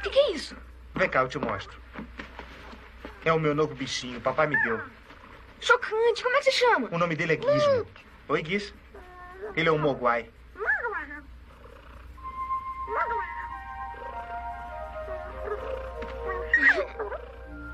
O 0.00 0.02
que, 0.02 0.08
que 0.08 0.18
é 0.18 0.32
isso? 0.32 0.56
Vem 0.94 1.10
cá, 1.10 1.20
eu 1.20 1.28
te 1.28 1.38
mostro. 1.38 1.78
É 3.22 3.30
o 3.30 3.38
meu 3.38 3.54
novo 3.54 3.74
bichinho, 3.74 4.18
papai 4.18 4.46
me 4.46 4.58
deu. 4.62 4.80
Chocante, 5.60 6.22
como 6.22 6.36
é 6.36 6.38
que 6.38 6.44
se 6.46 6.52
chama? 6.52 6.88
O 6.90 6.96
nome 6.96 7.14
dele 7.14 7.34
é 7.34 7.36
Gizmo. 7.36 7.86
Oi, 8.28 8.42
Giz. 8.42 8.72
Ele 9.54 9.68
é 9.68 9.72
um 9.72 9.76
Mogwai. 9.76 10.30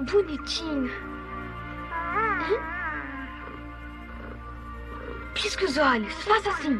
Bonitinho. 0.11 0.90
Pisque 5.34 5.64
os 5.64 5.79
olhos, 5.79 6.12
faça 6.24 6.50
assim. 6.50 6.77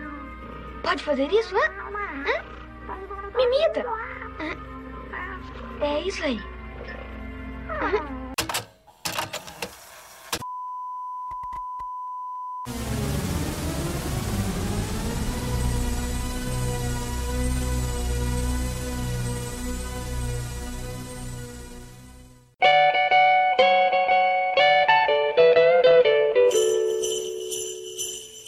Pode 0.83 1.05
fazer 1.05 1.31
isso, 1.31 1.55
hã? 1.57 1.71
hã? 2.27 2.43
Me 3.37 3.45
imita. 3.45 3.85
É 5.81 6.01
isso 6.01 6.25
aí. 6.25 6.41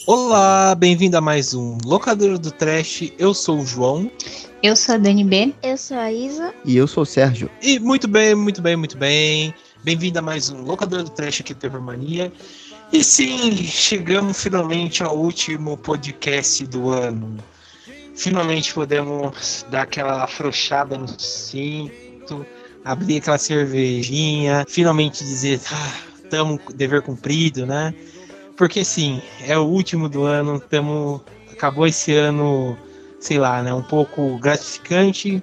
Olá, 0.06 0.74
bem-vindo 0.74 1.18
a 1.18 1.20
mais 1.20 1.52
um 1.52 1.76
Locador 1.84 2.38
do 2.38 2.50
Trash. 2.50 3.12
Eu 3.18 3.34
sou 3.34 3.58
o 3.58 3.66
João. 3.66 4.10
Eu 4.60 4.74
sou 4.74 4.96
a 4.96 4.98
Dani 4.98 5.22
B. 5.22 5.54
Eu 5.62 5.76
sou 5.76 5.96
a 5.96 6.10
Isa. 6.10 6.52
E 6.64 6.76
eu 6.76 6.88
sou 6.88 7.04
o 7.04 7.06
Sérgio. 7.06 7.48
E 7.62 7.78
muito 7.78 8.08
bem, 8.08 8.34
muito 8.34 8.60
bem, 8.60 8.74
muito 8.74 8.96
bem. 8.98 9.54
Bem-vindo 9.84 10.18
a 10.18 10.22
mais 10.22 10.50
um 10.50 10.62
Locador 10.62 11.04
do 11.04 11.10
Trash 11.10 11.42
aqui 11.42 11.54
do 11.54 11.60
Terrormania. 11.60 12.32
E 12.92 13.04
sim, 13.04 13.56
chegamos 13.56 14.42
finalmente 14.42 15.00
ao 15.00 15.16
último 15.16 15.76
podcast 15.76 16.66
do 16.66 16.90
ano. 16.90 17.36
Finalmente 18.16 18.74
podemos 18.74 19.64
dar 19.70 19.82
aquela 19.82 20.24
afrouxada 20.24 20.98
no 20.98 21.06
cinto, 21.20 22.44
abrir 22.84 23.18
aquela 23.18 23.38
cervejinha, 23.38 24.64
finalmente 24.68 25.22
dizer, 25.22 25.60
ah, 25.70 25.92
estamos 26.24 26.58
dever 26.74 27.02
cumprido, 27.02 27.64
né? 27.64 27.94
Porque 28.56 28.84
sim, 28.84 29.22
é 29.46 29.56
o 29.56 29.62
último 29.62 30.08
do 30.08 30.24
ano, 30.24 30.58
tamo, 30.58 31.22
acabou 31.52 31.86
esse 31.86 32.12
ano, 32.12 32.76
sei 33.20 33.38
lá, 33.38 33.62
né, 33.62 33.72
um 33.72 33.82
pouco 33.82 34.38
gratificante 34.38 35.42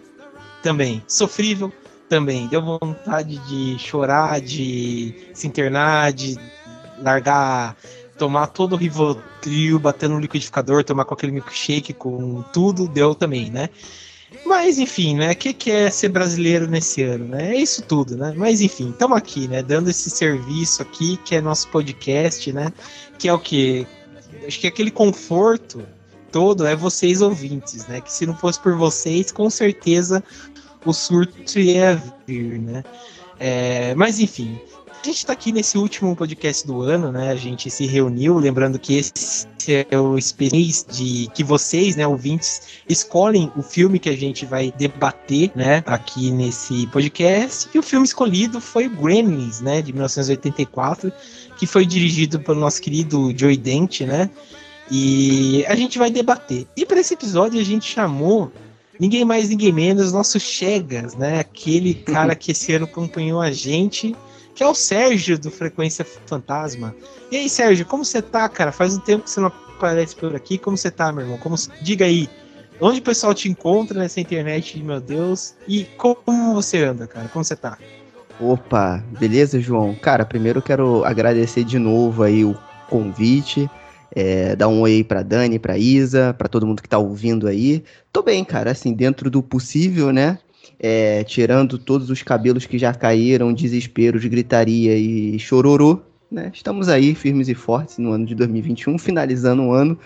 também, 0.61 1.03
sofrível 1.07 1.71
também. 2.09 2.47
Deu 2.47 2.61
vontade 2.61 3.37
de 3.47 3.77
chorar, 3.79 4.39
de 4.41 5.13
se 5.33 5.47
internar, 5.47 6.13
de 6.13 6.37
largar, 7.01 7.75
tomar 8.17 8.47
todo 8.47 8.73
o 8.73 8.77
Rivotril, 8.77 9.79
bater 9.79 10.09
no 10.09 10.19
liquidificador, 10.19 10.83
tomar 10.83 11.05
com 11.05 11.13
aquele 11.13 11.31
milkshake 11.31 11.93
com 11.93 12.41
tudo, 12.53 12.87
deu 12.87 13.13
também, 13.13 13.49
né? 13.49 13.69
Mas 14.45 14.77
enfim, 14.79 15.15
né? 15.15 15.31
O 15.31 15.35
que, 15.35 15.53
que 15.53 15.71
é 15.71 15.89
ser 15.89 16.09
brasileiro 16.09 16.67
nesse 16.67 17.03
ano, 17.03 17.25
né? 17.25 17.55
É 17.55 17.57
isso 17.57 17.81
tudo, 17.83 18.17
né? 18.17 18.33
Mas 18.35 18.61
enfim, 18.61 18.89
estamos 18.89 19.17
aqui, 19.17 19.47
né? 19.47 19.61
Dando 19.61 19.89
esse 19.89 20.09
serviço 20.09 20.81
aqui, 20.81 21.17
que 21.17 21.35
é 21.35 21.41
nosso 21.41 21.67
podcast, 21.69 22.51
né? 22.51 22.71
Que 23.17 23.27
é 23.27 23.33
o 23.33 23.39
quê? 23.39 23.87
Acho 24.45 24.59
que 24.59 24.67
aquele 24.67 24.91
conforto 24.91 25.83
todo 26.35 26.67
é 26.67 26.75
vocês 26.75 27.21
ouvintes, 27.21 27.87
né? 27.87 28.01
Que 28.01 28.11
se 28.11 28.25
não 28.25 28.35
fosse 28.35 28.59
por 28.59 28.75
vocês, 28.75 29.31
com 29.31 29.49
certeza 29.49 30.21
o 30.85 30.91
surto 30.91 31.57
ia 31.57 31.95
vir, 32.27 32.59
né? 32.59 32.83
É, 33.39 33.95
mas 33.95 34.19
enfim, 34.19 34.59
a 35.01 35.05
gente 35.05 35.19
está 35.19 35.31
aqui 35.31 35.53
nesse 35.53 35.77
último 35.77 36.13
podcast 36.13 36.67
do 36.67 36.81
ano, 36.81 37.09
né? 37.09 37.31
A 37.31 37.37
gente 37.37 37.71
se 37.71 37.85
reuniu, 37.85 38.37
lembrando 38.37 38.77
que 38.77 38.97
esse 38.97 39.47
é 39.89 39.97
o 39.97 40.17
experiência 40.17 40.85
de 40.91 41.29
que 41.33 41.41
vocês, 41.41 41.95
né, 41.95 42.05
ouvintes, 42.05 42.81
escolhem 42.89 43.49
o 43.55 43.63
filme 43.63 43.97
que 43.97 44.09
a 44.09 44.17
gente 44.17 44.45
vai 44.45 44.73
debater, 44.77 45.51
né, 45.55 45.81
aqui 45.85 46.31
nesse 46.31 46.85
podcast. 46.87 47.69
E 47.73 47.79
o 47.79 47.81
filme 47.81 48.05
escolhido 48.05 48.59
foi 48.59 48.89
Gremlins, 48.89 49.61
né, 49.61 49.81
de 49.81 49.93
1984, 49.93 51.13
que 51.57 51.65
foi 51.65 51.85
dirigido 51.85 52.41
pelo 52.41 52.59
nosso 52.59 52.81
querido 52.81 53.33
Joey 53.35 53.55
Dent, 53.55 54.01
né? 54.01 54.29
E 54.89 55.65
a 55.67 55.75
gente 55.75 55.97
vai 55.97 56.09
debater. 56.11 56.67
E 56.75 56.85
para 56.85 56.99
esse 56.99 57.13
episódio 57.13 57.59
a 57.59 57.63
gente 57.63 57.91
chamou 57.91 58.51
ninguém 58.99 59.25
mais, 59.25 59.49
ninguém 59.49 59.71
menos, 59.71 60.13
nosso 60.13 60.39
Chegas, 60.39 61.15
né? 61.15 61.39
Aquele 61.39 61.93
cara 61.93 62.35
que 62.35 62.51
esse 62.51 62.73
ano 62.73 62.85
acompanhou 62.85 63.41
a 63.41 63.51
gente 63.51 64.15
que 64.55 64.63
é 64.63 64.67
o 64.67 64.73
Sérgio 64.73 65.37
do 65.37 65.51
Frequência 65.51 66.05
Fantasma. 66.25 66.95
E 67.29 67.35
aí, 67.35 67.49
Sérgio, 67.49 67.85
como 67.85 68.05
você 68.05 68.21
tá, 68.21 68.47
cara? 68.47 68.71
Faz 68.71 68.95
um 68.95 69.01
tempo 69.01 69.25
que 69.25 69.29
você 69.29 69.41
não 69.41 69.47
aparece 69.47 70.15
por 70.15 70.33
aqui. 70.33 70.57
Como 70.57 70.77
você 70.77 70.89
tá, 70.89 71.11
meu 71.11 71.25
irmão? 71.25 71.37
Como... 71.37 71.55
Diga 71.81 72.05
aí, 72.05 72.29
onde 72.79 72.99
o 72.99 73.03
pessoal 73.03 73.33
te 73.33 73.49
encontra 73.49 73.99
nessa 73.99 74.21
internet, 74.21 74.81
meu 74.81 75.01
Deus? 75.01 75.55
E 75.67 75.83
como 75.97 76.53
você 76.53 76.83
anda, 76.83 77.05
cara? 77.05 77.27
Como 77.27 77.43
você 77.43 77.55
tá? 77.55 77.77
Opa, 78.39 79.03
beleza, 79.19 79.59
João? 79.59 79.93
Cara, 79.93 80.25
primeiro 80.25 80.59
eu 80.59 80.63
quero 80.63 81.03
agradecer 81.03 81.65
de 81.65 81.77
novo 81.77 82.23
aí 82.23 82.45
o 82.45 82.57
convite. 82.89 83.69
É, 84.13 84.55
dar 84.55 84.67
um 84.67 84.81
oi 84.81 85.03
pra 85.03 85.23
Dani, 85.23 85.59
pra 85.59 85.77
Isa, 85.77 86.33
pra 86.37 86.47
todo 86.47 86.65
mundo 86.65 86.81
que 86.81 86.89
tá 86.89 86.97
ouvindo 86.97 87.47
aí. 87.47 87.83
Tô 88.11 88.21
bem, 88.21 88.43
cara, 88.43 88.71
assim, 88.71 88.93
dentro 88.93 89.29
do 89.29 89.41
possível, 89.41 90.11
né? 90.11 90.39
é, 90.79 91.23
tirando 91.23 91.77
todos 91.77 92.09
os 92.09 92.21
cabelos 92.21 92.65
que 92.65 92.77
já 92.77 92.93
caíram, 92.93 93.53
desesperos, 93.53 94.25
gritaria 94.25 94.97
e 94.97 95.37
chororô, 95.39 95.99
né? 96.31 96.51
Estamos 96.53 96.89
aí 96.89 97.15
firmes 97.15 97.47
e 97.47 97.55
fortes 97.55 97.97
no 97.97 98.11
ano 98.11 98.25
de 98.25 98.35
2021, 98.35 98.97
finalizando 98.97 99.63
o 99.63 99.71
ano, 99.71 99.97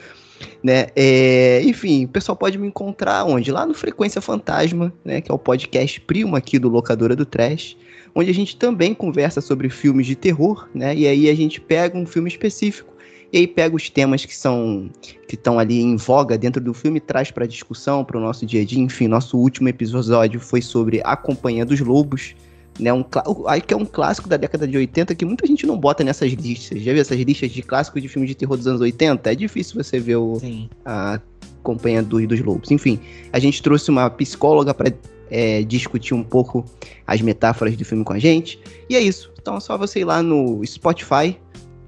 né? 0.64 0.88
É, 0.96 1.62
enfim, 1.64 2.06
o 2.06 2.10
pessoal 2.10 2.36
pode 2.36 2.58
me 2.58 2.68
encontrar 2.68 3.26
onde? 3.26 3.52
Lá 3.52 3.66
no 3.66 3.74
Frequência 3.74 4.22
Fantasma, 4.22 4.94
né? 5.04 5.22
Que 5.22 5.32
é 5.32 5.34
o 5.34 5.40
podcast 5.40 6.00
primo 6.02 6.36
aqui 6.36 6.60
do 6.60 6.70
Locadora 6.70 7.16
do 7.16 7.26
Trash, 7.26 7.76
onde 8.14 8.30
a 8.30 8.34
gente 8.34 8.58
também 8.58 8.94
conversa 8.94 9.42
sobre 9.42 9.70
filmes 9.70 10.06
de 10.06 10.16
terror, 10.16 10.68
né? 10.74 10.96
E 10.96 11.08
aí 11.08 11.30
a 11.30 11.36
gente 11.36 11.60
pega 11.60 11.98
um 11.98 12.06
filme 12.06 12.30
específico 12.30 12.94
e 13.32 13.38
aí 13.38 13.48
pega 13.48 13.76
os 13.76 13.90
temas 13.90 14.26
que 14.26 14.36
são 14.36 14.90
que 15.28 15.36
estão 15.36 15.60
ali 15.60 15.80
em 15.82 15.96
voga 15.96 16.38
dentro 16.38 16.62
do 16.62 16.74
filme, 16.74 17.00
traz 17.00 17.30
para 17.30 17.46
discussão, 17.46 18.04
para 18.04 18.18
o 18.18 18.20
nosso 18.20 18.46
dia 18.46 18.62
a 18.62 18.66
dia. 18.66 18.82
Enfim, 18.82 19.08
nosso 19.08 19.38
último 19.38 19.70
episódio 19.70 20.40
foi 20.40 20.62
sobre 20.62 21.02
A 21.04 21.16
Companhia 21.16 21.64
dos 21.64 21.80
Lobos, 21.80 22.36
né? 22.80 22.92
Um 22.92 23.06
aí 23.48 23.62
que 23.62 23.74
é 23.74 23.78
um 23.78 23.86
clássico 23.86 24.28
da 24.28 24.38
década 24.38 24.68
de 24.68 24.76
80 24.76 25.14
que 25.14 25.26
muita 25.26 25.46
gente 25.46 25.68
não 25.68 25.78
bota 25.78 26.04
nessas 26.04 26.32
listas. 26.34 26.82
Já 26.82 26.92
viu 26.92 27.02
essas 27.02 27.20
listas 27.20 27.52
de 27.52 27.62
clássicos 27.62 28.02
de 28.02 28.08
filmes 28.08 28.30
de 28.30 28.36
terror 28.36 28.58
dos 28.58 28.66
anos 28.66 28.82
80? 28.82 29.32
É 29.32 29.36
difícil 29.36 29.82
você 29.84 30.00
ver 30.00 30.16
o 30.16 30.42
a 30.84 31.22
Companhia 31.62 32.02
dos, 32.02 32.28
dos 32.28 32.40
Lobos. 32.42 32.72
Enfim, 32.72 33.00
a 33.32 33.38
gente 33.38 33.62
trouxe 33.62 33.92
uma 33.92 34.10
psicóloga 34.10 34.74
para 34.74 34.92
é, 35.30 35.62
discutir 35.64 36.14
um 36.14 36.24
pouco 36.24 36.66
as 37.06 37.22
metáforas 37.22 37.76
do 37.78 37.86
filme 37.86 38.04
com 38.04 38.14
a 38.14 38.20
gente. 38.20 38.60
E 38.90 38.96
é 38.96 39.00
isso. 39.00 39.32
Então 39.40 39.58
é 39.58 39.60
só 39.60 39.78
você 39.78 40.00
ir 40.00 40.06
lá 40.06 40.24
no 40.24 40.66
Spotify, 40.66 41.38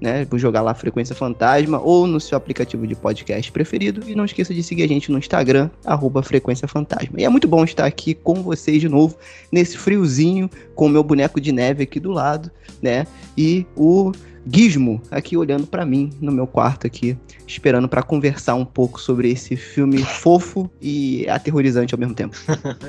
né? 0.02 0.26
Vou 0.28 0.36
jogar 0.36 0.62
lá 0.62 0.74
Frequência 0.74 1.14
Fantasma 1.14 1.80
ou 1.80 2.08
no 2.08 2.18
seu 2.18 2.36
aplicativo 2.36 2.84
de 2.88 2.96
podcast 2.96 3.52
preferido. 3.52 4.02
E 4.10 4.16
não 4.16 4.24
esqueça 4.24 4.52
de 4.52 4.60
seguir 4.60 4.82
a 4.82 4.88
gente 4.88 5.12
no 5.12 5.18
Instagram, 5.18 5.70
arroba 5.84 6.24
Frequência 6.24 6.66
Fantasma. 6.66 7.20
E 7.20 7.24
é 7.24 7.28
muito 7.28 7.46
bom 7.46 7.62
estar 7.62 7.86
aqui 7.86 8.12
com 8.12 8.42
vocês 8.42 8.80
de 8.80 8.88
novo, 8.88 9.16
nesse 9.52 9.78
friozinho, 9.78 10.50
com 10.74 10.86
o 10.86 10.88
meu 10.88 11.04
boneco 11.04 11.40
de 11.40 11.52
neve 11.52 11.84
aqui 11.84 12.00
do 12.00 12.10
lado, 12.10 12.50
né? 12.82 13.06
E 13.38 13.64
o 13.76 14.10
Gizmo 14.44 15.00
aqui 15.08 15.36
olhando 15.36 15.68
para 15.68 15.86
mim 15.86 16.10
no 16.20 16.32
meu 16.32 16.48
quarto 16.48 16.84
aqui, 16.84 17.16
esperando 17.46 17.88
para 17.88 18.02
conversar 18.02 18.56
um 18.56 18.64
pouco 18.64 19.00
sobre 19.00 19.30
esse 19.30 19.56
filme 19.56 19.98
fofo 20.02 20.68
e 20.80 21.28
aterrorizante 21.28 21.94
ao 21.94 22.00
mesmo 22.00 22.14
tempo. 22.14 22.36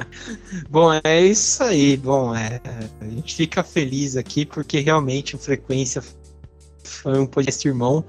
Bom, 0.67 0.89
é 1.03 1.21
isso 1.21 1.61
aí. 1.61 1.95
Bom, 1.95 2.35
é, 2.35 2.59
a 2.99 3.05
gente 3.05 3.35
fica 3.35 3.63
feliz 3.63 4.17
aqui 4.17 4.47
porque 4.47 4.79
realmente 4.79 5.35
o 5.35 5.37
Frequência 5.37 6.01
foi 6.83 7.19
um 7.19 7.25
podcast 7.25 7.67
irmão 7.67 8.03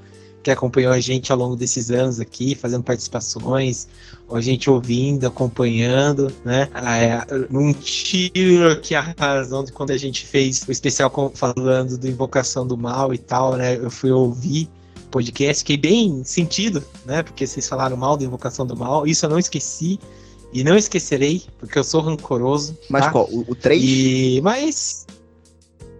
que 0.44 0.50
acompanhou 0.50 0.92
a 0.92 1.00
gente 1.00 1.32
ao 1.32 1.38
longo 1.38 1.56
desses 1.56 1.90
anos 1.90 2.20
aqui, 2.20 2.54
fazendo 2.54 2.84
participações, 2.84 3.88
a 4.30 4.40
gente 4.42 4.68
ouvindo, 4.68 5.26
acompanhando, 5.26 6.30
né? 6.44 6.68
É, 6.74 7.46
não 7.50 7.72
tiro 7.72 8.70
aqui 8.70 8.94
a 8.94 9.00
razão 9.00 9.64
de 9.64 9.72
quando 9.72 9.90
a 9.90 9.96
gente 9.96 10.26
fez 10.26 10.62
o 10.68 10.70
especial 10.70 11.10
falando 11.34 11.96
do 11.96 12.06
Invocação 12.06 12.66
do 12.66 12.76
Mal 12.76 13.14
e 13.14 13.18
tal, 13.18 13.56
né? 13.56 13.76
Eu 13.76 13.90
fui 13.90 14.10
ouvir 14.10 14.68
podcast, 15.10 15.60
fiquei 15.60 15.78
bem 15.78 16.22
sentido, 16.24 16.84
né? 17.06 17.22
Porque 17.22 17.46
vocês 17.46 17.66
falaram 17.66 17.96
mal 17.96 18.16
da 18.16 18.24
Invocação 18.24 18.66
do 18.66 18.76
Mal, 18.76 19.06
isso 19.06 19.24
eu 19.24 19.30
não 19.30 19.38
esqueci. 19.38 19.98
E 20.52 20.62
não 20.62 20.76
esquecerei, 20.76 21.42
porque 21.58 21.76
eu 21.76 21.82
sou 21.82 22.00
rancoroso. 22.00 22.78
Mas 22.88 23.06
tá? 23.06 23.10
qual? 23.10 23.28
O 23.28 23.56
3? 23.56 23.82
E... 23.82 24.40
Mas 24.40 25.03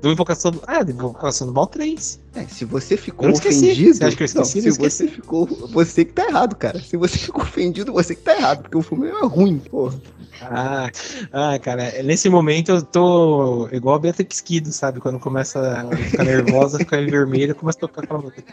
do 0.04 0.12
Invocação 0.12 0.50
do. 0.50 0.62
Ah, 0.66 0.82
do 0.82 0.92
Invocação 0.92 1.46
do 1.46 1.52
Mal 1.54 1.66
3. 1.66 2.20
É, 2.34 2.44
se 2.44 2.66
você 2.66 2.94
ficou 2.94 3.30
ofendido. 3.30 3.94
Você 3.94 4.04
acha 4.04 4.16
que 4.16 4.22
eu 4.22 4.26
esqueci? 4.26 4.60
Não, 4.60 4.72
se 4.72 4.78
você 4.78 5.08
ficou. 5.08 5.46
Você 5.46 6.04
que 6.04 6.12
tá 6.12 6.26
errado, 6.28 6.54
cara. 6.56 6.78
Se 6.78 6.94
você 6.98 7.16
ficou 7.16 7.42
ofendido, 7.42 7.90
você 7.90 8.14
que 8.14 8.20
tá 8.20 8.36
errado. 8.36 8.62
Porque 8.62 8.76
o 8.76 8.82
filme 8.82 9.08
é 9.08 9.24
ruim, 9.24 9.58
porra. 9.58 9.98
Ah, 10.42 10.90
ah, 11.32 11.58
cara, 11.58 12.02
nesse 12.02 12.28
momento 12.28 12.72
eu 12.72 12.82
tô 12.82 13.66
igual 13.72 13.94
a 13.96 13.98
Beatrix 13.98 14.42
Kido, 14.42 14.70
sabe? 14.72 15.00
Quando 15.00 15.18
começa 15.18 15.88
a 15.90 15.96
ficar 15.96 16.24
nervosa, 16.24 16.76
ficar 16.78 17.00
em 17.00 17.06
vermelho, 17.06 17.54
começa 17.54 17.78
a 17.78 17.80
tocar 17.80 18.04
aquela 18.04 18.20
música. 18.20 18.44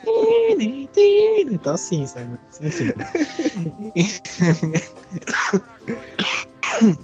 Então 1.52 1.74
assim, 1.74 2.06
sabe? 2.06 2.30
Enfim. 3.96 4.32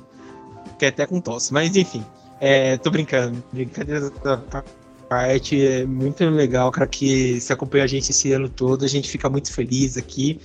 Fiquei 0.71 0.88
até 0.88 1.05
com 1.05 1.19
tosse, 1.19 1.51
mas 1.51 1.75
enfim. 1.75 2.05
É, 2.39 2.78
tô 2.78 2.89
brincando. 2.92 3.44
Brincadeira 3.51 4.10
da 4.24 4.38
parte. 5.10 5.66
É 5.66 5.86
muito 5.86 6.24
legal, 6.30 6.72
cara, 6.72 6.86
que 6.88 7.39
se 7.39 7.51
acompanha 7.54 7.86
a 7.86 7.88
gente 7.88 8.12
esse 8.12 8.31
ano 8.31 8.50
todo. 8.50 8.86
A 8.86 8.88
gente 8.88 9.10
fica 9.10 9.30
muito 9.30 9.51
feliz 9.51 9.98
aqui. 9.98 10.39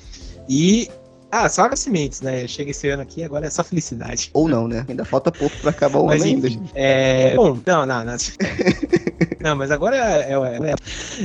E 0.49 0.89
ah, 1.31 1.49
só 1.49 1.63
agradecimentos, 1.63 2.21
né? 2.21 2.47
Chega 2.47 2.71
esse 2.73 2.89
ano 2.91 3.03
aqui, 3.03 3.25
agora 3.25 3.47
é 3.47 3.51
só 3.51 3.65
felicidade. 3.65 4.31
Ou 4.35 4.47
não, 4.49 4.69
né? 4.69 4.85
Ainda 4.87 5.03
falta 5.03 5.33
pouco 5.33 5.57
pra 5.59 5.71
acabar 5.71 5.99
o 5.99 6.11
ano 6.11 6.23
ainda. 6.23 6.49
É... 6.75 7.35
Bom, 7.35 7.59
não, 7.67 7.87
não, 7.87 8.05
não. 8.05 8.17
não, 9.43 9.57
mas 9.57 9.71
agora 9.71 9.97
é, 9.97 10.33
é, 10.33 10.35
é, 10.35 10.75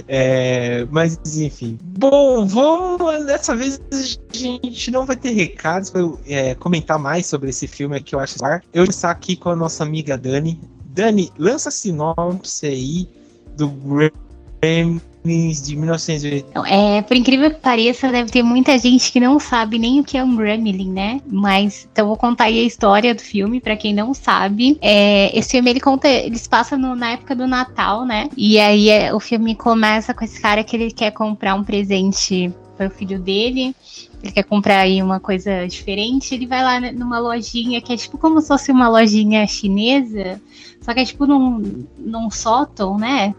é, 0.08 0.88
Mas, 0.92 1.20
enfim. 1.38 1.78
Bom, 1.82 2.46
vamos. 2.46 3.26
Dessa 3.26 3.56
vez 3.56 3.80
a 3.92 4.38
gente 4.38 4.92
não 4.92 5.06
vai 5.06 5.16
ter 5.16 5.32
recados 5.32 5.90
pra 5.90 6.02
é, 6.28 6.56
comentar 6.56 6.98
mais 6.98 7.28
sobre 7.28 7.50
esse 7.50 7.68
filme 7.68 8.02
que 8.02 8.16
eu 8.16 8.20
acho. 8.20 8.38
Eu 8.74 8.84
vou 8.84 8.90
estar 8.90 9.12
aqui 9.12 9.36
com 9.36 9.50
a 9.50 9.56
nossa 9.56 9.84
amiga 9.84 10.18
Dani. 10.18 10.60
Dani, 10.88 11.32
lança 11.38 11.70
sinopse 11.70 12.66
aí 12.66 13.10
do 13.56 13.70
Graham 13.70 15.00
de 15.24 15.76
1980. 15.76 16.68
É, 16.68 17.02
por 17.02 17.18
incrível 17.18 17.52
que 17.52 17.60
pareça, 17.60 18.10
deve 18.10 18.32
ter 18.32 18.44
muita 18.44 18.78
gente 18.78 19.12
que 19.12 19.20
não 19.20 19.40
sabe 19.40 19.78
nem 19.78 20.00
o 20.00 20.04
que 20.04 20.18
é 20.18 20.24
um 20.24 20.36
Gremlin, 20.36 20.92
né? 20.92 21.22
Mas 21.28 21.88
então 21.92 22.08
vou 22.08 22.16
contar 22.16 22.46
aí 22.46 22.60
a 22.60 22.64
história 22.64 23.14
do 23.14 23.22
filme 23.22 23.60
para 23.60 23.76
quem 23.76 23.94
não 23.94 24.14
sabe. 24.14 24.78
É, 24.82 25.38
esse 25.38 25.52
filme 25.52 25.70
ele 25.70 25.80
conta, 25.80 26.08
eles 26.08 26.48
passam 26.48 26.78
no, 26.78 26.96
na 26.96 27.12
época 27.12 27.36
do 27.36 27.48
Natal, 27.48 28.06
né? 28.06 28.30
E 28.38 28.60
aí 28.60 28.90
é, 28.90 29.14
o 29.14 29.20
filme 29.20 29.56
começa 29.56 30.14
com 30.14 30.24
esse 30.24 30.40
cara 30.40 30.64
que 30.64 30.76
ele 30.76 30.92
quer 30.92 31.12
comprar 31.12 31.56
um 31.56 31.64
presente 31.64 32.54
para 32.78 32.88
o 32.88 32.92
filho 32.92 33.20
dele. 33.20 33.76
Ele 34.22 34.32
quer 34.32 34.44
comprar 34.44 34.80
aí 34.80 35.02
uma 35.02 35.20
coisa 35.20 35.68
diferente. 35.68 36.34
Ele 36.34 36.48
vai 36.48 36.64
lá 36.64 36.92
numa 36.92 37.20
lojinha 37.20 37.82
que 37.82 37.94
é 37.94 37.98
tipo 37.98 38.18
como 38.18 38.42
se 38.42 38.48
fosse 38.48 38.72
uma 38.72 38.88
lojinha 38.88 39.46
chinesa, 39.48 40.42
só 40.82 40.94
que 40.94 41.02
é 41.02 41.06
tipo 41.06 41.26
num, 41.26 41.86
num 41.98 42.32
sótão, 42.32 42.98
né? 42.98 43.36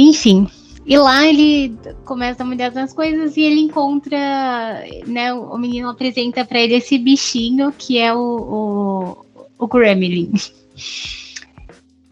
Enfim, 0.00 0.46
e 0.86 0.96
lá 0.96 1.26
ele 1.26 1.76
começa 2.04 2.44
a 2.44 2.46
mudar 2.46 2.68
as 2.78 2.92
coisas 2.92 3.36
e 3.36 3.40
ele 3.40 3.62
encontra, 3.62 4.16
né, 5.08 5.34
o 5.34 5.58
menino 5.58 5.88
apresenta 5.88 6.44
para 6.44 6.60
ele 6.60 6.76
esse 6.76 6.96
bichinho 6.96 7.72
que 7.72 7.98
é 7.98 8.14
o, 8.14 8.18
o, 8.18 9.44
o 9.58 9.66
Gremlin. 9.66 10.32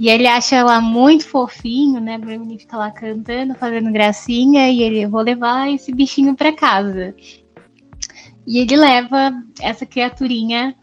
E 0.00 0.08
ele 0.08 0.26
acha 0.26 0.56
ela 0.56 0.80
muito 0.80 1.26
fofinho, 1.26 2.00
né? 2.00 2.18
O 2.18 2.20
Gremlin 2.20 2.58
fica 2.58 2.76
lá 2.76 2.90
cantando, 2.90 3.54
fazendo 3.54 3.90
gracinha, 3.92 4.68
e 4.68 4.82
ele, 4.82 5.06
vou 5.06 5.22
levar 5.22 5.72
esse 5.72 5.94
bichinho 5.94 6.34
para 6.34 6.52
casa. 6.52 7.14
E 8.46 8.58
ele 8.58 8.76
leva 8.76 9.32
essa 9.60 9.86
criaturinha 9.86 10.74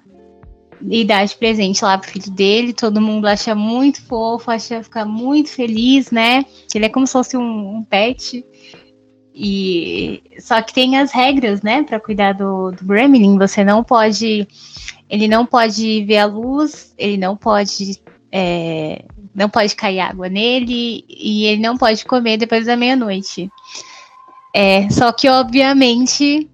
e 0.89 1.03
dá 1.03 1.24
de 1.24 1.35
presente 1.35 1.83
lá 1.83 1.97
pro 1.97 2.09
filho 2.09 2.31
dele. 2.31 2.74
Todo 2.74 3.01
mundo 3.01 3.27
acha 3.27 3.56
muito 3.56 4.01
fofo, 4.03 4.51
acha 4.51 4.83
ficar 4.83 5.06
muito 5.06 5.50
feliz, 5.50 6.12
né? 6.12 6.45
Ele 6.74 6.85
é 6.85 6.89
como 6.89 7.07
se 7.07 7.13
fosse 7.13 7.38
um, 7.38 7.77
um 7.77 7.83
pet. 7.83 8.45
E 9.35 10.21
só 10.39 10.62
que 10.62 10.74
tem 10.74 10.97
as 10.97 11.12
regras, 11.12 11.62
né, 11.63 11.81
para 11.83 12.00
cuidar 12.00 12.33
do, 12.33 12.71
do 12.71 12.85
Gremlin. 12.85 13.38
Você 13.39 13.63
não 13.63 13.83
pode, 13.83 14.47
ele 15.09 15.27
não 15.27 15.45
pode 15.45 16.03
ver 16.06 16.18
a 16.18 16.25
luz, 16.25 16.94
ele 16.97 17.18
não 17.18 17.36
pode, 17.36 18.00
é, 18.31 19.06
não 19.33 19.50
pode 19.50 19.75
cair 19.75 20.01
água 20.01 20.29
nele 20.29 21.03
e 21.09 21.45
ele 21.45 21.62
não 21.62 21.77
pode 21.77 22.06
comer 22.06 22.38
depois 22.38 22.68
da 22.68 22.77
meia-noite. 22.77 23.50
É, 24.53 24.88
só 24.91 25.12
que 25.12 25.27
obviamente 25.27 26.47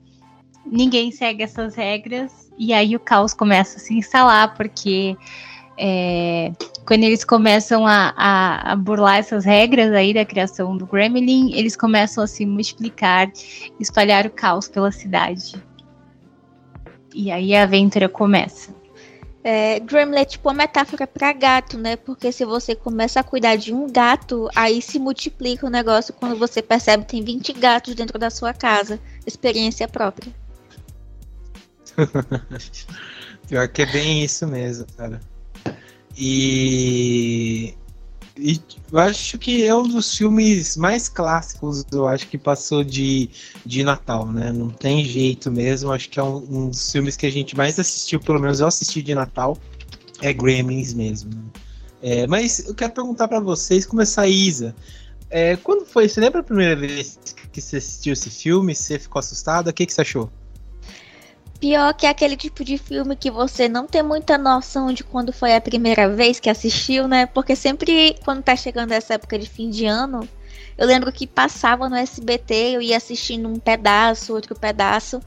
ninguém 0.66 1.12
segue 1.12 1.44
essas 1.44 1.76
regras 1.76 2.49
e 2.60 2.74
aí 2.74 2.94
o 2.94 3.00
caos 3.00 3.34
começa 3.34 3.78
a 3.78 3.80
se 3.80 3.94
instalar, 3.94 4.54
porque 4.56 5.16
é, 5.78 6.52
quando 6.86 7.06
eles 7.06 7.24
começam 7.24 7.88
a, 7.88 8.14
a, 8.18 8.74
a, 8.74 8.76
burlar 8.76 9.20
essas 9.20 9.46
regras 9.46 9.94
aí 9.94 10.14
da 10.14 10.26
criação 10.26 10.76
do 10.76 10.86
Gremlin, 10.86 11.54
eles 11.54 11.78
começam 11.78 12.22
a 12.22 12.28
se 12.28 12.46
multiplicar, 12.46 13.32
espalhar 13.80 14.26
o 14.26 14.30
caos 14.30 14.68
pela 14.68 14.92
cidade. 14.92 15.56
E 17.16 17.32
aí 17.32 17.56
a 17.56 17.64
aventura 17.64 18.10
começa. 18.10 18.78
É, 19.42 19.80
Gremlin 19.80 20.20
é 20.20 20.26
tipo 20.26 20.50
uma 20.50 20.56
metáfora 20.56 21.08
para 21.08 21.32
gato, 21.32 21.78
né? 21.78 21.96
Porque 21.96 22.30
se 22.30 22.44
você 22.44 22.76
começa 22.76 23.22
a 23.22 23.24
cuidar 23.24 23.56
de 23.56 23.74
um 23.74 23.88
gato, 23.90 24.50
aí 24.54 24.82
se 24.82 25.00
multiplica 25.00 25.66
o 25.66 25.70
negócio 25.70 26.14
quando 26.14 26.36
você 26.36 26.62
percebe 26.62 27.06
que 27.06 27.12
tem 27.12 27.24
20 27.24 27.54
gatos 27.54 27.96
dentro 27.96 28.20
da 28.20 28.30
sua 28.30 28.54
casa. 28.54 29.00
Experiência 29.26 29.88
própria. 29.88 30.34
Pior 33.48 33.68
que 33.68 33.82
é 33.82 33.86
bem 33.86 34.24
isso 34.24 34.48
mesmo, 34.48 34.86
cara. 34.96 35.20
E, 36.18 37.74
e 38.38 38.60
eu 38.92 39.00
acho 39.00 39.38
que 39.38 39.66
é 39.66 39.74
um 39.74 39.88
dos 39.88 40.18
filmes 40.18 40.76
mais 40.78 41.08
clássicos, 41.10 41.86
eu 41.92 42.08
acho 42.08 42.28
que 42.28 42.38
passou 42.38 42.84
de, 42.84 43.30
de 43.66 43.84
Natal, 43.84 44.26
né? 44.28 44.52
Não 44.52 44.70
tem 44.70 45.04
jeito 45.04 45.52
mesmo. 45.52 45.92
Acho 45.92 46.10
que 46.10 46.20
é 46.20 46.24
um, 46.24 46.38
um 46.50 46.70
dos 46.70 46.92
filmes 46.92 47.16
que 47.16 47.26
a 47.26 47.32
gente 47.32 47.56
mais 47.56 47.80
assistiu, 47.80 48.20
pelo 48.20 48.40
menos 48.40 48.60
eu 48.60 48.68
assisti 48.68 49.02
de 49.02 49.16
Natal, 49.16 49.58
é 50.22 50.34
Gremlins 50.34 50.94
mesmo. 50.94 51.32
É, 52.02 52.26
mas 52.28 52.60
eu 52.68 52.76
quero 52.76 52.94
perguntar 52.94 53.28
para 53.28 53.40
vocês, 53.40 53.86
começar 53.86 54.24
a 54.24 54.28
Isa. 54.28 54.76
É, 55.30 55.56
quando 55.58 55.86
foi? 55.86 56.10
Você 56.10 56.20
lembra 56.20 56.42
a 56.42 56.44
primeira 56.44 56.76
vez 56.76 57.20
que 57.52 57.62
você 57.62 57.78
assistiu 57.78 58.14
esse 58.14 58.30
filme? 58.30 58.74
Você 58.74 58.98
ficou 58.98 59.20
assustada? 59.20 59.70
O 59.70 59.74
que, 59.74 59.86
que 59.86 59.94
você 59.94 60.02
achou? 60.02 60.30
Pior 61.60 61.94
que 61.94 62.08
aquele 62.08 62.38
tipo 62.38 62.64
de 62.64 62.78
filme 62.78 63.18
que 63.18 63.30
você 63.30 63.68
não 63.68 63.86
tem 63.86 64.02
muita 64.02 64.38
noção 64.38 64.94
de 64.94 65.04
quando 65.04 65.34
foi 65.34 65.54
a 65.54 65.60
primeira 65.60 66.08
vez 66.08 66.40
que 66.40 66.50
assistiu, 66.50 67.08
né? 67.08 67.26
Porque 67.26 67.56
sempre 67.56 68.16
quando 68.24 68.42
tá 68.42 68.56
chegando 68.56 68.94
essa 68.94 69.16
época 69.16 69.38
de 69.38 69.50
fim 69.50 69.70
de 69.70 69.86
ano, 69.86 70.28
eu 70.78 70.88
lembro 70.88 71.12
que 71.12 71.28
passava 71.28 71.90
no 71.90 71.98
SBT, 71.98 72.54
eu 72.76 72.82
ia 72.82 72.96
assistindo 72.96 73.50
um 73.50 73.60
pedaço, 73.60 74.34
outro 74.34 74.58
pedaço. 74.58 75.20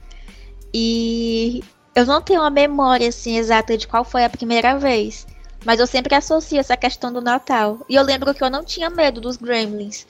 E 0.72 1.62
eu 1.94 2.06
não 2.06 2.22
tenho 2.22 2.40
uma 2.40 2.48
memória 2.48 3.08
assim 3.08 3.36
exata 3.36 3.76
de 3.76 3.86
qual 3.86 4.02
foi 4.02 4.24
a 4.24 4.30
primeira 4.30 4.78
vez. 4.78 5.26
Mas 5.64 5.78
eu 5.78 5.86
sempre 5.86 6.14
associo 6.14 6.58
essa 6.58 6.78
questão 6.78 7.12
do 7.12 7.20
Natal. 7.20 7.84
E 7.88 7.94
eu 7.94 8.02
lembro 8.02 8.32
que 8.32 8.42
eu 8.42 8.48
não 8.48 8.64
tinha 8.64 8.88
medo 8.88 9.20
dos 9.20 9.36
Gremlins. 9.36 10.06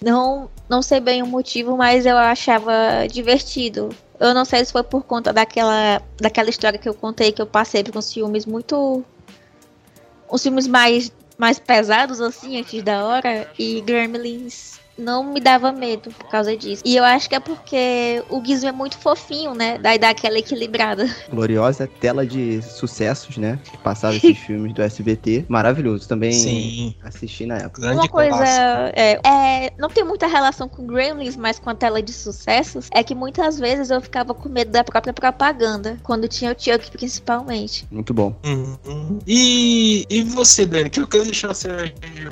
Não, 0.00 0.50
não 0.68 0.80
sei 0.80 1.00
bem 1.00 1.22
o 1.22 1.26
motivo, 1.26 1.76
mas 1.76 2.06
eu 2.06 2.16
achava 2.16 3.06
divertido. 3.10 3.90
Eu 4.20 4.34
não 4.34 4.44
sei 4.44 4.64
se 4.64 4.72
foi 4.72 4.82
por 4.82 5.04
conta 5.04 5.32
daquela, 5.32 6.02
daquela 6.16 6.50
história 6.50 6.78
que 6.78 6.88
eu 6.88 6.94
contei 6.94 7.32
que 7.32 7.40
eu 7.40 7.46
passei 7.46 7.84
por 7.84 7.96
uns 7.96 8.12
filmes 8.12 8.44
muito. 8.46 9.04
uns 10.30 10.42
filmes 10.42 10.66
mais, 10.66 11.12
mais 11.36 11.58
pesados, 11.58 12.20
assim, 12.20 12.58
antes 12.58 12.82
da 12.82 13.04
hora. 13.04 13.48
E 13.58 13.80
Gremlins 13.80 14.80
não 14.98 15.24
me 15.24 15.40
dava 15.40 15.72
medo 15.72 16.10
por 16.10 16.28
causa 16.28 16.56
disso. 16.56 16.82
E 16.84 16.96
eu 16.96 17.04
acho 17.04 17.28
que 17.28 17.34
é 17.34 17.40
porque 17.40 18.22
o 18.28 18.44
Gizmo 18.44 18.68
é 18.68 18.72
muito 18.72 18.98
fofinho, 18.98 19.54
né? 19.54 19.78
Daí 19.78 19.98
dá 19.98 20.10
aquela 20.10 20.38
equilibrada. 20.38 21.08
Gloriosa 21.30 21.86
tela 21.86 22.26
de 22.26 22.60
sucessos, 22.62 23.36
né? 23.36 23.58
Que 23.70 23.78
passava 23.78 24.14
esses 24.16 24.36
filmes 24.38 24.72
do 24.74 24.82
SBT. 24.82 25.46
Maravilhoso. 25.48 26.08
Também 26.08 26.32
Sim. 26.32 26.94
assisti 27.02 27.46
na 27.46 27.58
época. 27.58 27.82
Grande 27.82 27.98
Uma 27.98 28.08
coisa 28.08 28.44
é, 28.94 29.20
é, 29.24 29.72
não 29.78 29.88
tem 29.88 30.04
muita 30.04 30.26
relação 30.26 30.68
com 30.68 30.86
Gremlins, 30.86 31.36
mas 31.36 31.58
com 31.58 31.70
a 31.70 31.74
tela 31.74 32.02
de 32.02 32.12
sucessos, 32.12 32.88
é 32.92 33.02
que 33.02 33.14
muitas 33.14 33.58
vezes 33.58 33.90
eu 33.90 34.00
ficava 34.00 34.34
com 34.34 34.48
medo 34.48 34.70
da 34.70 34.82
própria 34.82 35.12
propaganda, 35.12 35.98
quando 36.02 36.26
tinha 36.28 36.52
o 36.52 36.54
Chuck 36.58 36.90
principalmente. 36.90 37.86
Muito 37.90 38.12
bom. 38.12 38.34
Uhum. 38.44 39.18
E, 39.26 40.06
e 40.08 40.22
você, 40.22 40.66
Dani, 40.66 40.90
que 40.90 41.00
eu 41.00 41.06
quero 41.06 41.24
deixar 41.24 41.48
você 41.48 41.68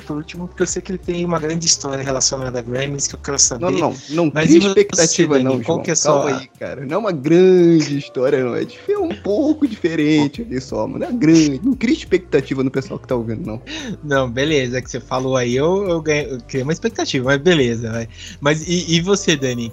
por 0.05 0.17
último, 0.17 0.47
porque 0.47 0.63
eu 0.63 0.67
sei 0.67 0.81
que 0.81 0.91
ele 0.91 0.97
tem 0.97 1.23
uma 1.23 1.39
grande 1.39 1.65
história 1.65 2.03
relacionada 2.03 2.56
da 2.57 2.61
Grammys 2.61 3.07
que 3.07 3.15
eu 3.15 3.19
quero 3.19 3.37
saber. 3.37 3.65
Não, 3.65 3.71
não, 3.71 3.95
não 4.09 4.31
Mas 4.33 4.49
cria 4.49 4.67
expectativa, 4.67 5.39
não, 5.39 5.61
João. 5.61 5.81
Que 5.81 5.91
é 5.91 5.95
só... 5.95 6.23
Calma 6.23 6.39
aí, 6.39 6.47
cara. 6.59 6.85
Não 6.85 6.95
é 6.95 6.97
uma 6.97 7.11
grande 7.11 7.97
história, 7.97 8.43
não. 8.43 8.55
É 8.55 8.97
um 8.97 9.15
pouco 9.21 9.67
diferente 9.67 10.41
ali 10.41 10.59
só, 10.59 10.87
mano. 10.87 10.99
Não 10.99 11.07
é 11.07 11.11
grande. 11.11 11.61
Não 11.63 11.73
cria 11.73 11.95
expectativa 11.95 12.63
no 12.63 12.71
pessoal 12.71 12.99
que 12.99 13.07
tá 13.07 13.15
ouvindo, 13.15 13.45
não. 13.45 13.61
Não, 14.03 14.29
beleza. 14.29 14.77
É 14.77 14.81
que 14.81 14.89
você 14.89 14.99
falou 14.99 15.37
aí, 15.37 15.55
eu, 15.55 15.87
eu, 15.87 16.01
ganhei, 16.01 16.31
eu 16.31 16.41
criei 16.41 16.63
uma 16.63 16.73
expectativa, 16.73 17.25
mas 17.25 17.37
beleza. 17.37 17.91
Vai. 17.91 18.09
Mas 18.41 18.67
e, 18.67 18.95
e 18.95 19.01
você, 19.01 19.35
Dani? 19.35 19.71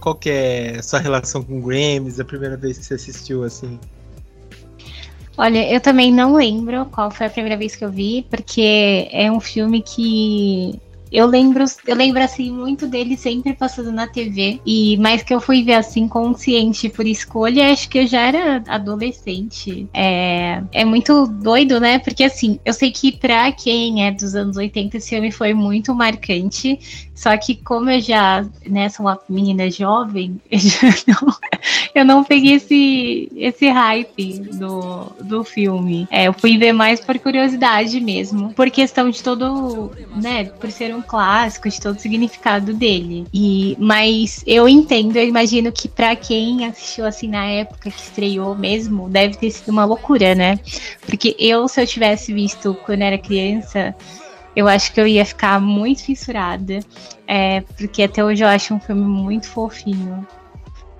qual 0.00 0.14
que 0.14 0.30
é 0.30 0.76
a 0.78 0.82
sua 0.82 0.98
relação 0.98 1.42
com 1.42 1.60
Grammys? 1.60 2.18
A 2.18 2.24
primeira 2.24 2.56
vez 2.56 2.78
que 2.78 2.84
você 2.84 2.94
assistiu, 2.94 3.44
assim? 3.44 3.78
Olha, 5.38 5.70
eu 5.70 5.80
também 5.80 6.10
não 6.10 6.34
lembro 6.34 6.86
qual 6.86 7.10
foi 7.10 7.26
a 7.26 7.30
primeira 7.30 7.58
vez 7.58 7.76
que 7.76 7.84
eu 7.84 7.90
vi, 7.90 8.26
porque 8.30 9.06
é 9.12 9.30
um 9.30 9.38
filme 9.38 9.82
que 9.82 10.80
eu 11.10 11.26
lembro, 11.26 11.64
eu 11.86 11.94
lembro 11.94 12.22
assim 12.22 12.50
muito 12.50 12.86
dele 12.86 13.16
sempre 13.16 13.54
passando 13.54 13.92
na 13.92 14.06
TV 14.06 14.60
e 14.66 14.96
mais 14.98 15.22
que 15.22 15.32
eu 15.32 15.40
fui 15.40 15.62
ver 15.62 15.74
assim 15.74 16.08
consciente 16.08 16.88
por 16.88 17.06
escolha, 17.06 17.70
acho 17.70 17.88
que 17.88 17.98
eu 17.98 18.06
já 18.06 18.22
era 18.22 18.62
adolescente. 18.66 19.88
É, 19.94 20.62
é 20.72 20.84
muito 20.84 21.26
doido, 21.26 21.78
né? 21.78 21.98
Porque 21.98 22.24
assim, 22.24 22.58
eu 22.64 22.72
sei 22.72 22.90
que 22.90 23.12
pra 23.12 23.52
quem 23.52 24.06
é 24.06 24.10
dos 24.10 24.34
anos 24.34 24.56
80 24.56 24.96
esse 24.96 25.10
filme 25.10 25.30
foi 25.30 25.54
muito 25.54 25.94
marcante, 25.94 27.08
só 27.14 27.36
que 27.36 27.54
como 27.54 27.90
eu 27.90 28.00
já, 28.00 28.44
né, 28.66 28.88
sou 28.88 29.06
uma 29.06 29.18
menina 29.28 29.70
jovem, 29.70 30.40
eu, 30.50 30.58
não, 31.06 31.34
eu 31.94 32.04
não 32.04 32.24
peguei 32.24 32.54
esse 32.54 33.28
esse 33.36 33.68
hype 33.68 34.38
do, 34.38 35.12
do 35.22 35.44
filme. 35.44 36.06
É, 36.10 36.28
eu 36.28 36.32
fui 36.32 36.58
ver 36.58 36.72
mais 36.72 37.00
por 37.00 37.18
curiosidade 37.18 38.00
mesmo, 38.00 38.52
por 38.54 38.70
questão 38.70 39.08
de 39.08 39.22
todo, 39.22 39.92
né, 40.16 40.44
por 40.44 40.70
ser 40.70 40.95
um 40.96 41.02
clássico, 41.02 41.68
de 41.68 41.80
todo 41.80 41.96
o 41.96 42.00
significado 42.00 42.72
dele. 42.74 43.26
E 43.32 43.76
mas 43.78 44.42
eu 44.46 44.68
entendo, 44.68 45.16
eu 45.16 45.24
imagino 45.24 45.70
que 45.70 45.88
para 45.88 46.16
quem 46.16 46.64
assistiu 46.64 47.06
assim 47.06 47.28
na 47.28 47.44
época 47.44 47.90
que 47.90 48.00
estreou 48.00 48.54
mesmo, 48.54 49.08
deve 49.08 49.36
ter 49.36 49.50
sido 49.50 49.70
uma 49.70 49.84
loucura, 49.84 50.34
né? 50.34 50.58
Porque 51.06 51.36
eu 51.38 51.68
se 51.68 51.80
eu 51.80 51.86
tivesse 51.86 52.32
visto 52.32 52.74
quando 52.84 53.02
era 53.02 53.18
criança, 53.18 53.94
eu 54.56 54.66
acho 54.66 54.92
que 54.92 55.00
eu 55.00 55.06
ia 55.06 55.24
ficar 55.24 55.60
muito 55.60 56.02
fissurada, 56.02 56.80
é, 57.26 57.60
porque 57.76 58.02
até 58.02 58.24
hoje 58.24 58.42
eu 58.42 58.48
acho 58.48 58.72
um 58.72 58.80
filme 58.80 59.02
muito 59.02 59.48
fofinho. 59.48 60.26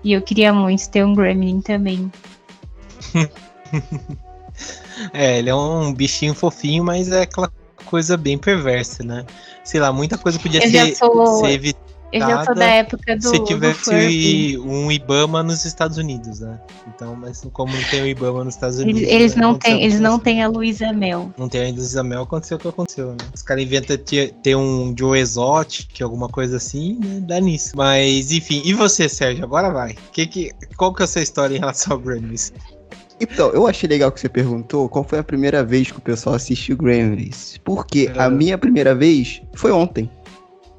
E 0.04 0.12
eu 0.12 0.20
queria 0.22 0.52
muito 0.52 0.88
ter 0.90 1.04
um 1.04 1.14
Gremlin 1.14 1.60
também. 1.62 2.12
é, 5.12 5.38
ele 5.38 5.50
é 5.50 5.54
um 5.54 5.92
bichinho 5.92 6.34
fofinho, 6.34 6.84
mas 6.84 7.10
é 7.10 7.22
aquela 7.22 7.50
coisa 7.86 8.16
bem 8.16 8.36
perversa, 8.36 9.02
né? 9.02 9.24
Sei 9.64 9.80
lá, 9.80 9.92
muita 9.92 10.18
coisa 10.18 10.38
podia 10.38 10.60
ser, 10.60 10.94
sou... 10.96 11.40
ser 11.40 11.52
evitada 11.52 11.86
eu 12.12 12.20
já 12.20 12.44
sou 12.44 12.54
da 12.54 12.66
época 12.66 13.16
do. 13.16 13.28
Se 13.28 13.44
tivesse 13.44 14.58
um 14.58 14.90
Ibama 14.90 15.42
nos 15.42 15.64
Estados 15.64 15.98
Unidos, 15.98 16.40
né? 16.40 16.58
Então, 16.86 17.16
mas 17.16 17.46
como 17.52 17.72
não 17.72 17.82
tem 17.84 18.02
o 18.02 18.06
Ibama 18.06 18.44
nos 18.44 18.54
Estados 18.54 18.78
Unidos. 18.78 19.02
Eles, 19.02 19.12
eles 19.12 19.34
né? 19.34 19.42
não 19.42 19.58
têm, 19.58 19.82
eles 19.82 20.00
não 20.00 20.18
têm 20.18 20.42
a 20.42 20.48
Luísa 20.48 20.92
Mel. 20.92 21.32
Não 21.36 21.48
tem 21.48 21.68
a 21.68 21.74
Luísa 21.74 22.02
Mel, 22.02 22.22
aconteceu 22.22 22.56
o 22.56 22.60
que 22.60 22.68
aconteceu, 22.68 23.10
né? 23.10 23.18
Os 23.34 23.42
caras 23.42 23.62
inventam 23.62 23.96
ter, 23.96 24.32
ter 24.42 24.56
um 24.56 24.94
Joe 24.96 25.18
Exotic, 25.18 26.00
alguma 26.00 26.28
coisa 26.28 26.56
assim, 26.56 26.98
né? 27.02 27.20
Dá 27.20 27.40
nisso. 27.40 27.72
Mas, 27.76 28.30
enfim, 28.30 28.62
e 28.64 28.72
você, 28.72 29.08
Sérgio? 29.08 29.44
Agora 29.44 29.70
vai. 29.70 29.96
Que, 30.12 30.26
que, 30.26 30.52
qual 30.76 30.94
que 30.94 31.02
é 31.02 31.04
a 31.04 31.08
sua 31.08 31.22
história 31.22 31.56
em 31.56 31.58
relação 31.58 31.94
ao 31.94 31.98
Grammys? 31.98 32.52
Então, 33.20 33.50
eu 33.50 33.66
achei 33.66 33.88
legal 33.88 34.12
que 34.12 34.20
você 34.20 34.28
perguntou 34.28 34.88
qual 34.88 35.02
foi 35.02 35.18
a 35.18 35.24
primeira 35.24 35.64
vez 35.64 35.90
que 35.90 35.98
o 35.98 36.02
pessoal 36.02 36.36
assistiu 36.36 36.76
Grammys. 36.76 37.58
Porque 37.64 38.10
é. 38.14 38.20
a 38.20 38.28
minha 38.28 38.58
primeira 38.58 38.94
vez 38.94 39.40
foi 39.54 39.72
ontem. 39.72 40.10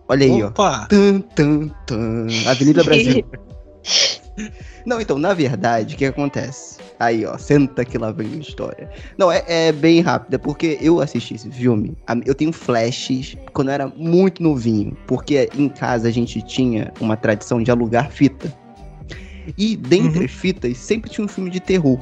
Olha 0.08 0.25
aí, 0.25 0.44
Opa. 0.44 0.84
ó. 0.84 0.88
Tum, 0.88 1.20
tum, 1.20 1.70
tum. 1.86 2.27
Avenida 2.48 2.84
Brasil. 2.84 3.25
Não, 4.86 5.01
então, 5.01 5.17
na 5.17 5.34
verdade, 5.34 5.96
o 5.96 5.98
que 5.98 6.06
acontece? 6.06 6.77
Aí, 7.00 7.25
ó, 7.25 7.38
senta 7.38 7.84
que 7.84 7.98
lá 7.98 8.12
vem 8.12 8.34
a 8.34 8.38
história. 8.38 8.89
Não, 9.17 9.32
é, 9.32 9.44
é 9.48 9.72
bem 9.72 10.00
rápido, 10.00 10.36
é 10.36 10.38
porque 10.38 10.77
eu 10.82 11.01
assisti 11.01 11.36
esse 11.36 11.50
filme, 11.51 11.98
eu 12.25 12.34
tenho 12.34 12.53
flashes 12.53 13.36
quando 13.53 13.67
eu 13.67 13.74
era 13.74 13.88
muito 13.88 14.41
novinho, 14.41 14.96
porque 15.06 15.50
em 15.56 15.70
casa 15.70 16.08
a 16.08 16.12
gente 16.12 16.41
tinha 16.41 16.91
uma 17.00 17.17
tradição 17.17 17.62
de 17.62 17.70
alugar 17.70 18.10
fita. 18.10 18.51
E 19.58 19.75
dentre 19.75 20.20
uhum. 20.20 20.25
as 20.25 20.32
fitas 20.32 20.77
sempre 20.77 21.10
tinha 21.10 21.25
um 21.25 21.27
filme 21.27 21.50
de 21.50 21.60
terror. 21.60 22.00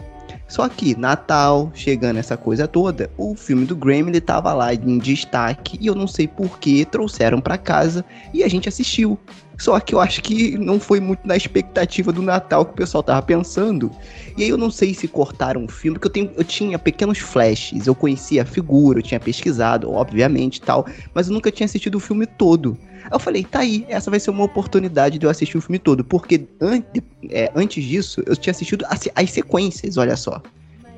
Só 0.48 0.70
que 0.70 0.96
Natal, 0.96 1.72
chegando 1.74 2.18
essa 2.18 2.38
coisa 2.38 2.68
toda, 2.68 3.10
o 3.18 3.36
filme 3.36 3.66
do 3.66 3.76
Gremlin 3.76 4.20
tava 4.20 4.54
lá 4.54 4.74
em 4.74 4.98
destaque 5.00 5.78
e 5.82 5.88
eu 5.88 5.96
não 5.96 6.08
sei 6.08 6.28
por 6.28 6.60
que 6.60 6.86
trouxeram 6.86 7.42
para 7.42 7.58
casa 7.58 8.06
e 8.34 8.44
a 8.44 8.48
gente 8.48 8.70
assistiu. 8.70 9.20
Só 9.58 9.80
que 9.80 9.96
eu 9.96 10.02
acho 10.02 10.22
que 10.22 10.58
não 10.58 10.80
foi 10.80 11.00
muito 11.00 11.26
na 11.26 11.36
expectativa 11.36 12.12
do 12.12 12.22
Natal 12.22 12.66
que 12.66 12.72
o 12.72 12.76
pessoal 12.76 13.02
tava 13.02 13.22
pensando. 13.22 13.90
E 14.38 14.44
aí 14.44 14.50
eu 14.50 14.58
não 14.58 14.70
sei 14.70 14.94
se 14.94 15.08
cortaram 15.08 15.64
o 15.64 15.68
filme, 15.68 15.98
porque 15.98 16.08
eu, 16.08 16.12
tenho, 16.12 16.32
eu 16.38 16.44
tinha 16.44 16.78
pequenos 16.78 17.20
flashes, 17.20 17.88
eu 17.88 17.96
conhecia 17.96 18.42
a 18.42 18.46
figura, 18.46 19.00
eu 19.00 19.04
tinha 19.04 19.20
pesquisado, 19.20 19.92
obviamente 19.92 20.62
tal, 20.62 20.86
mas 21.14 21.28
eu 21.28 21.34
nunca 21.34 21.52
tinha 21.52 21.66
assistido 21.66 21.96
o 21.96 22.00
filme 22.00 22.26
todo. 22.26 22.78
Eu 23.12 23.20
falei, 23.20 23.44
tá 23.44 23.60
aí, 23.60 23.86
essa 23.88 24.10
vai 24.10 24.20
ser 24.20 24.32
uma 24.32 24.44
oportunidade 24.44 25.18
de 25.20 25.26
eu 25.26 25.30
assistir 25.30 25.58
o 25.58 25.62
filme 25.62 25.80
todo, 25.80 26.04
porque 26.04 26.48
an 26.60 26.84
é, 27.30 27.52
antes 27.56 27.84
disso 27.84 28.22
eu 28.26 28.36
tinha 28.36 28.52
assistido 28.52 28.86
as, 28.90 29.08
as 29.16 29.32
sequências, 29.32 29.98
olha 29.98 30.16
só, 30.16 30.42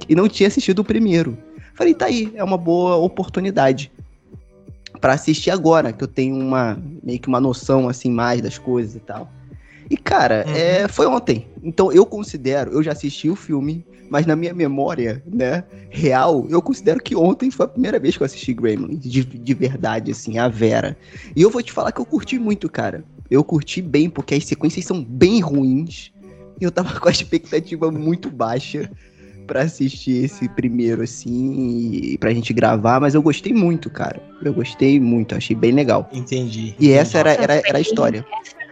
e 0.08 0.16
não 0.16 0.28
tinha 0.30 0.48
assistido 0.48 0.80
o 0.80 0.84
primeiro. 0.84 1.38
Falei, 1.74 1.94
tá 1.94 2.06
aí, 2.06 2.32
é 2.36 2.44
uma 2.44 2.58
boa 2.58 2.96
oportunidade 2.96 3.92
para 5.00 5.14
assistir 5.14 5.52
agora, 5.52 5.94
que 5.94 6.04
eu 6.04 6.08
tenho 6.08 6.36
uma 6.36 6.78
meio 7.04 7.20
que 7.20 7.28
uma 7.28 7.40
noção 7.40 7.88
assim 7.88 8.10
mais 8.10 8.42
das 8.42 8.58
coisas 8.58 8.96
e 8.96 9.00
tal. 9.00 9.30
E 9.90 9.98
cara, 9.98 10.46
uhum. 10.48 10.56
é, 10.56 10.88
foi 10.88 11.06
ontem. 11.08 11.48
Então 11.64 11.92
eu 11.92 12.06
considero, 12.06 12.72
eu 12.72 12.84
já 12.84 12.92
assisti 12.92 13.30
o 13.30 13.36
filme, 13.36 13.86
mas 14.10 14.26
na 14.26 14.36
minha 14.36 14.54
memória, 14.54 15.24
né, 15.26 15.64
real, 15.90 16.46
eu 16.50 16.62
considero 16.62 17.02
que 17.02 17.16
ontem 17.16 17.52
foi 17.52 17.66
a 17.66 17.70
primeira 17.70 18.00
vez 18.00 18.16
que 18.16 18.24
eu 18.24 18.26
assisti 18.26 18.54
Gremlin, 18.54 18.98
de, 18.98 19.24
de 19.24 19.54
verdade, 19.54 20.12
assim, 20.12 20.38
a 20.38 20.48
Vera. 20.48 20.98
E 21.36 21.42
eu 21.42 21.50
vou 21.50 21.62
te 21.62 21.72
falar 21.72 21.92
que 21.92 22.00
eu 22.00 22.06
curti 22.06 22.40
muito, 22.40 22.70
cara. 22.70 23.04
Eu 23.30 23.44
curti 23.44 23.82
bem, 23.82 24.10
porque 24.10 24.36
as 24.36 24.46
sequências 24.46 24.86
são 24.86 25.04
bem 25.04 25.40
ruins. 25.40 26.12
E 26.60 26.64
eu 26.64 26.72
tava 26.72 26.98
com 27.00 27.08
a 27.08 27.12
expectativa 27.12 27.92
muito 27.92 28.30
baixa 28.30 28.90
para 29.46 29.62
assistir 29.62 30.26
esse 30.26 30.50
primeiro, 30.50 31.02
assim, 31.02 32.02
e 32.04 32.18
pra 32.18 32.34
gente 32.34 32.54
gravar, 32.54 33.00
mas 33.00 33.16
eu 33.16 33.22
gostei 33.22 33.54
muito, 33.54 33.90
cara. 33.90 34.22
Eu 34.44 34.54
gostei 34.54 35.00
muito, 35.00 35.34
achei 35.36 35.56
bem 35.56 35.72
legal. 35.72 36.10
Entendi. 36.12 36.76
E 36.78 36.92
essa 36.92 37.18
era, 37.18 37.32
era, 37.32 37.62
era 37.66 37.78
a 37.78 37.82
história. 37.82 38.26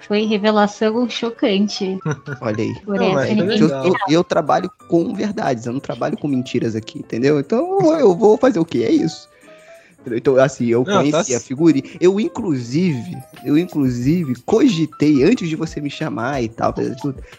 Foi 0.07 0.25
revelação 0.25 1.09
chocante. 1.09 1.97
Olha 2.41 2.63
aí. 2.63 2.75
Não, 2.85 3.24
eu, 3.24 3.69
eu, 3.69 3.95
eu, 4.09 4.24
trabalho 4.24 4.69
com 4.88 5.13
verdades, 5.13 5.65
eu 5.65 5.74
não 5.74 5.79
trabalho 5.79 6.17
com 6.17 6.27
mentiras 6.27 6.75
aqui, 6.75 7.00
entendeu? 7.00 7.39
Então 7.39 7.79
eu 7.97 8.15
vou 8.15 8.38
fazer 8.38 8.59
o 8.59 8.65
quê? 8.65 8.83
É 8.88 8.91
isso. 8.91 9.27
Então, 10.13 10.38
assim, 10.38 10.67
eu 10.67 10.83
não, 10.85 10.97
conheci 10.97 11.31
tá... 11.31 11.38
a 11.38 11.39
figurinha. 11.39 11.83
Eu, 12.00 12.19
inclusive, 12.19 13.17
eu, 13.43 13.57
inclusive, 13.57 14.35
cogitei, 14.45 15.24
antes 15.24 15.47
de 15.47 15.55
você 15.55 15.79
me 15.79 15.89
chamar 15.89 16.43
e 16.43 16.50
tal, 16.50 16.74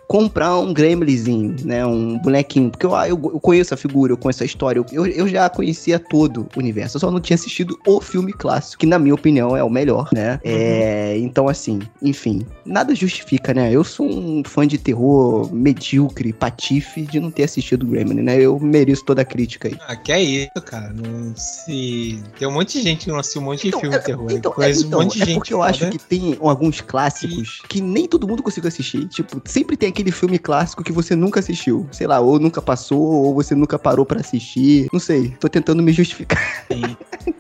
comprar 0.08 0.58
um 0.58 0.72
gremlinzinho, 0.72 1.56
né? 1.64 1.84
Um 1.84 2.18
bonequinho. 2.18 2.70
Porque 2.70 2.86
eu, 2.86 2.94
ah, 2.94 3.08
eu, 3.08 3.14
eu 3.14 3.40
conheço 3.40 3.74
a 3.74 3.76
figura, 3.76 4.12
eu 4.12 4.16
conheço 4.16 4.42
a 4.42 4.46
história. 4.46 4.84
Eu, 4.92 5.06
eu 5.06 5.28
já 5.28 5.48
conhecia 5.48 5.98
todo 5.98 6.48
o 6.54 6.58
universo. 6.58 6.96
Eu 6.96 7.00
só 7.00 7.10
não 7.10 7.20
tinha 7.20 7.34
assistido 7.34 7.78
o 7.86 8.00
filme 8.00 8.32
clássico, 8.32 8.80
que 8.80 8.86
na 8.86 8.98
minha 8.98 9.14
opinião 9.14 9.56
é 9.56 9.62
o 9.62 9.70
melhor, 9.70 10.08
né? 10.12 10.40
Uhum. 10.44 10.50
É, 10.52 11.18
então, 11.18 11.48
assim, 11.48 11.80
enfim, 12.02 12.46
nada 12.64 12.94
justifica, 12.94 13.52
né? 13.52 13.72
Eu 13.72 13.84
sou 13.84 14.08
um 14.08 14.42
fã 14.44 14.66
de 14.66 14.78
terror 14.78 15.52
medíocre, 15.52 16.32
patife, 16.32 17.02
de 17.02 17.20
não 17.20 17.30
ter 17.30 17.44
assistido 17.44 17.84
o 17.84 17.86
Gremlin, 17.86 18.22
né? 18.22 18.40
Eu 18.40 18.58
mereço 18.58 19.04
toda 19.04 19.22
a 19.22 19.24
crítica 19.24 19.68
aí. 19.68 19.76
Ah, 19.86 19.96
que 19.96 20.12
é 20.12 20.22
isso, 20.22 20.62
cara. 20.64 20.92
Não 20.92 21.34
se. 21.36 22.22
Tem 22.38 22.48
um 22.48 22.55
monte 22.56 22.78
de 22.78 22.82
gente 22.82 23.04
que 23.04 23.10
não 23.10 23.18
assistiu 23.18 23.42
um 23.42 23.44
monte 23.44 23.68
então, 23.68 23.80
de 23.80 23.86
filme 23.86 23.98
de 23.98 24.04
terror. 24.04 24.30
Então, 24.30 24.54
é, 24.58 24.70
então, 24.70 25.00
um 25.00 25.02
monte 25.02 25.16
de 25.16 25.22
é 25.22 25.26
gente 25.26 25.34
porque 25.36 25.54
eu 25.54 25.62
acho 25.62 25.90
que 25.90 25.98
tem 25.98 26.36
alguns 26.40 26.80
clássicos 26.80 27.60
e... 27.64 27.68
que 27.68 27.80
nem 27.80 28.06
todo 28.06 28.26
mundo 28.26 28.42
conseguiu 28.42 28.68
assistir. 28.68 29.06
Tipo, 29.08 29.40
sempre 29.44 29.76
tem 29.76 29.88
aquele 29.88 30.10
filme 30.10 30.38
clássico 30.38 30.82
que 30.82 30.92
você 30.92 31.14
nunca 31.14 31.40
assistiu. 31.40 31.86
Sei 31.92 32.06
lá, 32.06 32.20
ou 32.20 32.38
nunca 32.38 32.60
passou, 32.60 33.00
ou 33.00 33.34
você 33.34 33.54
nunca 33.54 33.78
parou 33.78 34.04
para 34.04 34.20
assistir. 34.20 34.88
Não 34.92 35.00
sei, 35.00 35.30
tô 35.40 35.48
tentando 35.48 35.82
me 35.82 35.92
justificar. 35.92 36.66
Sim. 36.70 36.96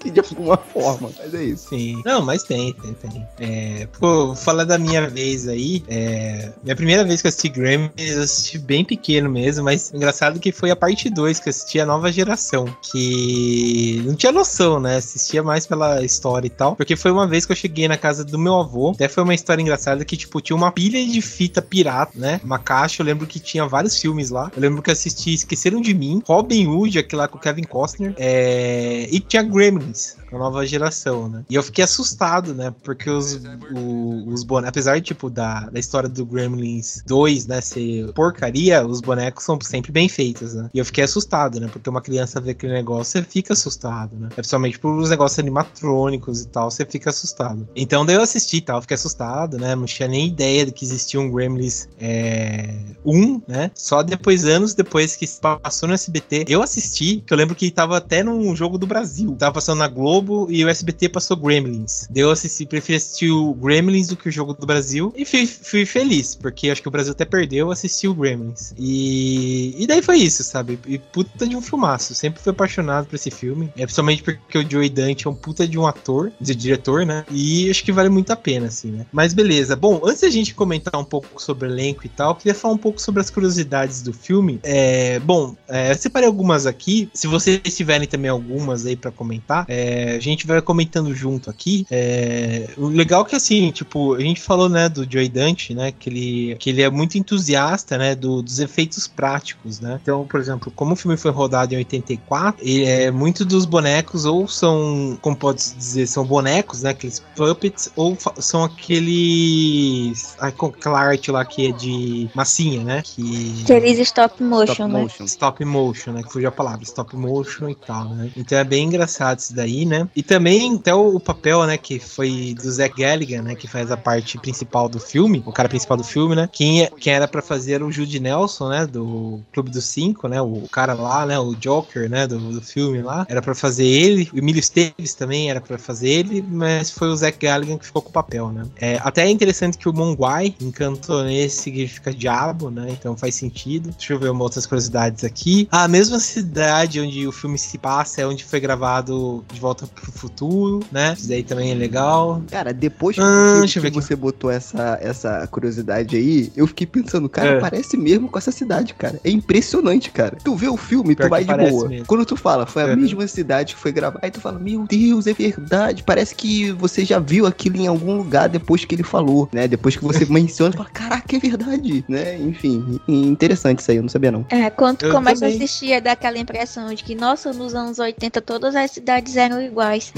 de 0.10 0.20
alguma 0.20 0.56
forma, 0.56 1.10
mas 1.18 1.34
é 1.34 1.44
isso. 1.44 1.68
Sim. 1.68 2.02
Não, 2.04 2.22
mas 2.22 2.42
tem, 2.42 2.72
tem, 2.74 2.94
tem. 2.94 3.26
É, 3.40 3.88
pô, 3.98 4.34
falar 4.34 4.64
da 4.64 4.78
minha 4.78 5.08
vez 5.08 5.48
aí, 5.48 5.82
é, 5.88 6.52
minha 6.62 6.76
primeira 6.76 7.04
vez 7.04 7.20
que 7.20 7.26
eu 7.26 7.28
assisti 7.28 7.48
Grammys, 7.48 7.90
eu 7.96 8.22
assisti 8.22 8.58
bem 8.58 8.84
pequeno 8.84 9.28
mesmo, 9.28 9.64
mas 9.64 9.92
engraçado 9.92 10.38
que 10.38 10.52
foi 10.52 10.70
a 10.70 10.76
parte 10.76 11.10
2, 11.10 11.40
que 11.40 11.48
eu 11.48 11.50
assisti 11.50 11.80
a 11.80 11.86
nova 11.86 12.10
geração, 12.12 12.66
que 12.82 14.02
não 14.04 14.14
tinha 14.14 14.32
noção, 14.32 14.80
né? 14.80 14.98
Assistia 15.06 15.42
mais 15.42 15.66
pela 15.66 16.02
história 16.02 16.46
e 16.46 16.50
tal. 16.50 16.76
Porque 16.76 16.96
foi 16.96 17.10
uma 17.10 17.26
vez 17.26 17.46
que 17.46 17.52
eu 17.52 17.56
cheguei 17.56 17.88
na 17.88 17.96
casa 17.96 18.24
do 18.24 18.38
meu 18.38 18.56
avô. 18.56 18.90
Até 18.90 19.08
foi 19.08 19.22
uma 19.22 19.34
história 19.34 19.62
engraçada 19.62 20.04
que, 20.04 20.16
tipo, 20.16 20.40
tinha 20.40 20.56
uma 20.56 20.70
pilha 20.72 21.04
de 21.04 21.20
fita 21.22 21.62
pirata, 21.62 22.12
né? 22.14 22.40
Uma 22.44 22.58
caixa. 22.58 23.02
Eu 23.02 23.06
lembro 23.06 23.26
que 23.26 23.38
tinha 23.38 23.66
vários 23.66 23.98
filmes 23.98 24.30
lá. 24.30 24.50
Eu 24.54 24.62
lembro 24.62 24.82
que 24.82 24.90
assisti 24.90 25.34
Esqueceram 25.34 25.80
de 25.80 25.94
Mim, 25.94 26.22
Robin 26.26 26.66
Hood, 26.66 26.98
aquele 26.98 27.20
lá 27.20 27.28
com 27.28 27.38
o 27.38 27.40
Kevin 27.40 27.64
Costner. 27.64 28.14
É... 28.18 29.08
E 29.10 29.20
tinha 29.20 29.42
Gremlins 29.42 30.16
a 30.32 30.38
nova 30.38 30.66
geração, 30.66 31.28
né? 31.28 31.44
E 31.48 31.54
eu 31.54 31.62
fiquei 31.62 31.84
assustado, 31.84 32.54
né? 32.54 32.74
Porque 32.82 33.08
os, 33.08 33.40
o, 33.74 34.28
os 34.28 34.42
bonecos, 34.42 34.68
apesar, 34.70 35.00
tipo, 35.00 35.30
da, 35.30 35.68
da 35.70 35.78
história 35.78 36.08
do 36.08 36.24
Gremlins 36.24 37.02
2, 37.06 37.46
né, 37.46 37.60
ser 37.60 38.12
porcaria, 38.12 38.86
os 38.86 39.00
bonecos 39.00 39.44
são 39.44 39.58
sempre 39.62 39.92
bem 39.92 40.08
feitos, 40.08 40.54
né? 40.54 40.70
E 40.72 40.78
eu 40.78 40.84
fiquei 40.84 41.04
assustado, 41.04 41.60
né? 41.60 41.68
Porque 41.72 41.88
uma 41.88 42.00
criança 42.00 42.40
vê 42.40 42.50
aquele 42.50 42.72
negócio, 42.72 43.12
você 43.12 43.22
fica 43.22 43.52
assustado, 43.52 44.16
né? 44.16 44.28
É 44.32 44.34
principalmente 44.34 44.78
por 44.78 44.96
os 44.98 45.10
negócios 45.10 45.38
animatrônicos 45.38 46.42
e 46.42 46.48
tal, 46.48 46.70
você 46.70 46.84
fica 46.84 47.10
assustado. 47.10 47.68
Então 47.74 48.04
daí 48.04 48.16
eu 48.16 48.22
assisti 48.22 48.58
e 48.58 48.60
tal, 48.60 48.80
fiquei 48.80 48.94
assustado, 48.94 49.58
né? 49.58 49.74
Não 49.74 49.86
tinha 49.86 50.08
nem 50.08 50.28
ideia 50.28 50.66
de 50.66 50.72
que 50.72 50.84
existia 50.84 51.20
um 51.20 51.30
Gremlins 51.30 51.88
é, 52.00 52.74
1, 53.04 53.42
né? 53.46 53.70
Só 53.74 54.02
depois, 54.02 54.44
anos 54.44 54.74
depois 54.74 55.16
que 55.16 55.26
passou 55.62 55.88
no 55.88 55.94
SBT, 55.94 56.44
eu 56.48 56.62
assisti, 56.62 57.22
que 57.26 57.32
eu 57.32 57.36
lembro 57.36 57.54
que 57.54 57.70
tava 57.70 57.96
até 57.96 58.22
num 58.22 58.54
jogo 58.54 58.78
do 58.78 58.86
Brasil. 58.86 59.34
Tava 59.38 59.54
passando 59.54 59.78
na 59.78 59.88
Globo 59.88 60.25
Globo 60.26 60.48
e 60.50 60.64
o 60.64 60.68
SBT 60.68 61.08
passou 61.08 61.36
Gremlins. 61.36 62.06
Deu 62.10 62.30
assistir, 62.30 62.66
preferi 62.66 62.96
assistir 62.96 63.30
o 63.30 63.54
Gremlins 63.54 64.08
do 64.08 64.16
que 64.16 64.28
o 64.28 64.32
jogo 64.32 64.52
do 64.52 64.66
Brasil. 64.66 65.12
E 65.16 65.24
fui, 65.24 65.46
fui 65.46 65.86
feliz, 65.86 66.34
porque 66.34 66.68
acho 66.68 66.82
que 66.82 66.88
o 66.88 66.90
Brasil 66.90 67.12
até 67.12 67.24
perdeu, 67.24 67.70
assisti 67.70 68.08
o 68.08 68.14
Gremlins. 68.14 68.74
E, 68.76 69.74
e 69.78 69.86
daí 69.86 70.02
foi 70.02 70.18
isso, 70.18 70.42
sabe? 70.42 70.78
E 70.86 70.98
puta 70.98 71.46
de 71.46 71.56
um 71.56 71.62
filmaço. 71.62 72.14
Sempre 72.14 72.42
fui 72.42 72.50
apaixonado 72.50 73.06
por 73.06 73.14
esse 73.14 73.30
filme. 73.30 73.70
É 73.76 73.84
principalmente 73.84 74.22
porque 74.22 74.58
o 74.58 74.68
Joey 74.68 74.88
Dante 74.88 75.26
é 75.26 75.30
um 75.30 75.34
puta 75.34 75.66
de 75.66 75.78
um 75.78 75.86
ator, 75.86 76.32
de 76.40 76.54
diretor, 76.54 77.06
né? 77.06 77.24
E 77.30 77.70
acho 77.70 77.84
que 77.84 77.92
vale 77.92 78.08
muito 78.08 78.32
a 78.32 78.36
pena, 78.36 78.66
assim, 78.66 78.90
né? 78.90 79.06
Mas 79.12 79.32
beleza. 79.32 79.76
Bom, 79.76 80.00
antes 80.04 80.22
da 80.22 80.30
gente 80.30 80.54
comentar 80.54 80.98
um 81.00 81.04
pouco 81.04 81.40
sobre 81.40 81.68
o 81.68 81.70
elenco 81.70 82.04
e 82.04 82.08
tal, 82.08 82.34
queria 82.34 82.54
falar 82.54 82.74
um 82.74 82.78
pouco 82.78 83.00
sobre 83.00 83.20
as 83.20 83.30
curiosidades 83.30 84.02
do 84.02 84.12
filme. 84.12 84.58
É, 84.62 85.20
bom, 85.20 85.54
é, 85.68 85.92
eu 85.92 85.96
separei 85.96 86.26
algumas 86.26 86.66
aqui. 86.66 87.08
Se 87.14 87.26
vocês 87.26 87.60
tiverem 87.76 88.08
também 88.08 88.30
algumas 88.30 88.86
aí 88.86 88.96
para 88.96 89.10
comentar, 89.10 89.64
é, 89.68 90.05
a 90.14 90.20
gente 90.20 90.46
vai 90.46 90.60
comentando 90.60 91.14
junto 91.14 91.50
aqui. 91.50 91.86
É, 91.90 92.68
o 92.76 92.86
legal 92.86 93.22
é 93.22 93.28
que 93.30 93.36
assim, 93.36 93.70
tipo, 93.70 94.14
a 94.14 94.20
gente 94.20 94.40
falou, 94.40 94.68
né, 94.68 94.88
do 94.88 95.10
Joey 95.10 95.28
Dante, 95.28 95.74
né, 95.74 95.92
que 95.92 96.08
ele, 96.08 96.56
que 96.56 96.70
ele 96.70 96.82
é 96.82 96.90
muito 96.90 97.18
entusiasta, 97.18 97.98
né, 97.98 98.14
do, 98.14 98.42
dos 98.42 98.58
efeitos 98.58 99.06
práticos, 99.06 99.80
né. 99.80 99.98
Então, 100.02 100.26
por 100.26 100.40
exemplo, 100.40 100.72
como 100.74 100.92
o 100.92 100.96
filme 100.96 101.16
foi 101.16 101.30
rodado 101.30 101.74
em 101.74 101.78
84, 101.78 102.64
ele, 102.66 102.84
é, 102.84 103.10
muito 103.10 103.44
dos 103.44 103.64
bonecos 103.64 104.24
ou 104.24 104.48
são, 104.48 105.18
como 105.20 105.36
pode 105.36 105.62
se 105.62 105.76
dizer, 105.76 106.06
são 106.06 106.24
bonecos, 106.24 106.82
né, 106.82 106.90
aqueles 106.90 107.20
puppets, 107.34 107.90
ou 107.96 108.16
são 108.38 108.64
aqueles, 108.64 110.36
aquela 110.38 111.00
arte 111.00 111.30
lá 111.30 111.44
que 111.44 111.68
é 111.68 111.72
de 111.72 112.28
massinha, 112.34 112.82
né, 112.82 113.02
que... 113.04 113.62
Aqueles 113.64 113.98
stop 113.98 114.42
motion, 114.42 114.72
Stop 114.72 114.92
né? 114.92 115.02
motion. 115.02 115.24
Stop 115.24 115.64
motion, 115.64 116.12
né? 116.12 116.22
Que 116.22 116.32
fugiu 116.32 116.48
a 116.48 116.52
palavra, 116.52 116.82
stop 116.84 117.16
motion 117.16 117.68
e 117.68 117.74
tal, 117.74 118.14
né? 118.14 118.30
Então 118.36 118.58
é 118.58 118.64
bem 118.64 118.86
engraçado 118.86 119.38
isso 119.38 119.54
daí, 119.54 119.84
né? 119.84 119.95
E 120.14 120.22
também 120.22 120.74
até 120.76 120.94
o, 120.94 121.16
o 121.16 121.20
papel, 121.20 121.64
né, 121.66 121.76
que 121.76 121.98
foi 121.98 122.54
do 122.60 122.70
Zach 122.70 122.94
Galligan, 123.00 123.42
né, 123.42 123.54
que 123.54 123.68
faz 123.68 123.90
a 123.90 123.96
parte 123.96 124.38
principal 124.38 124.88
do 124.88 124.98
filme, 124.98 125.42
o 125.46 125.52
cara 125.52 125.68
principal 125.68 125.96
do 125.96 126.04
filme, 126.04 126.34
né? 126.34 126.48
Quem, 126.52 126.82
é- 126.82 126.90
quem 126.98 127.12
era 127.12 127.28
pra 127.28 127.42
fazer 127.42 127.82
o 127.82 127.90
Jude 127.90 128.20
Nelson, 128.20 128.68
né, 128.68 128.86
do 128.86 129.40
Clube 129.52 129.70
dos 129.70 129.84
Cinco, 129.84 130.28
né? 130.28 130.40
O 130.40 130.66
cara 130.70 130.94
lá, 130.94 131.24
né, 131.26 131.38
o 131.38 131.54
Joker, 131.54 132.08
né, 132.08 132.26
do, 132.26 132.38
do 132.38 132.60
filme 132.60 133.02
lá, 133.02 133.26
era 133.28 133.40
pra 133.40 133.54
fazer 133.54 133.86
ele. 133.86 134.28
O 134.32 134.38
Emílio 134.38 134.60
Esteves 134.60 135.14
também 135.14 135.50
era 135.50 135.60
pra 135.60 135.78
fazer 135.78 136.08
ele, 136.08 136.42
mas 136.42 136.90
foi 136.90 137.08
o 137.08 137.16
Zach 137.16 137.38
Galligan 137.38 137.78
que 137.78 137.86
ficou 137.86 138.02
com 138.02 138.10
o 138.10 138.12
papel, 138.12 138.50
né? 138.50 138.64
É, 138.76 138.98
até 139.02 139.26
é 139.26 139.30
interessante 139.30 139.78
que 139.78 139.88
o 139.88 139.92
Monguai, 139.92 140.54
em 140.60 140.70
cantonês, 140.70 141.52
significa 141.54 142.12
diabo, 142.12 142.70
né? 142.70 142.88
Então 142.90 143.16
faz 143.16 143.34
sentido. 143.34 143.90
Deixa 143.90 144.12
eu 144.12 144.18
ver 144.18 144.30
uma 144.30 144.44
outras 144.44 144.66
curiosidades 144.66 145.24
aqui. 145.24 145.68
A 145.70 145.86
mesma 145.88 146.18
cidade 146.18 147.00
onde 147.00 147.26
o 147.26 147.32
filme 147.32 147.58
se 147.58 147.78
passa 147.78 148.20
é 148.20 148.26
onde 148.26 148.44
foi 148.44 148.60
gravado 148.60 149.44
De 149.52 149.60
Volta 149.60 149.85
pro 149.94 150.12
Futuro, 150.12 150.80
né? 150.90 151.14
Isso 151.16 151.28
daí 151.28 151.42
também 151.42 151.70
é 151.70 151.74
legal. 151.74 152.42
Cara, 152.50 152.72
depois 152.72 153.16
que, 153.16 153.22
Ah, 153.22 153.60
que- 153.62 153.66
que 153.72 153.80
ver 153.80 153.88
aqui. 153.88 153.94
você 153.96 154.16
botou 154.16 154.50
essa, 154.50 154.98
essa 155.00 155.46
curiosidade 155.46 156.16
aí, 156.16 156.50
eu 156.56 156.66
fiquei 156.66 156.86
pensando, 156.86 157.28
cara, 157.28 157.48
É. 157.50 157.60
parece 157.60 157.96
mesmo 157.96 158.28
com 158.28 158.38
essa 158.38 158.50
cidade, 158.50 158.94
cara. 158.94 159.20
É 159.24 159.30
impressionante, 159.30 160.10
cara. 160.10 160.36
Tu 160.42 160.54
vê 160.56 160.68
o 160.68 160.76
filme, 160.76 161.14
Pior 161.14 161.26
tu 161.26 161.30
vai 161.30 161.44
de 161.44 161.54
boa. 161.54 161.88
mesmo. 161.88 162.06
Quando 162.06 162.24
tu 162.24 162.36
fala, 162.36 162.66
foi 162.66 162.82
a 162.82 162.88
É. 162.88 162.96
mesma 162.96 163.26
cidade 163.26 163.74
que 163.74 163.80
foi 163.80 163.92
gravada, 163.92 164.20
aí 164.22 164.30
tu 164.30 164.40
fala, 164.40 164.58
meu 164.58 164.84
Deus, 164.88 165.26
é 165.26 165.32
verdade. 165.32 166.02
Parece 166.02 166.34
que 166.34 166.72
você 166.72 167.04
já 167.04 167.18
viu 167.18 167.46
aquilo 167.46 167.76
em 167.76 167.86
algum 167.86 168.16
lugar 168.16 168.48
depois 168.48 168.84
que 168.84 168.94
ele 168.94 169.02
falou, 169.02 169.48
né? 169.52 169.68
Depois 169.68 169.96
que 169.96 170.02
você 170.04 170.24
menciona, 170.30 170.72
tu 170.72 170.78
fala, 170.78 170.90
caraca, 170.90 171.36
é 171.36 171.38
verdade, 171.38 172.04
né? 172.08 172.38
Enfim, 172.38 173.00
interessante 173.08 173.80
isso 173.80 173.90
aí, 173.90 173.96
eu 173.98 174.02
não 174.02 174.08
sabia 174.08 174.30
não. 174.32 174.44
É, 174.48 174.70
quando 174.70 174.98
tu 174.98 175.06
Eu 175.06 175.12
começa 175.12 175.40
também. 175.40 175.54
a 175.54 175.56
assistir, 175.64 175.92
é 175.92 176.00
dá 176.00 176.12
aquela 176.12 176.38
impressão 176.38 176.92
de 176.94 177.02
que, 177.04 177.14
nossa, 177.14 177.52
nos 177.52 177.74
anos 177.74 177.98
80 177.98 178.40
todas 178.40 178.74
as 178.74 178.90
cidades 178.90 179.36
eram 179.36 179.60
iguais. 179.60 179.75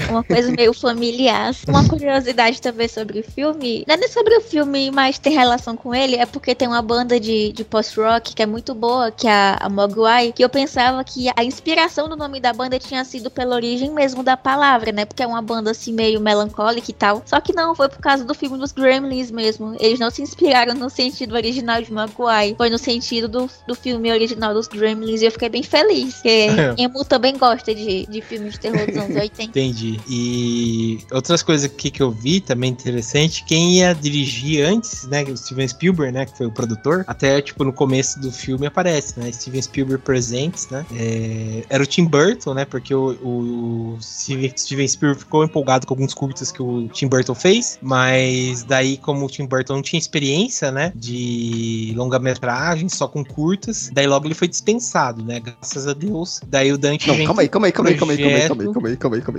Uma 0.09 0.23
coisa 0.23 0.51
meio 0.51 0.73
familiar. 0.73 1.53
Uma 1.67 1.87
curiosidade 1.87 2.61
também 2.61 2.87
sobre 2.87 3.19
o 3.19 3.23
filme, 3.23 3.83
não 3.87 3.95
é 3.95 3.97
nem 3.97 4.09
sobre 4.09 4.35
o 4.37 4.41
filme, 4.41 4.91
mas 4.91 5.19
tem 5.19 5.33
relação 5.33 5.75
com 5.75 5.93
ele, 5.93 6.15
é 6.15 6.25
porque 6.25 6.55
tem 6.55 6.67
uma 6.67 6.81
banda 6.81 7.19
de, 7.19 7.51
de 7.51 7.63
post-rock 7.63 8.33
que 8.33 8.41
é 8.41 8.45
muito 8.45 8.73
boa, 8.73 9.11
que 9.11 9.27
é 9.27 9.31
a, 9.31 9.57
a 9.61 9.69
Mogwai, 9.69 10.31
que 10.31 10.43
eu 10.43 10.49
pensava 10.49 11.03
que 11.03 11.29
a 11.35 11.43
inspiração 11.43 12.07
do 12.07 12.15
nome 12.15 12.39
da 12.39 12.53
banda 12.53 12.79
tinha 12.79 13.03
sido 13.03 13.29
pela 13.29 13.55
origem 13.55 13.91
mesmo 13.91 14.23
da 14.23 14.37
palavra, 14.37 14.91
né? 14.91 15.05
Porque 15.05 15.23
é 15.23 15.27
uma 15.27 15.41
banda 15.41 15.71
assim 15.71 15.93
meio 15.93 16.19
melancólica 16.19 16.89
e 16.89 16.93
tal. 16.93 17.21
Só 17.25 17.39
que 17.39 17.53
não, 17.53 17.75
foi 17.75 17.89
por 17.89 17.99
causa 17.99 18.23
do 18.23 18.33
filme 18.33 18.57
dos 18.57 18.71
Gremlins 18.71 19.31
mesmo. 19.31 19.75
Eles 19.79 19.99
não 19.99 20.09
se 20.09 20.21
inspiraram 20.21 20.73
no 20.73 20.89
sentido 20.89 21.35
original 21.35 21.81
de 21.81 21.91
Mogwai, 21.91 22.55
foi 22.57 22.69
no 22.69 22.77
sentido 22.77 23.27
do, 23.27 23.49
do 23.67 23.75
filme 23.75 24.11
original 24.11 24.53
dos 24.53 24.67
Gremlins 24.67 25.21
e 25.21 25.25
eu 25.25 25.31
fiquei 25.31 25.49
bem 25.49 25.63
feliz, 25.63 26.15
porque 26.15 26.47
Emu 26.77 27.03
também 27.05 27.37
gosta 27.37 27.73
de, 27.73 28.05
de 28.05 28.21
filmes 28.21 28.53
de 28.53 28.59
terror 28.59 28.85
dos 28.85 28.97
anos 28.97 29.15
80. 29.15 29.48
Entendi. 29.49 29.99
E 30.07 30.99
outras 31.11 31.41
coisas 31.41 31.65
aqui 31.65 31.89
que 31.89 32.01
eu 32.01 32.11
vi 32.11 32.39
também 32.39 32.69
interessante, 32.69 33.43
quem 33.43 33.77
ia 33.77 33.93
dirigir 33.93 34.65
antes, 34.65 35.07
né, 35.07 35.23
o 35.23 35.35
Steven 35.35 35.67
Spielberg, 35.67 36.13
né, 36.13 36.25
que 36.25 36.37
foi 36.37 36.47
o 36.47 36.51
produtor, 36.51 37.03
até 37.07 37.41
tipo 37.41 37.63
no 37.63 37.73
começo 37.73 38.19
do 38.19 38.31
filme 38.31 38.67
aparece, 38.67 39.19
né, 39.19 39.31
Steven 39.31 39.61
Spielberg 39.61 40.03
Presents, 40.03 40.69
né, 40.69 40.85
é, 40.95 41.63
era 41.69 41.83
o 41.83 41.85
Tim 41.85 42.05
Burton, 42.05 42.53
né, 42.53 42.65
porque 42.65 42.93
o, 42.93 43.11
o 43.23 43.97
Steven 44.01 44.87
Spielberg 44.87 45.19
ficou 45.19 45.43
empolgado 45.43 45.87
com 45.87 45.93
alguns 45.93 46.13
curtas 46.13 46.51
que 46.51 46.61
o 46.61 46.87
Tim 46.89 47.07
Burton 47.07 47.35
fez, 47.35 47.79
mas 47.81 48.63
daí 48.63 48.97
como 48.97 49.25
o 49.25 49.29
Tim 49.29 49.45
Burton 49.45 49.75
não 49.75 49.81
tinha 49.81 49.99
experiência, 49.99 50.71
né, 50.71 50.91
de 50.95 51.93
longa-metragem, 51.95 52.87
só 52.89 53.07
com 53.07 53.23
curtas, 53.23 53.89
daí 53.91 54.05
logo 54.05 54.27
ele 54.27 54.35
foi 54.35 54.47
dispensado, 54.47 55.23
né, 55.23 55.39
graças 55.39 55.87
a 55.87 55.93
Deus. 55.93 56.41
Daí 56.47 56.71
o 56.71 56.77
Dante 56.77 57.07
Não, 57.07 57.25
calma 57.25 57.41
aí, 57.41 57.49
calma 57.49 57.67
aí, 57.67 57.71
calma 57.71 57.89
aí, 57.89 57.97
calma 57.97 58.13
aí, 58.13 58.17
calma 58.17 58.33
aí, 58.37 58.47
calma 58.47 58.63
aí, 58.63 58.67
projeto. 58.67 58.73
calma 58.73 58.87
aí, 58.89 58.97
calma 58.97 59.15
aí, 59.15 59.21
calma 59.21 59.38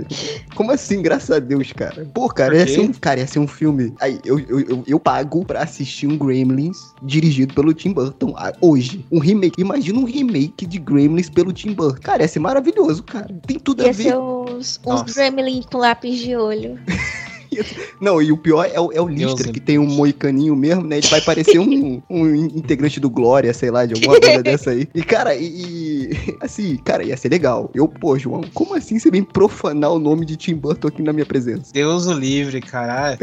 Como 0.55 0.71
assim, 0.71 1.01
graças 1.01 1.31
a 1.31 1.39
Deus, 1.39 1.71
cara? 1.73 2.05
Pô, 2.13 2.27
cara, 2.29 2.51
Por 2.51 2.57
ia 2.57 2.67
ser 2.67 2.79
um, 2.81 2.93
cara, 2.93 3.19
ia 3.19 3.27
ser 3.27 3.39
um 3.39 3.47
filme. 3.47 3.93
Aí, 3.99 4.19
eu, 4.25 4.39
eu, 4.39 4.59
eu, 4.61 4.83
eu 4.87 4.99
pago 4.99 5.45
pra 5.45 5.61
assistir 5.63 6.07
um 6.07 6.17
Gremlins 6.17 6.77
dirigido 7.03 7.53
pelo 7.53 7.73
Tim 7.73 7.93
Burton 7.93 8.35
hoje. 8.61 9.05
Um 9.11 9.19
remake. 9.19 9.59
Imagina 9.61 9.99
um 9.99 10.05
remake 10.05 10.65
de 10.65 10.77
Gremlins 10.79 11.29
pelo 11.29 11.51
Tim 11.53 11.73
Burton. 11.73 12.01
Cara, 12.01 12.23
ia 12.23 12.27
ser 12.27 12.39
maravilhoso, 12.39 13.03
cara. 13.03 13.27
Tem 13.47 13.59
tudo 13.59 13.81
a 13.81 13.87
Ia 13.87 13.93
ver. 13.93 14.03
ser 14.03 14.17
uns, 14.17 14.79
uns 14.79 14.79
Nossa. 14.85 15.13
Gremlin 15.13 15.63
com 15.63 15.77
lápis 15.77 16.19
de 16.19 16.35
olho. 16.35 16.79
Não, 17.99 18.21
e 18.21 18.31
o 18.31 18.37
pior 18.37 18.65
é 18.71 18.79
o, 18.79 18.91
é 18.91 19.01
o 19.01 19.07
Deus 19.07 19.33
Lister, 19.33 19.51
que 19.53 19.59
tem 19.59 19.77
um 19.77 19.85
moicaninho 19.85 20.55
mesmo, 20.55 20.83
né? 20.83 20.97
Ele 20.97 21.07
vai 21.07 21.21
parecer 21.21 21.59
um, 21.59 22.01
um 22.09 22.35
integrante 22.35 22.99
do 22.99 23.09
Glória, 23.09 23.53
sei 23.53 23.69
lá, 23.69 23.85
de 23.85 23.93
alguma 23.93 24.19
banda 24.19 24.41
dessa 24.43 24.71
aí. 24.71 24.87
E, 24.93 25.03
cara, 25.03 25.35
e, 25.35 25.45
e- 25.45 26.37
Assim, 26.41 26.77
cara, 26.77 27.03
ia 27.03 27.15
ser 27.15 27.29
legal. 27.29 27.69
Eu, 27.73 27.87
pô, 27.87 28.17
João, 28.17 28.41
como 28.53 28.75
assim 28.75 28.97
você 28.97 29.11
vem 29.11 29.23
profanar 29.23 29.91
o 29.91 29.99
nome 29.99 30.25
de 30.25 30.35
Tim 30.35 30.55
Burton 30.55 30.87
aqui 30.87 31.01
na 31.03 31.13
minha 31.13 31.25
presença? 31.25 31.71
Deus 31.73 32.07
o 32.07 32.13
livre, 32.13 32.59
cara. 32.61 33.17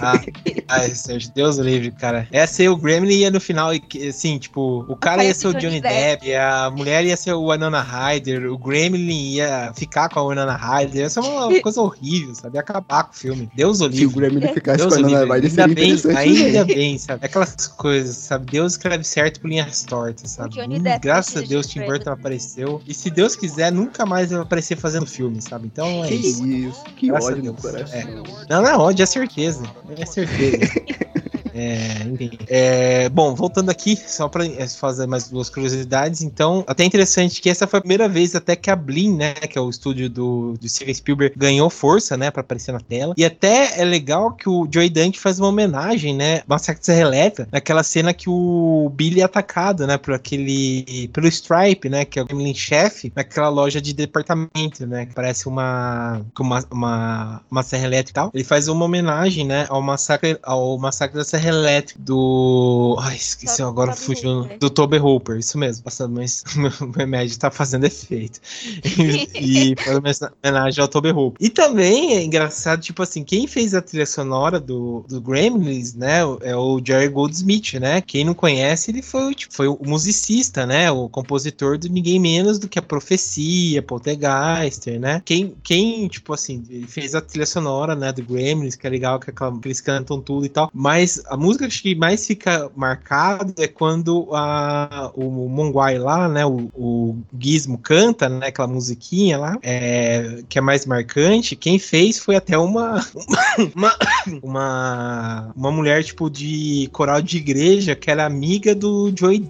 Ah, 0.00 0.20
ai, 0.68 0.90
Sérgio, 0.94 1.30
Deus 1.34 1.58
o 1.58 1.62
livre, 1.62 1.90
cara. 1.92 2.26
Ia 2.32 2.46
ser 2.46 2.68
o 2.68 2.76
Gremlin 2.76 3.14
ia 3.18 3.30
no 3.30 3.40
final, 3.40 3.72
e 3.74 3.82
assim, 4.08 4.38
tipo, 4.38 4.84
o 4.88 4.96
cara 4.96 5.24
ia 5.24 5.34
ser 5.34 5.48
o 5.48 5.54
Johnny 5.54 5.80
Depp, 5.80 6.26
e 6.26 6.34
a 6.34 6.70
mulher 6.70 7.04
ia 7.04 7.16
ser 7.16 7.32
o 7.34 7.50
Anana 7.52 7.80
Ryder, 7.82 8.50
o 8.52 8.58
Gremlin 8.58 9.34
ia 9.34 9.72
ficar 9.74 10.08
com 10.08 10.28
a 10.28 10.32
Anana 10.32 10.56
Ryder, 10.56 11.02
ia 11.02 11.10
ser 11.10 11.20
uma 11.20 11.60
coisa 11.60 11.80
horrível, 11.80 12.34
sabe? 12.34 12.56
Ia 12.56 12.60
acabar 12.60 13.04
com 13.04 13.12
o 13.12 13.16
filme. 13.16 13.48
Deus 13.54 13.73
o 13.80 13.84
Se 13.84 13.90
o 14.06 14.08
livre. 14.08 14.14
Gremlin 14.28 14.48
ficasse 14.52 14.78
Deus 14.78 14.94
o 14.94 14.96
a 14.96 15.00
Nana 15.00 15.20
livre. 15.24 15.34
Ryder, 15.40 15.50
Ainda 15.50 15.74
bem, 15.74 16.16
ainda 16.16 16.64
bem, 16.64 16.98
sabe? 16.98 17.26
Aquelas 17.26 17.66
coisas, 17.68 18.16
sabe? 18.16 18.50
Deus 18.52 18.72
escreve 18.74 19.04
certo 19.04 19.40
por 19.40 19.48
linhas 19.48 19.82
tortas, 19.84 20.30
sabe? 20.32 20.60
Hum, 20.60 20.78
Depp 20.80 21.00
graças 21.02 21.30
a 21.32 21.38
precisa 21.40 21.48
Deus, 21.54 21.66
de 21.66 21.72
Tim. 21.74 21.86
Burton 21.86 22.10
apareceu. 22.10 22.82
E 22.86 22.94
se 22.94 23.10
Deus 23.10 23.36
quiser, 23.36 23.70
nunca 23.72 24.04
mais 24.06 24.28
ele 24.28 24.36
vai 24.36 24.42
aparecer 24.44 24.76
fazendo 24.76 25.06
filme, 25.06 25.40
sabe? 25.40 25.66
Então 25.66 26.04
é 26.04 26.08
Que 26.08 26.14
isso. 26.14 26.46
isso, 26.46 26.84
que 26.96 27.06
Graças 27.08 27.28
ódio 27.30 27.40
a 27.40 27.44
no 27.44 27.52
Deus. 27.52 27.60
coração. 27.60 27.98
É. 28.00 28.04
Não, 28.50 28.62
não 28.62 28.68
é 28.68 28.76
ódio, 28.76 29.02
é 29.02 29.06
certeza. 29.06 29.62
É 29.96 30.06
certeza. 30.06 30.58
É, 31.54 32.02
enfim. 32.04 32.30
É, 32.48 33.08
bom, 33.08 33.34
voltando 33.34 33.70
aqui, 33.70 33.96
só 33.96 34.28
pra 34.28 34.44
é, 34.44 34.66
fazer 34.66 35.06
mais 35.06 35.28
duas 35.28 35.48
curiosidades. 35.48 36.20
Então, 36.22 36.64
até 36.66 36.84
interessante 36.84 37.40
que 37.40 37.48
essa 37.48 37.66
foi 37.66 37.78
a 37.78 37.80
primeira 37.80 38.08
vez 38.08 38.34
até 38.34 38.56
que 38.56 38.70
a 38.70 38.76
Blin, 38.76 39.14
né, 39.14 39.34
que 39.34 39.56
é 39.56 39.60
o 39.60 39.70
estúdio 39.70 40.10
do, 40.10 40.54
do 40.60 40.68
Steven 40.68 40.94
Spielberg, 40.94 41.34
ganhou 41.36 41.70
força, 41.70 42.16
né, 42.16 42.30
pra 42.30 42.40
aparecer 42.40 42.72
na 42.72 42.80
tela. 42.80 43.14
E 43.16 43.24
até 43.24 43.80
é 43.80 43.84
legal 43.84 44.32
que 44.32 44.48
o 44.48 44.68
Joey 44.70 44.90
Dante 44.90 45.20
faz 45.20 45.38
uma 45.38 45.48
homenagem, 45.48 46.14
né, 46.14 46.42
Massacre 46.46 46.80
da 46.80 46.86
Serra 46.86 47.00
Elétrica, 47.00 47.48
naquela 47.52 47.82
cena 47.82 48.12
que 48.12 48.28
o 48.28 48.90
Billy 48.94 49.20
é 49.20 49.24
atacado, 49.24 49.86
né, 49.86 49.96
por 49.96 50.12
aquele, 50.12 51.08
pelo 51.12 51.28
Stripe, 51.28 51.88
né, 51.88 52.04
que 52.04 52.18
é 52.18 52.22
o 52.22 52.26
Gremlin 52.26 52.54
chefe, 52.54 53.12
naquela 53.14 53.48
loja 53.48 53.80
de 53.80 53.92
departamento, 53.92 54.86
né, 54.86 55.06
que 55.06 55.14
parece 55.14 55.46
uma, 55.46 56.20
uma, 56.38 56.64
uma, 56.70 57.40
uma 57.48 57.62
serra 57.62 57.84
elétrica 57.84 58.10
e 58.10 58.14
tal. 58.14 58.30
Ele 58.34 58.44
faz 58.44 58.66
uma 58.66 58.84
homenagem, 58.84 59.46
né, 59.46 59.66
ao 59.68 59.80
massacre, 59.80 60.36
ao 60.42 60.76
massacre 60.78 61.16
da 61.16 61.24
Serra 61.24 61.43
guitarra 61.44 61.48
elétrica 61.48 62.00
do. 62.02 62.96
Ai, 63.00 63.16
esqueci 63.16 63.56
Toby- 63.58 63.68
agora, 63.68 63.92
Toby 63.92 64.04
fugiu. 64.04 64.30
Hooper. 64.40 64.58
Do 64.58 64.70
Toby 64.70 64.98
Hooper, 64.98 65.36
isso 65.38 65.58
mesmo. 65.58 65.82
Nossa, 65.84 66.08
mas 66.08 66.44
meu 66.56 66.70
remédio 66.96 67.38
tá 67.38 67.50
fazendo 67.50 67.84
efeito. 67.84 68.40
E, 68.84 69.72
e 69.72 69.76
foi 69.82 69.94
uma 69.96 70.02
homenagem 70.42 70.82
ao 70.82 70.88
Toby 70.88 71.10
Hooper. 71.10 71.44
E 71.46 71.50
também 71.50 72.14
é 72.16 72.22
engraçado, 72.22 72.80
tipo 72.80 73.02
assim, 73.02 73.22
quem 73.24 73.46
fez 73.46 73.74
a 73.74 73.82
trilha 73.82 74.06
sonora 74.06 74.58
do, 74.60 75.04
do 75.08 75.20
Gremlins, 75.20 75.94
né? 75.94 76.20
É 76.42 76.56
o 76.56 76.80
Jerry 76.84 77.08
Goldsmith, 77.08 77.74
né? 77.74 78.00
Quem 78.00 78.24
não 78.24 78.34
conhece, 78.34 78.90
ele 78.90 79.02
foi, 79.02 79.30
o, 79.30 79.34
tipo, 79.34 79.54
foi 79.54 79.68
o 79.68 79.78
musicista, 79.84 80.66
né? 80.66 80.90
O 80.90 81.08
compositor 81.08 81.78
de 81.78 81.88
ninguém 81.88 82.18
menos 82.18 82.58
do 82.58 82.68
que 82.68 82.78
a 82.78 82.82
Profecia, 82.82 83.82
Poltergeister, 83.82 84.98
né? 85.00 85.22
Quem, 85.24 85.54
quem, 85.62 86.08
tipo 86.08 86.32
assim, 86.32 86.62
fez 86.88 87.14
a 87.14 87.20
trilha 87.20 87.46
sonora, 87.46 87.94
né? 87.94 88.12
Do 88.12 88.22
Gremlins, 88.22 88.76
que 88.76 88.86
é 88.86 88.90
legal, 88.90 89.18
que, 89.18 89.30
é 89.30 89.32
aquela- 89.32 89.58
que 89.58 89.68
eles 89.68 89.80
cantam 89.80 90.20
tudo 90.20 90.46
e 90.46 90.48
tal. 90.48 90.70
Mas 90.72 91.22
a 91.34 91.36
música 91.36 91.66
que 91.68 91.96
mais 91.96 92.24
fica 92.24 92.70
marcada 92.76 93.52
é 93.58 93.66
quando 93.66 94.28
a, 94.32 95.10
o 95.14 95.28
Monguai 95.48 95.98
lá, 95.98 96.28
né? 96.28 96.46
O, 96.46 96.70
o 96.74 97.16
Gizmo 97.38 97.76
canta, 97.76 98.28
né? 98.28 98.46
Aquela 98.46 98.68
musiquinha 98.68 99.36
lá, 99.36 99.58
é, 99.60 100.42
que 100.48 100.58
é 100.58 100.60
mais 100.60 100.86
marcante. 100.86 101.56
Quem 101.56 101.78
fez 101.78 102.20
foi 102.20 102.36
até 102.36 102.56
uma, 102.56 103.04
uma, 103.74 103.96
uma, 104.42 105.52
uma 105.56 105.72
mulher, 105.72 106.04
tipo, 106.04 106.30
de 106.30 106.88
coral 106.92 107.20
de 107.20 107.36
igreja, 107.36 107.96
que 107.96 108.10
era 108.10 108.24
amiga 108.24 108.72
do 108.72 109.12
Joey 109.14 109.40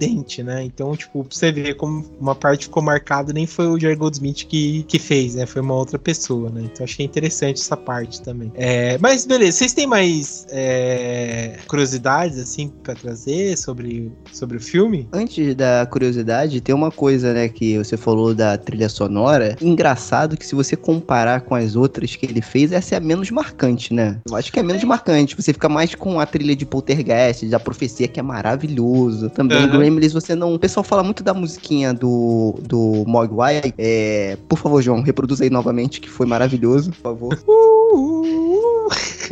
né? 0.42 0.64
Então, 0.64 0.96
tipo, 0.96 1.22
pra 1.22 1.36
você 1.36 1.52
ver 1.52 1.74
como 1.74 2.02
uma 2.18 2.34
parte 2.34 2.64
ficou 2.64 2.82
marcada, 2.82 3.30
nem 3.30 3.46
foi 3.46 3.66
o 3.66 3.78
Jerry 3.78 3.96
Goldsmith 3.96 4.46
que, 4.46 4.84
que 4.84 4.98
fez, 4.98 5.34
né? 5.34 5.44
Foi 5.44 5.60
uma 5.60 5.74
outra 5.74 5.98
pessoa, 5.98 6.48
né? 6.48 6.62
Então 6.64 6.84
achei 6.84 7.04
interessante 7.04 7.60
essa 7.60 7.76
parte 7.76 8.22
também. 8.22 8.50
É, 8.54 8.96
mas 8.98 9.26
beleza, 9.26 9.58
vocês 9.58 9.74
têm 9.74 9.86
mais 9.86 10.46
é, 10.50 11.58
curiosidades, 11.74 12.38
assim, 12.38 12.68
pra 12.84 12.94
trazer 12.94 13.58
sobre, 13.58 14.12
sobre 14.32 14.58
o 14.58 14.60
filme? 14.60 15.08
Antes 15.12 15.56
da 15.56 15.84
curiosidade, 15.90 16.60
tem 16.60 16.72
uma 16.72 16.92
coisa, 16.92 17.32
né, 17.34 17.48
que 17.48 17.76
você 17.76 17.96
falou 17.96 18.32
da 18.32 18.56
trilha 18.56 18.88
sonora. 18.88 19.56
Engraçado 19.60 20.36
que 20.36 20.46
se 20.46 20.54
você 20.54 20.76
comparar 20.76 21.40
com 21.40 21.56
as 21.56 21.74
outras 21.74 22.14
que 22.14 22.26
ele 22.26 22.40
fez, 22.40 22.70
essa 22.70 22.94
é 22.94 22.98
a 22.98 23.00
menos 23.00 23.28
marcante, 23.32 23.92
né? 23.92 24.20
Eu 24.30 24.36
acho 24.36 24.52
que 24.52 24.60
é 24.60 24.62
menos 24.62 24.84
marcante. 24.84 25.34
Você 25.34 25.52
fica 25.52 25.68
mais 25.68 25.96
com 25.96 26.20
a 26.20 26.26
trilha 26.26 26.54
de 26.54 26.64
Poltergeist, 26.64 27.48
da 27.48 27.58
Profecia, 27.58 28.06
que 28.06 28.20
é 28.20 28.22
maravilhoso. 28.22 29.28
Também 29.30 29.58
Aham. 29.58 29.78
Gremlins, 29.78 30.12
você 30.12 30.36
não... 30.36 30.54
O 30.54 30.58
pessoal 30.60 30.84
fala 30.84 31.02
muito 31.02 31.24
da 31.24 31.34
musiquinha 31.34 31.92
do, 31.92 32.54
do 32.62 33.02
Mogwai. 33.04 33.74
É... 33.76 34.38
Por 34.48 34.60
favor, 34.60 34.80
João, 34.80 35.02
reproduz 35.02 35.40
aí 35.40 35.50
novamente, 35.50 36.00
que 36.00 36.08
foi 36.08 36.24
maravilhoso, 36.26 36.92
por 36.92 37.02
favor. 37.02 37.38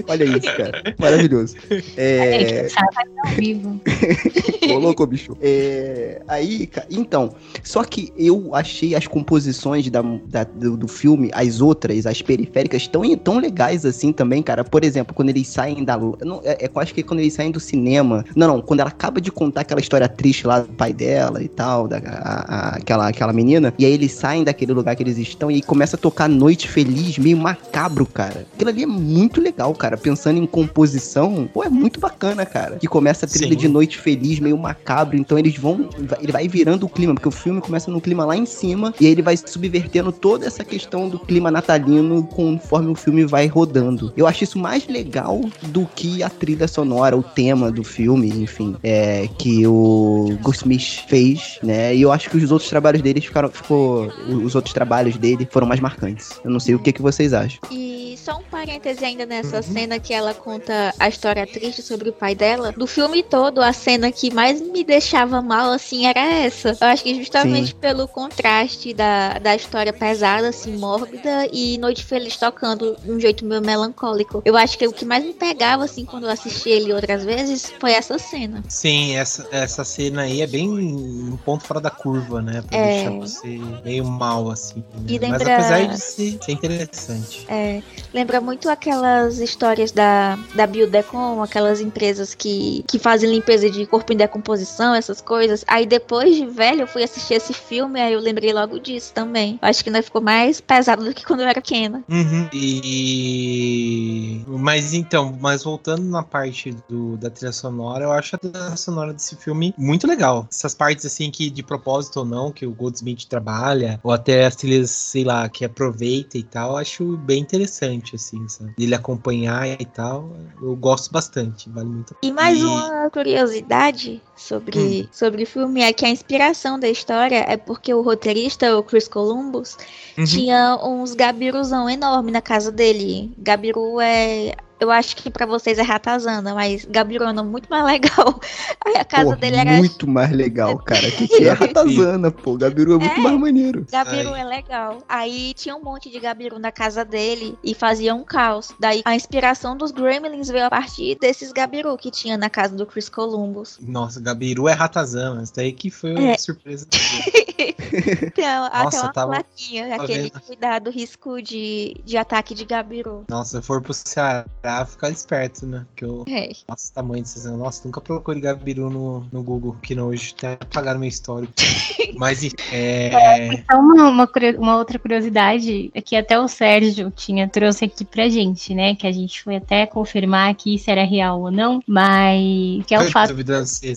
Olha 0.09 0.24
isso, 0.24 0.57
cara. 0.57 0.83
Maravilhoso. 0.98 1.55
É... 1.96 2.31
Gente, 2.38 2.70
sabe, 2.70 2.88
ao 3.24 3.30
vivo. 3.34 3.80
Ô, 4.70 4.78
louco, 4.78 5.06
bicho. 5.06 5.36
É, 5.40 6.20
aí, 6.28 6.68
então, 6.90 7.34
só 7.62 7.84
que 7.84 8.12
eu 8.16 8.54
achei 8.54 8.94
as 8.94 9.06
composições 9.06 9.88
da, 9.90 10.02
da- 10.26 10.44
do, 10.44 10.76
do 10.76 10.88
filme, 10.88 11.30
as 11.32 11.60
outras, 11.60 12.06
as 12.06 12.22
periféricas, 12.22 12.86
tão, 12.86 13.02
tão 13.16 13.38
legais 13.38 13.84
assim 13.84 14.12
também, 14.12 14.42
cara. 14.42 14.64
Por 14.64 14.84
exemplo, 14.84 15.14
quando 15.14 15.28
eles 15.30 15.48
saem 15.48 15.84
da. 15.84 15.96
Não, 15.98 16.40
é, 16.44 16.64
é, 16.64 16.70
acho 16.76 16.94
que 16.94 17.02
quando 17.02 17.20
eles 17.20 17.32
saem 17.34 17.50
do 17.50 17.60
cinema. 17.60 18.24
Não, 18.34 18.46
não, 18.48 18.60
quando 18.62 18.80
ela 18.80 18.88
acaba 18.90 19.20
de 19.20 19.30
contar 19.30 19.62
aquela 19.62 19.80
história 19.80 20.08
triste 20.08 20.46
lá 20.46 20.60
do 20.60 20.68
pai 20.72 20.92
dela 20.92 21.42
e 21.42 21.48
tal, 21.48 21.86
da, 21.88 21.98
a- 21.98 22.44
a- 22.72 22.76
aquela, 22.76 23.08
aquela 23.08 23.32
menina, 23.32 23.72
e 23.78 23.84
aí 23.84 23.92
eles 23.92 24.12
saem 24.12 24.44
daquele 24.44 24.72
lugar 24.72 24.96
que 24.96 25.02
eles 25.02 25.18
estão 25.18 25.50
e 25.50 25.60
começa 25.62 25.96
a 25.96 25.98
tocar 25.98 26.28
Noite 26.28 26.68
Feliz, 26.68 27.18
meio 27.18 27.36
macabro, 27.36 28.06
cara. 28.06 28.46
Aquilo 28.54 28.70
ali 28.70 28.82
é 28.84 28.86
muito 28.86 29.40
legal, 29.40 29.72
cara. 29.74 29.96
Pensando 29.96 30.38
em 30.38 30.46
composição, 30.46 31.48
pô, 31.52 31.62
é 31.64 31.68
muito 31.68 32.00
bacana, 32.00 32.21
cara. 32.46 32.76
Que 32.76 32.87
começa 32.87 33.26
a 33.26 33.28
trilha 33.28 33.52
Sim. 33.52 33.56
de 33.56 33.68
Noite 33.68 33.98
Feliz, 33.98 34.38
meio 34.38 34.56
macabro. 34.56 35.16
Então 35.16 35.38
eles 35.38 35.56
vão. 35.56 35.88
Ele 36.20 36.32
vai 36.32 36.46
virando 36.48 36.87
o 36.87 36.88
clima, 36.88 37.14
porque 37.14 37.28
o 37.28 37.32
filme 37.32 37.61
começa 37.61 37.90
num 37.90 38.00
clima 38.00 38.24
lá 38.24 38.37
em 38.37 38.46
cima 38.46 38.94
e 39.00 39.06
aí 39.06 39.12
ele 39.12 39.22
vai 39.22 39.37
subvertendo 39.37 40.12
toda 40.12 40.46
essa 40.46 40.64
questão 40.64 41.08
do 41.08 41.18
clima 41.18 41.50
natalino 41.50 42.22
conforme 42.24 42.90
o 42.90 42.94
filme 42.94 43.24
vai 43.24 43.46
rodando. 43.46 44.12
Eu 44.16 44.26
acho 44.26 44.44
isso 44.44 44.58
mais 44.58 44.87
legal 44.87 45.40
do 45.62 45.87
que 45.94 46.22
a 46.22 46.28
trilha 46.28 46.68
sonora, 46.68 47.16
o 47.16 47.22
tema 47.22 47.70
do 47.70 47.82
filme, 47.85 48.28
enfim, 48.28 48.76
é, 48.82 49.28
que 49.38 49.66
o 49.66 50.38
Goldsmith 50.42 51.04
fez, 51.08 51.58
né? 51.62 51.94
E 51.94 52.02
eu 52.02 52.12
acho 52.12 52.30
que 52.30 52.37
os 52.37 52.50
outros 52.52 52.68
trabalhos 52.70 53.02
dele 53.02 53.20
ficaram. 53.20 53.50
Ficou, 53.50 54.12
os 54.44 54.54
outros 54.54 54.72
trabalhos 54.74 55.16
dele 55.16 55.48
foram 55.50 55.66
mais 55.66 55.80
marcantes. 55.80 56.30
Eu 56.44 56.50
não 56.50 56.61
sei 56.61 56.74
o 56.74 56.78
que, 56.78 56.92
que 56.92 57.02
vocês 57.02 57.32
acham. 57.32 57.58
E 57.70 58.14
só 58.16 58.38
um 58.38 58.42
parêntese 58.42 59.04
ainda 59.04 59.26
nessa 59.26 59.56
Uhum. 59.56 59.62
cena 59.62 59.98
que 59.98 60.12
ela 60.12 60.32
conta 60.35 60.94
a 60.98 61.08
história 61.08 61.46
triste 61.46 61.82
sobre 61.82 62.08
o 62.08 62.12
pai 62.12 62.35
dela. 62.35 62.72
Do 62.72 62.87
filme 62.87 63.22
todo, 63.22 63.61
a 63.61 63.72
cena 63.72 64.11
que 64.12 64.33
mais 64.33 64.61
me 64.61 64.85
deixava 64.85 65.40
mal, 65.42 65.70
assim, 65.72 66.07
era 66.07 66.20
essa. 66.20 66.77
Eu 66.81 66.87
acho 66.88 67.03
que 67.03 67.14
justamente 67.14 67.75
pelo 67.75 68.07
contraste 68.09 68.92
da, 68.94 69.38
da 69.38 69.55
história 69.55 69.92
pesada, 69.92 70.48
assim, 70.48 70.77
mórbida, 70.77 71.48
e 71.53 71.79
Noite 71.79 72.05
Feliz 72.05 72.37
tocando 72.37 72.96
de 73.03 73.11
um 73.11 73.18
jeito 73.20 73.44
meio 73.44 73.61
melancólico. 73.62 74.42
Eu 74.44 74.57
acho 74.57 74.77
que 74.79 74.87
o 74.87 74.92
que 74.92 75.05
mais 75.05 75.25
me 75.25 75.33
pegava, 75.33 75.85
assim, 75.85 76.05
quando 76.05 76.25
eu 76.25 76.31
assisti 76.31 76.68
ele 76.68 76.92
outras 76.92 77.25
vezes, 77.25 77.72
foi 77.81 77.92
essa 77.92 78.18
cena. 78.18 78.62
Sim, 78.68 79.16
essa, 79.16 79.46
essa 79.51 79.85
cena 79.85 80.22
aí 80.22 80.40
é 80.42 80.46
bem 80.46 80.68
um 80.70 81.37
ponto 81.44 81.64
fora 81.64 81.81
da 81.81 81.90
curva, 81.90 82.40
né? 82.42 82.62
Pra 82.68 82.79
É. 82.79 82.94
deixar 82.94 83.11
você 83.11 83.61
meio 83.85 84.05
mal, 84.05 84.51
assim. 84.51 84.81
né? 84.94 85.05
E 85.09 85.12
Mas 85.18 85.31
lembra- 85.40 85.55
apesar 85.55 85.87
de 85.87 85.98
ser, 86.01 86.38
ser 86.42 86.53
interessante. 86.53 87.44
É, 87.48 87.83
lembra 88.12 88.40
muito 88.40 88.68
aquelas 88.68 89.38
histórias 89.38 89.92
da, 89.92 90.38
da 90.55 90.66
Biodecon, 90.66 91.42
aquelas 91.42 91.81
empresas 91.92 92.35
que, 92.35 92.83
que 92.88 92.98
fazem 92.98 93.31
limpeza 93.31 93.68
de 93.68 93.85
corpo 93.87 94.12
em 94.12 94.16
decomposição, 94.16 94.94
essas 94.94 95.20
coisas. 95.20 95.62
Aí 95.68 95.85
depois 95.85 96.35
de 96.35 96.46
velho, 96.46 96.81
eu 96.81 96.87
fui 96.87 97.05
assistir 97.05 97.35
esse 97.35 97.52
filme, 97.52 98.00
aí 98.00 98.14
eu 98.14 98.20
lembrei 98.20 98.52
logo 98.52 98.78
disso 98.81 99.12
também. 99.14 99.59
Acho 99.61 99.85
que 99.85 99.90
ainda 99.90 100.02
ficou 100.02 100.22
mais 100.22 100.61
pesado 100.61 101.05
do 101.05 101.12
que 101.12 101.24
quando 101.24 101.40
eu 101.40 101.48
era 101.48 101.61
pequena. 101.61 102.02
Uhum. 102.09 102.48
E. 102.52 104.42
Mas 104.46 104.94
então, 104.94 105.37
mas 105.40 105.62
voltando 105.62 106.02
na 106.05 106.22
parte 106.22 106.74
do, 106.88 107.16
da 107.18 107.28
trilha 107.28 107.52
sonora, 107.52 108.05
eu 108.05 108.12
acho 108.12 108.37
a 108.37 108.38
trilha 108.38 108.76
sonora 108.76 109.12
desse 109.12 109.37
filme 109.37 109.74
muito 109.76 110.07
legal. 110.07 110.48
Essas 110.50 110.74
partes, 110.74 111.05
assim, 111.05 111.31
que 111.31 111.50
de 111.50 111.62
propósito 111.62 112.20
ou 112.20 112.24
não, 112.24 112.50
que 112.50 112.64
o 112.64 112.72
Goldsmith 112.72 113.26
trabalha, 113.28 114.00
ou 114.02 114.11
até 114.12 114.46
as 114.46 114.57
trilhas, 114.57 114.90
sei 114.90 115.24
lá, 115.24 115.48
que 115.48 115.64
aproveita 115.64 116.38
e 116.38 116.42
tal, 116.42 116.72
eu 116.72 116.76
acho 116.78 117.16
bem 117.18 117.40
interessante, 117.40 118.16
assim, 118.16 118.48
sabe? 118.48 118.72
Ele 118.78 118.94
acompanhar 118.94 119.68
e 119.68 119.85
tal, 119.85 120.31
eu 120.61 120.74
gosto 120.76 121.12
bastante, 121.12 121.68
vale 121.82 121.94
muito. 121.94 122.16
E 122.22 122.32
mais 122.32 122.58
E- 122.58 122.64
uma 122.64 123.10
curiosidade 123.10 124.20
sobre, 124.36 125.08
sobre 125.12 125.42
o 125.42 125.46
filme 125.46 125.82
é 125.82 125.92
que 125.92 126.04
a 126.04 126.08
inspiração 126.10 126.78
da 126.78 126.88
história 126.88 127.44
é 127.48 127.56
porque 127.56 127.92
o 127.92 128.02
roteirista, 128.02 128.76
o 128.76 128.82
Chris 128.82 129.08
Columbus, 129.08 129.76
Uhum. 130.18 130.24
tinha 130.24 130.76
uns 130.82 131.14
gabiruzão 131.14 131.88
enorme 131.88 132.30
na 132.30 132.40
casa 132.40 132.70
dele. 132.72 133.32
Gabiru 133.38 134.00
é. 134.00 134.54
Eu 134.82 134.90
acho 134.90 135.14
que 135.16 135.30
pra 135.30 135.46
vocês 135.46 135.78
é 135.78 135.82
ratazana, 135.82 136.54
mas 136.54 136.84
Gabiru 136.84 137.22
é 137.24 137.32
muito 137.42 137.68
mais 137.70 137.84
legal. 137.84 138.40
Aí 138.84 138.96
a 138.96 139.04
casa 139.04 139.30
Pô, 139.30 139.36
dele 139.36 139.56
era. 139.56 139.72
muito 139.76 140.08
mais 140.08 140.32
legal, 140.32 140.76
cara. 140.78 141.08
Que, 141.08 141.28
que 141.28 141.44
é 141.44 141.52
ratazana, 141.54 142.32
pô. 142.32 142.56
Gabiru 142.56 142.94
é 142.94 142.98
muito 142.98 143.12
É. 143.20 143.22
mais 143.22 143.38
maneiro. 143.38 143.86
Gabiru 143.90 144.34
Ai. 144.34 144.40
é 144.40 144.44
legal. 144.44 144.98
Aí 145.08 145.54
tinha 145.54 145.76
um 145.76 145.82
monte 145.84 146.10
de 146.10 146.18
Gabiru 146.18 146.58
na 146.58 146.72
casa 146.72 147.04
dele 147.04 147.56
e 147.62 147.74
fazia 147.76 148.12
um 148.12 148.24
caos. 148.24 148.72
Daí 148.80 149.02
a 149.04 149.14
inspiração 149.14 149.76
dos 149.76 149.92
Gremlins 149.92 150.48
veio 150.48 150.66
a 150.66 150.70
partir 150.70 151.16
desses 151.20 151.52
Gabiru 151.52 151.96
que 151.96 152.10
tinha 152.10 152.36
na 152.36 152.50
casa 152.50 152.74
do 152.74 152.84
Chris 152.84 153.08
Columbus. 153.08 153.78
Nossa, 153.80 154.20
Gabiru 154.20 154.68
é 154.68 154.72
ratazana, 154.72 155.44
isso 155.44 155.54
daí 155.54 155.72
que 155.72 155.90
foi 155.90 156.10
É. 156.10 156.18
uma 156.18 156.38
surpresa. 156.38 156.86
do 156.90 156.96
dia. 156.98 158.30
Tem 158.34 158.44
a- 158.46 158.66
até 158.66 158.84
Nossa, 158.84 159.02
uma 159.04 159.12
tava- 159.12 159.32
plaquinha, 159.34 159.88
tava 159.90 160.02
aquele 160.04 160.22
vendo. 160.30 160.40
cuidado, 160.40 160.90
risco 160.90 161.40
de, 161.40 161.94
de 162.04 162.16
ataque 162.16 162.52
de 162.54 162.64
Gabiru. 162.64 163.24
Nossa, 163.28 163.60
se 163.60 163.66
for 163.66 163.80
pro 163.80 163.92
Ceará, 163.94 164.44
ficar 164.87 165.11
esperto, 165.11 165.66
né? 165.66 165.85
Porque 165.88 166.04
eu. 166.04 166.24
É. 166.28 166.50
Nossa, 166.68 166.92
tamanho 166.94 167.22
desses. 167.22 167.44
Nossa, 167.44 167.82
nunca 167.85 168.00
procurei 168.00 168.40
Gabiru 168.40 168.90
no, 168.90 169.26
no 169.32 169.42
Google, 169.42 169.76
que 169.82 169.94
não 169.94 170.08
hoje 170.08 170.35
até 170.37 170.52
apagaram 170.54 171.00
meu 171.00 171.08
histórico. 171.08 171.52
Mas 172.16 172.42
enfim, 172.42 172.56
é. 172.70 173.54
Então, 173.54 173.80
uma, 173.80 174.08
uma, 174.08 174.28
uma 174.58 174.76
outra 174.76 174.98
curiosidade 174.98 175.90
é 175.94 176.00
que 176.00 176.14
até 176.16 176.38
o 176.38 176.46
Sérgio 176.48 177.11
tinha 177.14 177.48
trouxe 177.48 177.85
aqui 177.87 178.04
pra 178.04 178.28
gente, 178.28 178.74
né? 178.74 178.94
Que 178.94 179.06
a 179.06 179.12
gente 179.12 179.42
foi 179.42 179.56
até 179.56 179.87
confirmar 179.87 180.50
aqui 180.50 180.78
se 180.78 180.90
era 180.90 181.04
real 181.04 181.40
ou 181.40 181.50
não, 181.50 181.82
mas 181.87 182.85
que 182.87 182.94
é 182.94 183.00
o 183.00 183.11
fato, 183.11 183.35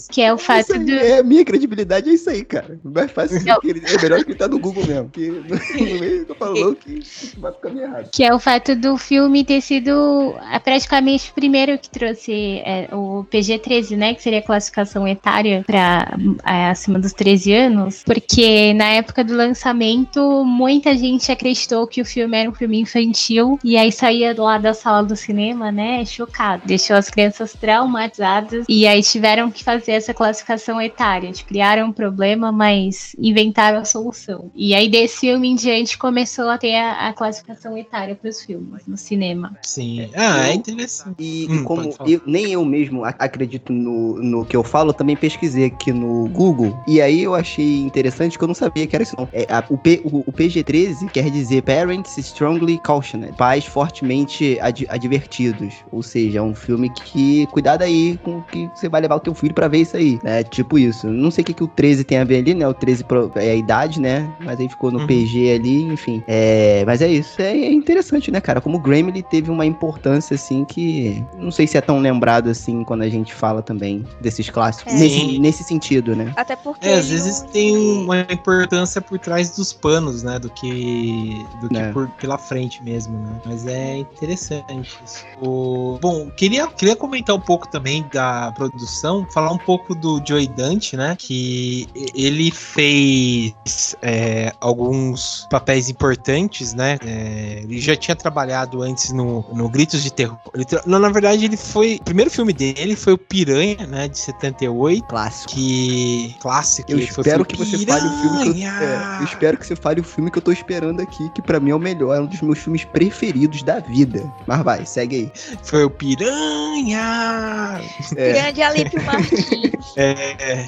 que 0.10 0.22
é 0.22 0.32
o 0.34 0.36
Isso 0.36 0.46
fato 0.46 0.74
aí, 0.74 0.86
do. 0.86 0.92
é, 0.94 1.24
minha 1.24 1.44
credibilidade 1.46 2.10
é 2.10 2.14
isso 2.14 2.30
aí, 2.30 2.44
cara. 2.44 2.80
Mais 2.84 3.12
fácil 3.12 3.44
que 3.62 3.70
ele- 3.70 3.82
é 3.86 4.02
melhor 4.02 4.24
que 4.24 4.32
ele 4.32 4.38
tá 4.38 4.48
no 4.48 4.60
Google 4.60 4.86
mesmo. 4.86 5.10
Que 5.10 5.30
no, 5.30 6.00
meio 6.00 6.26
que 6.26 6.34
falou 6.36 6.76
que 6.76 7.00
vai 7.38 7.52
ficar 7.52 7.70
meio 7.70 7.86
errado. 7.86 8.10
Que 8.12 8.24
é 8.24 8.34
o 8.34 8.40
fato 8.40 8.76
do 8.76 8.98
filme 8.98 9.44
ter 9.44 9.62
sido 9.62 10.36
é, 10.52 10.60
praticamente 10.66 11.30
o 11.30 11.34
primeiro 11.34 11.78
que 11.78 11.90
trouxe 11.90 12.62
é, 12.66 12.90
o 12.92 13.24
PG-13, 13.32 13.96
né? 13.96 14.16
Que 14.16 14.24
seria 14.24 14.40
a 14.40 14.42
classificação 14.42 15.08
etária 15.08 15.64
para 15.66 16.18
é, 16.44 16.70
acima 16.70 16.98
dos 16.98 17.14
13 17.14 17.54
anos. 17.54 18.04
Porque 18.04 18.74
na 18.74 18.90
época 18.90 19.24
do 19.24 19.36
lançamento, 19.36 20.44
muita 20.44 20.98
gente 20.98 21.32
acreditou 21.32 21.86
que 21.86 22.02
o 22.02 22.06
filme 22.06 22.36
era 22.36 22.50
um 22.50 22.54
filme 22.54 22.80
infantil. 22.80 23.60
E 23.64 23.78
aí 23.78 23.92
saía 23.92 24.36
lá 24.38 24.58
da 24.58 24.74
sala 24.74 25.04
do 25.04 25.16
cinema, 25.16 25.72
né? 25.72 26.04
Chocado. 26.04 26.64
Deixou 26.66 26.96
as 26.96 27.10
crianças 27.10 27.54
traumatizadas. 27.54 28.66
E 28.68 28.88
aí 28.88 29.04
tiveram 29.04 29.52
que 29.52 29.64
fazer 29.64 29.92
essa 29.92 30.14
classificação 30.14 30.82
etária. 30.82 31.32
Tipo, 31.32 31.50
criaram 31.50 31.88
um 31.88 31.94
problema, 31.94 32.52
mas 32.52 33.16
inventaram 33.20 33.80
a 33.80 33.86
solução. 33.86 34.52
E 34.56 34.74
aí 34.74 34.90
desse 34.90 35.20
filme 35.20 35.48
em 35.48 35.56
diante 35.56 35.98
começou 35.98 36.50
a 36.50 36.58
ter 36.58 36.76
a, 36.76 37.10
a 37.10 37.14
classificação 37.14 37.78
etária 37.78 38.16
para 38.16 38.30
os 38.30 38.42
filmes 38.42 38.88
no 38.88 38.98
cinema. 38.98 39.56
Sim. 39.62 40.10
Ah, 40.16 40.55
interessante. 40.56 41.16
E, 41.20 41.48
Hum, 41.50 41.56
e 41.56 41.64
como 41.64 41.90
eu- 42.08 42.22
nem 42.26 42.52
eu 42.52 42.64
mesmo 42.66 43.04
ac- 43.04 43.18
acredito 43.20 43.72
no, 43.74 44.16
no 44.22 44.46
que 44.46 44.56
eu 44.56 44.64
falo, 44.64 44.90
eu 44.90 44.94
também 44.94 45.16
pesquisei 45.16 45.66
aqui 45.66 45.92
no 45.92 46.28
Google. 46.30 46.76
E 46.88 47.02
aí 47.02 47.24
eu 47.24 47.36
achei 47.36 47.82
interessante 47.82 48.38
que 48.38 48.44
eu 48.44 48.48
não 48.48 48.56
sabia 48.56 48.86
que 48.88 48.96
era 48.96 49.04
isso 49.04 49.16
não. 49.18 49.28
É, 49.34 49.46
a- 49.50 49.64
o, 49.70 49.78
P- 49.78 50.02
o- 50.04 50.24
o 50.26 50.32
PG-13 50.32 51.10
quer 51.12 51.30
dizer 51.30 51.62
Parents 51.64 52.18
Strongly 52.18 52.78
Cautioned. 52.80 53.34
Pais 53.38 53.66
fortemente 53.66 54.58
ad- 54.62 54.86
advertidos. 54.90 55.76
Ou 55.92 56.04
seja, 56.04 56.40
é 56.40 56.42
um 56.42 56.54
filme 56.56 56.90
que 56.90 57.46
cuidado 57.48 57.82
aí 57.84 58.20
com 58.24 58.42
que 58.52 58.70
você 58.76 58.90
vai 58.90 59.02
levar 59.02 59.16
o 59.16 59.20
teu 59.20 59.34
filho 59.34 59.54
pra 59.54 59.68
ver 59.68 59.80
isso 59.80 59.96
aí. 59.98 60.20
É 60.24 60.44
tipo 60.44 60.78
isso. 60.78 61.08
Não 61.08 61.32
sei 61.32 61.42
o 61.42 61.46
que, 61.46 61.54
que 61.54 61.64
o 61.64 61.68
13 61.68 62.04
tem 62.04 62.18
a 62.18 62.24
ver 62.24 62.38
ali, 62.38 62.54
né? 62.54 62.68
O 62.68 62.74
13 62.74 63.04
pro- 63.04 63.32
é 63.36 63.52
a 63.52 63.56
idade, 63.56 64.00
né? 64.02 64.30
Mas 64.40 64.60
aí 64.60 64.68
ficou 64.70 64.92
no 64.92 65.00
Uhum. 65.00 65.08
PG 65.08 65.52
ali, 65.54 65.84
enfim. 65.84 66.24
É, 66.28 66.84
mas 66.86 67.02
é 67.02 67.08
isso. 67.08 67.42
É, 67.42 67.52
é 67.52 67.72
interessante, 67.72 68.32
né, 68.32 68.42
cara? 68.42 68.62
Como 68.62 68.78
o 68.78 68.80
Gremlin 68.80 69.22
teve 69.22 69.50
uma 69.50 69.66
importância, 69.66 70.35
assim, 70.36 70.64
que 70.66 71.24
não 71.38 71.52
sei 71.52 71.66
se 71.68 71.78
é 71.78 71.82
tão 71.82 72.00
lembrado, 72.00 72.50
assim, 72.50 72.84
quando 72.84 73.02
a 73.02 73.10
gente 73.10 73.34
fala 73.34 73.62
também 73.62 74.06
desses 74.22 74.50
clássicos. 74.50 74.94
É. 74.94 74.98
Nesse, 74.98 75.40
nesse 75.40 75.64
sentido, 75.64 76.16
né? 76.16 76.32
Até 76.36 76.56
porque. 76.56 76.88
É, 76.88 76.96
às 76.96 77.10
vezes 77.10 77.42
não- 77.42 77.50
tem 77.50 77.78
uma 78.04 78.20
importância 78.22 79.02
por 79.02 79.18
trás 79.20 79.56
dos 79.56 79.74
panos, 79.74 80.24
né? 80.24 80.40
Do 80.40 80.50
que, 80.50 81.46
do 81.62 81.70
que 81.70 81.78
É. 81.78 81.92
por, 81.92 82.08
pela 82.20 82.38
frente 82.38 82.84
mesmo, 82.84 83.18
né? 83.18 83.42
Mas 83.46 83.66
é 83.66 83.98
interessante 83.98 84.98
isso. 85.06 85.24
O, 85.42 85.98
bom, 86.02 86.30
queria, 86.32 86.68
queria 86.68 86.96
comentar 86.96 87.36
um 87.36 87.40
pouco 87.42 87.68
também 87.70 88.06
da 88.14 88.52
produção, 88.54 89.26
falar 89.34 89.52
um 89.52 89.58
pouco 89.58 89.96
do 89.96 90.22
Joey 90.26 90.48
Dante, 90.48 90.96
né? 90.98 91.16
Que 91.18 91.88
ele 92.14 92.52
fez 92.52 93.96
é, 94.02 94.52
alguns 94.60 95.48
papéis 95.50 95.90
importantes, 95.90 96.74
né? 96.74 96.98
É, 97.06 97.62
ele 97.64 97.80
já 97.80 97.96
tinha 97.96 98.16
trabalhado 98.16 98.82
antes 98.82 99.12
no, 99.12 99.46
no 99.54 99.70
Gritos 99.70 100.04
de 100.04 100.12
Terror. 100.12 100.25
Ele 100.54 100.66
tra- 100.66 100.84
não, 100.86 101.00
na 101.00 101.10
verdade, 101.10 101.46
ele 101.46 101.58
foi. 101.58 101.96
O 102.02 102.04
primeiro 102.04 102.30
filme 102.32 102.54
dele 102.54 102.96
foi 102.96 103.14
o 103.14 103.18
Piranha, 103.18 103.86
né? 103.88 104.08
De 104.08 104.18
78 104.18 105.06
Clássico. 105.08 105.54
que 105.54 106.36
clássico. 106.40 106.92
Eu 106.92 107.00
espero 107.00 107.46
que 107.46 107.58
você 107.58 107.78
fale 107.86 108.06
o 108.08 108.12
filme 108.22 108.38
que 108.44 108.48
eu, 108.50 108.54
Piranha! 108.54 108.74
é, 108.82 109.22
eu 109.22 109.26
espero 109.26 109.58
que 109.58 109.66
você 109.68 109.76
fale 109.76 110.02
o 110.02 110.04
filme 110.04 110.32
que 110.32 110.38
eu 110.38 110.42
tô 110.42 110.52
esperando 110.52 111.02
aqui, 111.02 111.30
que 111.32 111.42
pra 111.42 111.60
mim 111.60 111.72
é 111.72 111.76
o 111.76 111.80
melhor, 111.80 112.16
é 112.16 112.22
um 112.22 112.26
dos 112.26 112.42
meus 112.42 112.60
filmes 112.60 112.84
preferidos 112.86 113.64
da 113.64 113.80
vida. 113.80 114.24
Mas 114.48 114.64
vai, 114.64 114.86
segue 114.86 115.16
aí. 115.16 115.32
Foi 115.64 115.84
o 115.84 115.90
Piranha! 115.90 117.82
É, 118.16 118.34
Grande 118.34 118.62
Alípio 118.62 119.04
Martins. 119.04 119.46
É, 119.98 120.66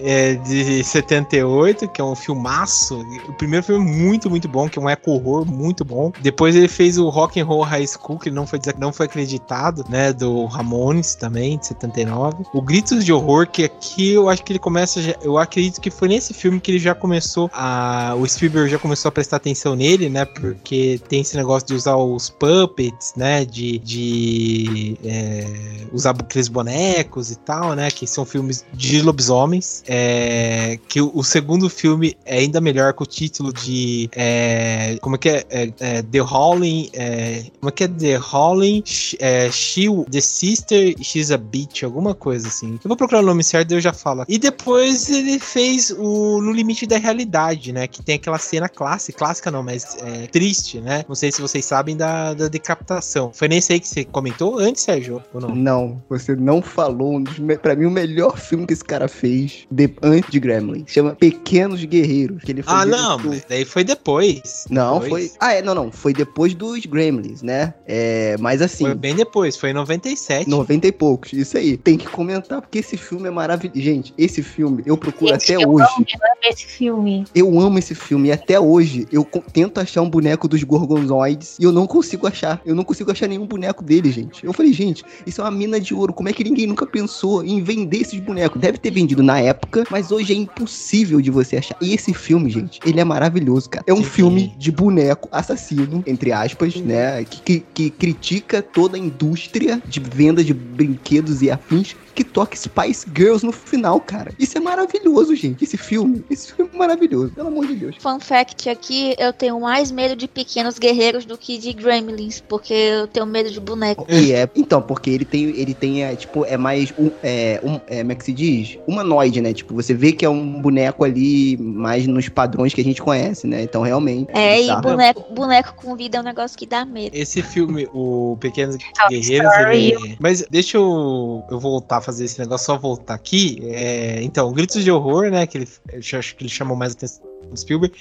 é 0.00 0.34
de 0.34 0.82
78, 0.84 1.88
que 1.88 2.00
é 2.00 2.04
um 2.04 2.14
filmaço. 2.14 3.00
O 3.28 3.32
primeiro 3.34 3.64
filme 3.64 3.88
é 3.88 3.94
muito, 3.94 4.30
muito 4.30 4.48
bom, 4.48 4.68
que 4.68 4.78
é 4.78 4.82
um 4.82 4.88
eco-horror 4.88 5.44
muito 5.44 5.84
bom. 5.84 6.12
Depois 6.20 6.54
ele 6.54 6.68
fez 6.68 6.98
o 6.98 7.08
Rock 7.08 7.40
and 7.40 7.44
Roll 7.44 7.62
High 7.62 7.86
School, 7.86 8.18
que 8.18 8.30
não 8.30 8.46
foi, 8.46 8.60
não 8.78 8.92
foi 8.92 9.06
acreditado, 9.06 9.84
né? 9.88 10.12
Do 10.12 10.46
Ramones 10.46 11.14
também, 11.14 11.58
de 11.58 11.66
79. 11.66 12.44
O 12.52 12.62
Gritos 12.62 13.04
de 13.04 13.12
Horror, 13.12 13.46
que 13.46 13.64
aqui 13.64 14.12
eu 14.12 14.28
acho 14.28 14.44
que 14.44 14.52
ele 14.52 14.58
começa. 14.58 15.00
Eu 15.22 15.38
acredito 15.38 15.80
que 15.80 15.90
foi 15.90 16.08
nesse 16.08 16.32
filme 16.32 16.60
que 16.60 16.70
ele 16.70 16.78
já 16.78 16.94
começou 16.94 17.50
a. 17.52 18.14
O 18.18 18.26
Spielberg 18.26 18.70
já 18.70 18.78
começou 18.78 19.08
a 19.08 19.12
prestar 19.12 19.36
atenção 19.36 19.74
nele, 19.74 20.08
né? 20.08 20.24
Porque 20.24 21.00
tem 21.08 21.20
esse 21.20 21.36
negócio 21.36 21.66
de 21.68 21.74
usar 21.74 21.96
os 21.96 22.30
puppets, 22.30 23.12
né? 23.16 23.44
De, 23.44 23.78
de 23.78 24.98
é, 25.04 25.46
usar 25.92 26.10
aqueles 26.10 26.48
bonecos 26.48 27.30
e 27.30 27.36
tal, 27.36 27.74
né? 27.74 27.90
Que 27.90 28.06
são 28.06 28.24
filmes 28.24 28.64
de 28.72 29.02
lobisomens. 29.08 29.82
É, 29.88 30.78
que 30.88 31.00
o, 31.00 31.10
o 31.14 31.24
segundo 31.24 31.68
filme 31.68 32.16
é 32.24 32.38
ainda 32.38 32.60
melhor 32.60 32.92
com 32.92 33.04
o 33.04 33.06
título 33.06 33.52
de. 33.52 34.08
é, 34.14 34.96
como 35.00 35.16
é 35.16 35.18
que 35.18 35.28
é? 35.28 35.44
É, 35.50 35.72
é, 35.80 36.02
The 36.02 36.20
Howling. 36.20 36.90
é, 36.92 37.44
como 37.58 37.70
é 37.70 37.72
que 37.72 37.84
é? 37.84 37.88
The 37.88 38.18
Howling. 38.18 38.82
É, 39.18 39.50
she, 39.50 39.86
the 40.10 40.20
Sister, 40.20 40.94
She's 41.02 41.30
a 41.30 41.36
Bitch, 41.36 41.82
alguma 41.82 42.14
coisa 42.14 42.48
assim. 42.48 42.72
Eu 42.72 42.88
vou 42.88 42.96
procurar 42.96 43.20
o 43.20 43.26
nome 43.26 43.42
certo 43.42 43.72
e 43.72 43.74
eu 43.74 43.80
já 43.80 43.92
falo. 43.92 44.24
E 44.28 44.38
depois 44.38 45.08
ele 45.10 45.38
fez 45.38 45.90
o 45.90 46.40
No 46.40 46.52
Limite 46.52 46.86
da 46.86 46.98
Realidade, 46.98 47.72
né? 47.72 47.86
Que 47.86 48.02
tem 48.02 48.16
aquela 48.16 48.38
cena 48.38 48.68
clássica, 48.68 49.18
clássica 49.18 49.50
não, 49.50 49.62
mas 49.62 49.96
é, 50.02 50.26
triste, 50.26 50.80
né? 50.80 51.04
Não 51.08 51.14
sei 51.14 51.32
se 51.32 51.40
vocês 51.40 51.64
sabem 51.64 51.96
da, 51.96 52.34
da 52.34 52.48
decapitação. 52.48 53.30
Foi 53.32 53.48
nesse 53.48 53.72
aí 53.72 53.80
que 53.80 53.88
você 53.88 54.04
comentou 54.04 54.58
antes, 54.58 54.82
Sérgio? 54.82 55.22
Ou 55.32 55.40
não? 55.40 55.54
Não, 55.54 56.02
você 56.08 56.34
não 56.36 56.60
falou 56.62 57.22
pra 57.62 57.74
mim 57.74 57.86
o 57.86 57.90
melhor 57.90 58.38
filme 58.38 58.66
que 58.66 58.72
esse 58.72 58.84
cara 58.84 58.97
fez 59.06 59.66
de- 59.70 59.90
antes 60.02 60.30
de 60.30 60.40
Gremlin. 60.40 60.84
Chama 60.86 61.14
Pequenos 61.14 61.84
Guerreiros. 61.84 62.42
Que 62.42 62.52
ele 62.52 62.62
foi 62.62 62.72
Ah, 62.74 62.86
não, 62.86 63.18
mas 63.18 63.44
daí 63.48 63.64
foi 63.64 63.84
depois. 63.84 64.64
Não, 64.70 64.98
Depois. 64.98 65.28
foi. 65.30 65.36
Ah, 65.38 65.52
é, 65.52 65.62
não, 65.62 65.74
não. 65.74 65.92
Foi 65.92 66.12
depois 66.12 66.54
dos 66.54 66.84
Gremlins, 66.86 67.42
né? 67.42 67.74
É, 67.86 68.36
mas 68.40 68.62
assim. 68.62 68.84
Foi 68.86 68.94
bem 68.94 69.14
depois, 69.14 69.56
foi 69.56 69.70
em 69.70 69.74
97. 69.74 70.48
90 70.48 70.86
e 70.86 70.92
poucos, 70.92 71.32
isso 71.34 71.56
aí. 71.58 71.76
Tem 71.76 71.96
que 71.98 72.06
comentar, 72.06 72.60
porque 72.62 72.78
esse 72.78 72.96
filme 72.96 73.28
é 73.28 73.30
maravilhoso. 73.30 73.78
Gente, 73.80 74.14
esse 74.16 74.42
filme 74.42 74.82
eu 74.86 74.96
procuro 74.96 75.32
Gente, 75.32 75.52
até 75.54 75.64
eu 75.64 75.68
hoje. 75.70 75.84
amo, 75.96 76.06
eu 76.08 76.30
amo 76.32 76.40
esse 76.50 76.66
filme. 76.66 77.24
Eu 77.34 77.60
amo 77.60 77.78
esse 77.78 77.94
filme 77.94 78.28
e 78.28 78.32
até 78.32 78.58
hoje 78.58 79.06
eu 79.12 79.26
tento 79.52 79.78
achar 79.78 80.00
um 80.00 80.08
boneco 80.08 80.48
dos 80.48 80.62
Gorgonzoides 80.64 81.56
e 81.58 81.64
eu 81.64 81.72
não 81.72 81.86
consigo 81.86 82.26
achar. 82.26 82.60
Eu 82.64 82.74
não 82.74 82.84
consigo 82.84 83.10
achar 83.10 83.28
nenhum 83.28 83.46
boneco 83.46 83.82
dele, 83.84 84.10
gente. 84.10 84.44
Eu 84.44 84.52
falei, 84.52 84.72
gente, 84.72 85.04
isso 85.26 85.40
é 85.40 85.44
uma 85.44 85.50
mina 85.50 85.78
de 85.80 85.92
ouro. 85.94 86.12
Como 86.12 86.28
é 86.28 86.32
que 86.32 86.42
ninguém 86.44 86.66
nunca 86.66 86.86
pensou 86.86 87.44
em 87.44 87.62
vender 87.62 87.98
esses 87.98 88.18
bonecos? 88.20 88.60
Deve 88.60 88.78
ter 88.78 88.87
vendido 88.90 89.22
na 89.22 89.40
época, 89.40 89.84
mas 89.90 90.10
hoje 90.10 90.32
é 90.32 90.36
impossível 90.36 91.20
de 91.20 91.30
você 91.30 91.56
achar. 91.56 91.76
E 91.80 91.94
esse 91.94 92.12
filme, 92.14 92.50
gente, 92.50 92.80
ele 92.84 93.00
é 93.00 93.04
maravilhoso, 93.04 93.70
cara. 93.70 93.84
É 93.86 93.92
um 93.92 93.98
Sim. 93.98 94.10
filme 94.10 94.54
de 94.58 94.70
boneco 94.70 95.28
assassino, 95.32 96.02
entre 96.06 96.32
aspas, 96.32 96.76
né? 96.76 97.24
Que, 97.24 97.40
que, 97.40 97.64
que 97.74 97.90
critica 97.90 98.62
toda 98.62 98.96
a 98.96 99.00
indústria 99.00 99.82
de 99.86 100.00
venda 100.00 100.42
de 100.42 100.54
brinquedos 100.54 101.42
e 101.42 101.50
afins 101.50 101.96
que 102.18 102.24
toca 102.24 102.56
Spice 102.56 103.06
Girls 103.16 103.46
no 103.46 103.52
final, 103.52 104.00
cara. 104.00 104.32
Isso 104.40 104.58
é 104.58 104.60
maravilhoso, 104.60 105.36
gente. 105.36 105.62
Esse 105.62 105.76
filme, 105.76 106.24
esse 106.28 106.52
filme 106.52 106.68
é 106.74 106.76
maravilhoso, 106.76 107.30
pelo 107.30 107.46
amor 107.46 107.68
de 107.68 107.76
Deus. 107.76 107.94
Fun 108.00 108.18
fact 108.18 108.68
aqui, 108.68 109.14
eu 109.18 109.32
tenho 109.32 109.60
mais 109.60 109.92
medo 109.92 110.16
de 110.16 110.26
pequenos 110.26 110.80
guerreiros 110.80 111.24
do 111.24 111.38
que 111.38 111.56
de 111.58 111.72
gremlins, 111.72 112.40
porque 112.40 112.74
eu 112.74 113.06
tenho 113.06 113.24
medo 113.24 113.52
de 113.52 113.60
boneco. 113.60 114.04
E 114.08 114.32
é, 114.32 114.50
então, 114.56 114.82
porque 114.82 115.10
ele 115.10 115.24
tem, 115.24 115.44
ele 115.44 115.74
tem, 115.74 116.02
é, 116.02 116.16
tipo, 116.16 116.44
é 116.44 116.56
mais, 116.56 116.92
um, 116.98 117.08
é, 117.22 117.60
um, 117.62 117.78
é, 117.86 117.98
como 117.98 118.10
é 118.10 118.14
que 118.16 118.24
se 118.24 118.32
diz? 118.32 118.78
Humanoide, 118.88 119.40
né? 119.40 119.52
Tipo, 119.52 119.74
você 119.74 119.94
vê 119.94 120.10
que 120.10 120.24
é 120.24 120.28
um 120.28 120.60
boneco 120.60 121.04
ali 121.04 121.56
mais 121.56 122.04
nos 122.08 122.28
padrões 122.28 122.74
que 122.74 122.80
a 122.80 122.84
gente 122.84 123.00
conhece, 123.00 123.46
né? 123.46 123.62
Então, 123.62 123.82
realmente. 123.82 124.28
É, 124.34 124.60
e 124.60 124.80
boneco, 124.80 125.32
boneco 125.32 125.74
com 125.76 125.94
vida 125.94 126.18
é 126.18 126.20
um 126.20 126.24
negócio 126.24 126.58
que 126.58 126.66
dá 126.66 126.84
medo. 126.84 127.14
Esse 127.14 127.42
filme, 127.42 127.88
o 127.94 128.36
Pequenos 128.40 128.76
Guerreiros, 129.08 129.52
ele... 129.70 130.16
Mas 130.18 130.44
deixa 130.50 130.78
eu, 130.78 131.44
eu 131.48 131.60
voltar 131.60 131.98
a 131.98 132.07
fazer 132.08 132.24
esse 132.24 132.38
negócio, 132.38 132.64
só 132.64 132.78
voltar 132.78 133.12
aqui. 133.12 133.58
É, 133.64 134.22
então, 134.22 134.50
Gritos 134.50 134.82
de 134.82 134.90
Horror, 134.90 135.30
né? 135.30 135.46
Que 135.46 135.58
ele, 135.58 135.68
eu 135.92 136.18
acho 136.18 136.34
que 136.34 136.42
ele 136.42 136.48
chamou 136.48 136.74
mais 136.74 136.94
atenção 136.94 137.22
do 137.50 137.60
Spielberg. 137.60 137.94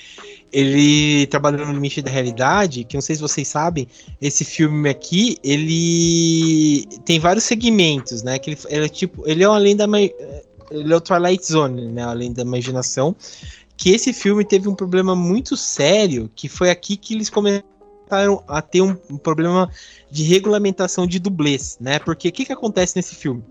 Ele 0.49 1.27
trabalhou 1.27 1.65
no 1.65 1.73
Limite 1.73 2.01
da 2.01 2.09
Realidade, 2.09 2.85
que 2.85 2.95
não 2.95 3.01
sei 3.01 3.17
se 3.17 3.21
vocês 3.21 3.45
sabem, 3.49 3.85
esse 4.21 4.45
filme 4.45 4.89
aqui, 4.89 5.37
ele 5.43 6.85
tem 7.03 7.19
vários 7.19 7.43
segmentos, 7.43 8.23
né? 8.23 8.39
Que 8.39 8.51
ele, 8.51 8.59
ele 8.69 8.85
é 8.85 8.89
tipo, 8.89 9.23
ele 9.25 9.43
é 9.43 9.45
além 9.45 9.75
da 9.75 9.85
ele 10.71 10.93
é 10.93 10.95
o 10.95 11.01
Twilight 11.01 11.45
Zone, 11.45 11.91
né? 11.91 12.03
Além 12.03 12.31
da 12.31 12.43
imaginação. 12.43 13.13
Que 13.75 13.91
esse 13.91 14.13
filme 14.13 14.45
teve 14.45 14.69
um 14.69 14.73
problema 14.73 15.15
muito 15.15 15.57
sério, 15.57 16.31
que 16.33 16.47
foi 16.47 16.69
aqui 16.69 16.95
que 16.95 17.13
eles 17.13 17.29
começaram 17.29 18.41
a 18.47 18.61
ter 18.61 18.81
um, 18.81 18.95
um 19.09 19.17
problema 19.17 19.69
de 20.09 20.23
regulamentação 20.23 21.05
de 21.05 21.19
dublês, 21.19 21.77
né? 21.79 21.99
Porque 21.99 22.29
o 22.29 22.31
que, 22.31 22.45
que 22.45 22.53
acontece 22.53 22.95
nesse 22.95 23.13
filme? 23.13 23.43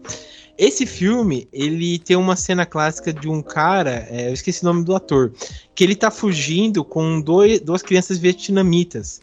Esse 0.58 0.86
filme, 0.86 1.48
ele 1.52 1.98
tem 1.98 2.16
uma 2.16 2.34
cena 2.34 2.64
clássica 2.64 3.12
de 3.12 3.28
um 3.28 3.42
cara, 3.42 4.06
é, 4.10 4.28
eu 4.28 4.32
esqueci 4.32 4.62
o 4.62 4.66
nome 4.66 4.84
do 4.84 4.94
ator, 4.94 5.32
que 5.74 5.84
ele 5.84 5.94
tá 5.94 6.10
fugindo 6.10 6.82
com 6.84 7.20
dois, 7.20 7.60
duas 7.60 7.82
crianças 7.82 8.18
vietnamitas. 8.18 9.20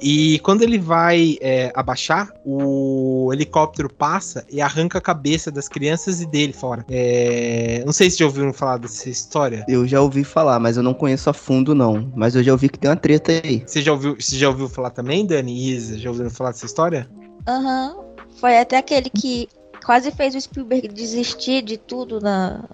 E 0.00 0.38
quando 0.40 0.62
ele 0.62 0.78
vai 0.78 1.38
é, 1.40 1.72
abaixar, 1.74 2.30
o 2.44 3.30
helicóptero 3.32 3.88
passa 3.92 4.44
e 4.50 4.60
arranca 4.60 4.98
a 4.98 5.00
cabeça 5.00 5.50
das 5.50 5.68
crianças 5.68 6.20
e 6.20 6.26
dele 6.26 6.52
fora. 6.52 6.84
É, 6.90 7.82
não 7.86 7.92
sei 7.92 8.10
se 8.10 8.18
já 8.18 8.26
ouviram 8.26 8.52
falar 8.52 8.78
dessa 8.78 9.08
história. 9.08 9.64
Eu 9.68 9.86
já 9.86 10.00
ouvi 10.00 10.24
falar, 10.24 10.58
mas 10.58 10.76
eu 10.76 10.82
não 10.82 10.92
conheço 10.92 11.30
a 11.30 11.32
fundo, 11.32 11.74
não. 11.74 12.12
Mas 12.14 12.34
eu 12.34 12.42
já 12.42 12.52
ouvi 12.52 12.68
que 12.68 12.78
tem 12.78 12.90
uma 12.90 12.96
treta 12.96 13.32
aí. 13.32 13.62
Você 13.66 13.80
já 13.80 13.92
ouviu, 13.92 14.16
você 14.18 14.36
já 14.36 14.48
ouviu 14.48 14.68
falar 14.68 14.90
também, 14.90 15.24
Dani 15.24 15.52
e 15.52 15.72
Isa? 15.72 15.98
Já 15.98 16.10
ouviram 16.10 16.30
falar 16.30 16.50
dessa 16.50 16.66
história? 16.66 17.08
Aham. 17.46 17.96
Foi 18.40 18.58
até 18.58 18.76
aquele 18.76 19.08
que 19.08 19.48
quase 19.84 20.10
fez 20.10 20.34
o 20.34 20.40
Spielberg 20.40 20.88
desistir 20.88 21.62
de 21.62 21.76
tudo 21.76 22.20
na... 22.20 22.64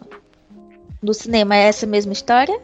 no 1.02 1.12
cinema. 1.12 1.56
É 1.56 1.64
essa 1.64 1.86
mesma 1.86 2.12
história? 2.12 2.60